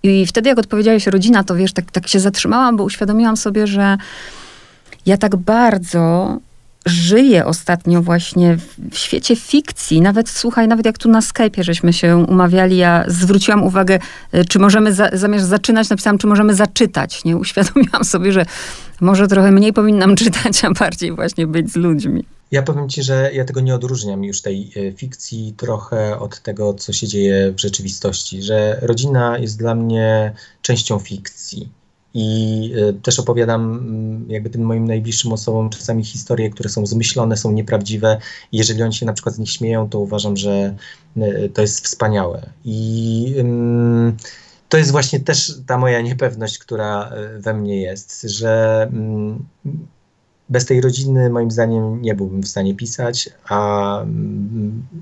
I 0.04 0.26
wtedy, 0.26 0.50
jak 0.50 0.60
odpowiedziałeś 0.60 1.08
rodzina, 1.08 1.44
to 1.44 1.56
wiesz, 1.56 1.74
tak, 1.74 1.92
tak 1.92 2.08
się 2.08 2.20
zatrzymałam, 2.20 2.78
bo 2.78 2.84
uświadomiłam 2.84 3.38
sobie, 3.38 3.68
że 3.68 3.98
ja 5.06 5.18
tak 5.18 5.36
bardzo 5.36 6.38
żyje 6.86 7.46
ostatnio 7.46 8.02
właśnie 8.02 8.58
w 8.92 8.98
świecie 8.98 9.36
fikcji. 9.36 10.02
Nawet, 10.02 10.30
słuchaj, 10.30 10.68
nawet 10.68 10.86
jak 10.86 10.98
tu 10.98 11.10
na 11.10 11.20
Skype'ie 11.20 11.64
żeśmy 11.64 11.94
się 11.94 12.18
umawiali, 12.18 12.78
ja 12.78 13.06
zwróciłam 13.08 13.64
uwagę, 13.64 14.00
e, 14.32 14.46
czy 14.46 14.60
możemy, 14.60 14.94
za, 14.94 15.10
zamiast 15.14 15.48
zaczynać, 15.48 15.90
napisałam, 15.90 16.18
czy 16.18 16.28
możemy 16.28 16.56
zaczytać. 16.56 17.24
Nie 17.26 17.38
uświadomiłam 17.38 18.04
sobie, 18.14 18.32
że 18.32 18.46
może 19.02 19.28
trochę 19.28 19.52
mniej 19.52 19.74
powinnam 19.74 20.16
czytać, 20.22 20.66
a 20.66 20.72
bardziej 20.72 21.12
właśnie 21.12 21.48
być 21.48 21.72
z 21.72 21.76
ludźmi. 21.76 22.26
Ja 22.52 22.64
powiem 22.64 22.90
ci, 22.90 23.04
że 23.04 23.30
ja 23.34 23.46
tego 23.46 23.62
nie 23.62 23.76
odróżniam 23.76 24.24
już 24.24 24.42
tej 24.42 24.72
e, 24.76 24.92
fikcji 24.92 25.54
trochę 25.58 26.20
od 26.20 26.42
tego, 26.42 26.74
co 26.74 26.94
się 26.94 27.08
dzieje 27.08 27.52
w 27.52 27.60
rzeczywistości, 27.60 28.42
że 28.42 28.80
rodzina 28.82 29.38
jest 29.38 29.60
dla 29.60 29.76
mnie 29.76 30.34
częścią 30.62 31.00
fikcji 31.00 31.70
i 32.14 32.72
y, 32.78 32.94
też 32.94 33.20
opowiadam 33.20 34.26
jakby 34.28 34.50
tym 34.50 34.62
moim 34.62 34.88
najbliższym 34.88 35.34
osobom 35.34 35.70
czasami 35.70 36.04
historie, 36.04 36.50
które 36.50 36.70
są 36.70 36.86
zmyślone, 36.86 37.38
są 37.38 37.52
nieprawdziwe. 37.52 38.18
Jeżeli 38.52 38.84
oni 38.84 38.94
się 38.94 39.06
na 39.06 39.14
przykład 39.14 39.36
z 39.36 39.40
nich 39.40 39.52
śmieją, 39.52 39.90
to 39.90 40.00
uważam, 40.00 40.38
że 40.38 40.76
y, 41.18 41.52
to 41.54 41.62
jest 41.62 41.86
wspaniałe. 41.86 42.50
I 42.66 43.36
to 44.70 44.78
jest 44.78 44.92
właśnie 44.92 45.20
też 45.20 45.54
ta 45.68 45.78
moja 45.78 46.02
niepewność, 46.02 46.58
która 46.58 47.12
y, 47.38 47.40
we 47.40 47.54
mnie 47.54 47.82
jest, 47.82 48.22
że 48.22 48.92
bez 50.50 50.66
tej 50.66 50.82
rodziny 50.82 51.30
moim 51.30 51.52
zdaniem 51.52 52.02
nie 52.02 52.16
byłbym 52.16 52.44
w 52.44 52.48
stanie 52.48 52.76
pisać, 52.76 53.30
a, 53.50 54.06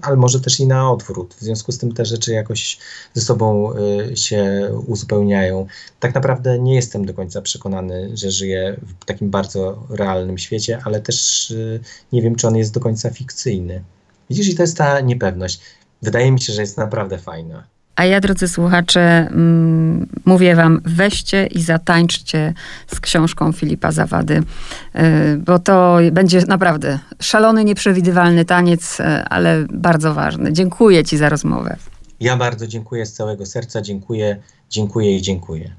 ale 0.01 0.15
może 0.15 0.41
też 0.41 0.59
i 0.59 0.67
na 0.67 0.91
odwrót. 0.91 1.33
W 1.33 1.41
związku 1.41 1.71
z 1.71 1.77
tym 1.77 1.93
te 1.93 2.05
rzeczy 2.05 2.33
jakoś 2.33 2.77
ze 3.13 3.21
sobą 3.21 3.73
y, 4.11 4.17
się 4.17 4.71
uzupełniają. 4.87 5.67
Tak 5.99 6.15
naprawdę 6.15 6.59
nie 6.59 6.75
jestem 6.75 7.05
do 7.05 7.13
końca 7.13 7.41
przekonany, 7.41 8.11
że 8.13 8.31
żyję 8.31 8.79
w 9.01 9.05
takim 9.05 9.29
bardzo 9.29 9.83
realnym 9.89 10.37
świecie, 10.37 10.79
ale 10.83 11.01
też 11.01 11.51
y, 11.51 11.79
nie 12.11 12.21
wiem, 12.21 12.35
czy 12.35 12.47
on 12.47 12.55
jest 12.55 12.73
do 12.73 12.79
końca 12.79 13.09
fikcyjny. 13.09 13.83
Widzisz, 14.29 14.47
i 14.47 14.55
to 14.55 14.63
jest 14.63 14.77
ta 14.77 14.99
niepewność. 14.99 15.61
Wydaje 16.01 16.31
mi 16.31 16.41
się, 16.41 16.53
że 16.53 16.61
jest 16.61 16.77
naprawdę 16.77 17.17
fajna. 17.17 17.76
A 17.97 18.05
ja, 18.05 18.19
drodzy 18.19 18.47
słuchacze, 18.47 19.01
mm, 19.01 20.07
mówię 20.25 20.55
wam, 20.55 20.81
weźcie 20.85 21.45
i 21.45 21.61
zatańczcie 21.61 22.53
z 22.87 22.99
książką 22.99 23.51
Filipa 23.51 23.91
Zawady, 23.91 24.35
y, 24.35 25.37
bo 25.37 25.59
to 25.59 25.97
będzie 26.11 26.41
naprawdę 26.47 26.99
szalony, 27.21 27.63
nieprzewidywalny 27.63 28.45
taniec, 28.45 28.99
y, 28.99 29.03
ale 29.03 29.65
bardzo 29.73 30.13
ważny. 30.13 30.53
Dziękuję 30.53 31.03
ci 31.03 31.17
za 31.17 31.29
rozmowę. 31.29 31.77
Ja 32.19 32.37
bardzo 32.37 32.67
dziękuję 32.67 33.05
z 33.05 33.13
całego 33.13 33.45
serca, 33.45 33.81
dziękuję, 33.81 34.41
dziękuję 34.69 35.15
i 35.15 35.21
dziękuję. 35.21 35.71